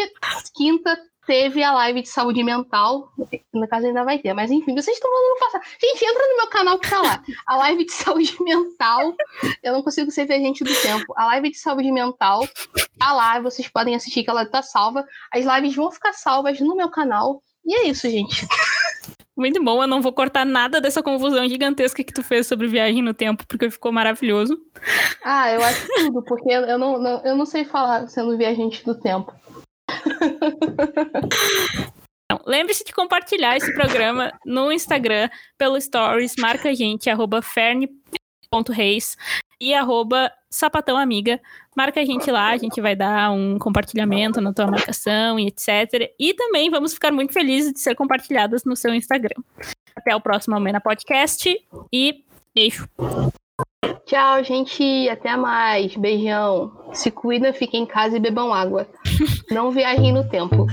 quinta, 0.56 0.98
teve 1.28 1.62
a 1.62 1.74
live 1.74 2.02
de 2.02 2.08
saúde 2.08 2.42
mental. 2.44 3.12
No 3.54 3.68
caso, 3.68 3.86
ainda 3.86 4.04
vai 4.04 4.18
ter, 4.18 4.34
mas 4.34 4.50
enfim, 4.50 4.74
vocês 4.74 4.96
estão 4.96 5.12
falando 5.12 5.40
passar. 5.40 5.62
Gente, 5.80 6.06
entra 6.06 6.28
no 6.28 6.38
meu 6.38 6.48
canal 6.48 6.80
que 6.80 6.90
tá 6.90 7.02
lá. 7.02 7.22
A 7.46 7.58
live 7.58 7.86
de 7.86 7.92
saúde 7.92 8.36
mental. 8.42 9.14
Eu 9.62 9.74
não 9.74 9.84
consigo 9.84 10.10
ser 10.10 10.28
gente 10.28 10.64
do 10.64 10.74
tempo. 10.82 11.14
A 11.16 11.26
live 11.28 11.52
de 11.52 11.60
saúde 11.60 11.92
mental 11.92 12.48
tá 12.98 13.14
lá. 13.14 13.40
Vocês 13.42 13.68
podem 13.68 13.94
assistir 13.94 14.24
que 14.24 14.30
ela 14.30 14.46
tá 14.46 14.64
salva. 14.64 15.06
As 15.32 15.46
lives 15.46 15.76
vão 15.76 15.92
ficar 15.92 16.14
salvas 16.14 16.60
no 16.60 16.76
meu 16.76 16.90
canal. 16.90 17.44
E 17.66 17.76
é 17.76 17.88
isso, 17.88 18.10
gente. 18.10 18.48
Muito 19.36 19.64
bom, 19.64 19.84
eu 19.84 19.88
não 19.88 20.02
vou 20.02 20.12
cortar 20.12 20.44
nada 20.44 20.82
dessa 20.82 21.04
confusão 21.04 21.48
gigantesca 21.48 22.04
que 22.04 22.12
tu 22.12 22.24
fez 22.24 22.48
sobre 22.48 22.68
viagem 22.68 23.04
no 23.04 23.14
tempo, 23.14 23.46
porque 23.48 23.70
ficou 23.70 23.92
maravilhoso. 23.92 24.58
Ah, 25.24 25.52
eu 25.52 25.64
acho 25.64 25.88
tudo, 25.96 26.24
porque 26.24 26.52
eu 26.52 26.80
não, 26.80 26.98
não 26.98 27.24
eu 27.24 27.36
não 27.36 27.46
sei 27.46 27.64
falar 27.64 28.08
sendo 28.08 28.36
viajante 28.36 28.84
do 28.84 29.00
tempo. 29.00 29.32
Então, 32.30 32.44
lembre-se 32.46 32.84
de 32.84 32.92
compartilhar 32.92 33.56
esse 33.56 33.74
programa 33.74 34.34
no 34.46 34.70
Instagram, 34.70 35.30
pelo 35.58 35.80
Stories, 35.80 36.36
marca 36.38 36.70
a 36.70 36.74
gente, 36.74 37.10
arroba 37.10 37.42
ferne.reis 37.42 39.16
e 39.62 39.74
arroba 39.74 40.32
sapatão 40.50 40.98
amiga. 40.98 41.40
Marca 41.76 42.02
a 42.02 42.06
gente 42.06 42.30
lá, 42.30 42.50
a 42.50 42.58
gente 42.58 42.82
vai 42.82 42.96
dar 42.96 43.32
um 43.32 43.58
compartilhamento 43.58 44.42
na 44.42 44.54
tua 44.54 44.68
marcação 44.68 45.40
e 45.40 45.48
etc. 45.48 46.14
E 46.20 46.34
também 46.34 46.70
vamos 46.70 46.94
ficar 46.94 47.12
muito 47.12 47.32
felizes 47.32 47.72
de 47.72 47.80
ser 47.80 47.96
compartilhadas 47.96 48.66
no 48.66 48.76
seu 48.76 48.94
Instagram. 48.94 49.42
Até 49.96 50.16
o 50.16 50.22
próximo 50.22 50.56
Almena 50.56 50.82
Podcast 50.82 51.50
e 51.94 52.26
beijo. 52.54 52.88
Tchau, 54.06 54.44
gente. 54.44 55.10
Até 55.10 55.36
mais. 55.36 55.96
Beijão. 55.96 56.72
Se 56.94 57.12
cuida, 57.12 57.54
fiquem 57.54 57.84
em 57.84 57.86
casa 57.86 58.18
e 58.18 58.20
bebam 58.20 58.54
água. 58.54 58.88
Não 59.52 59.72
viajem 59.72 60.14
no 60.14 60.28
tempo. 60.28 60.66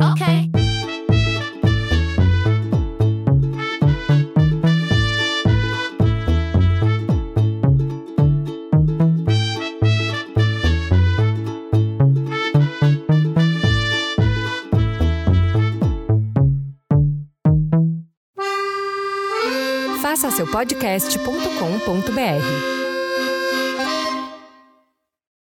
Ok. 0.00 0.67
Seu 20.38 20.46
podcast.com.br. 20.46 22.77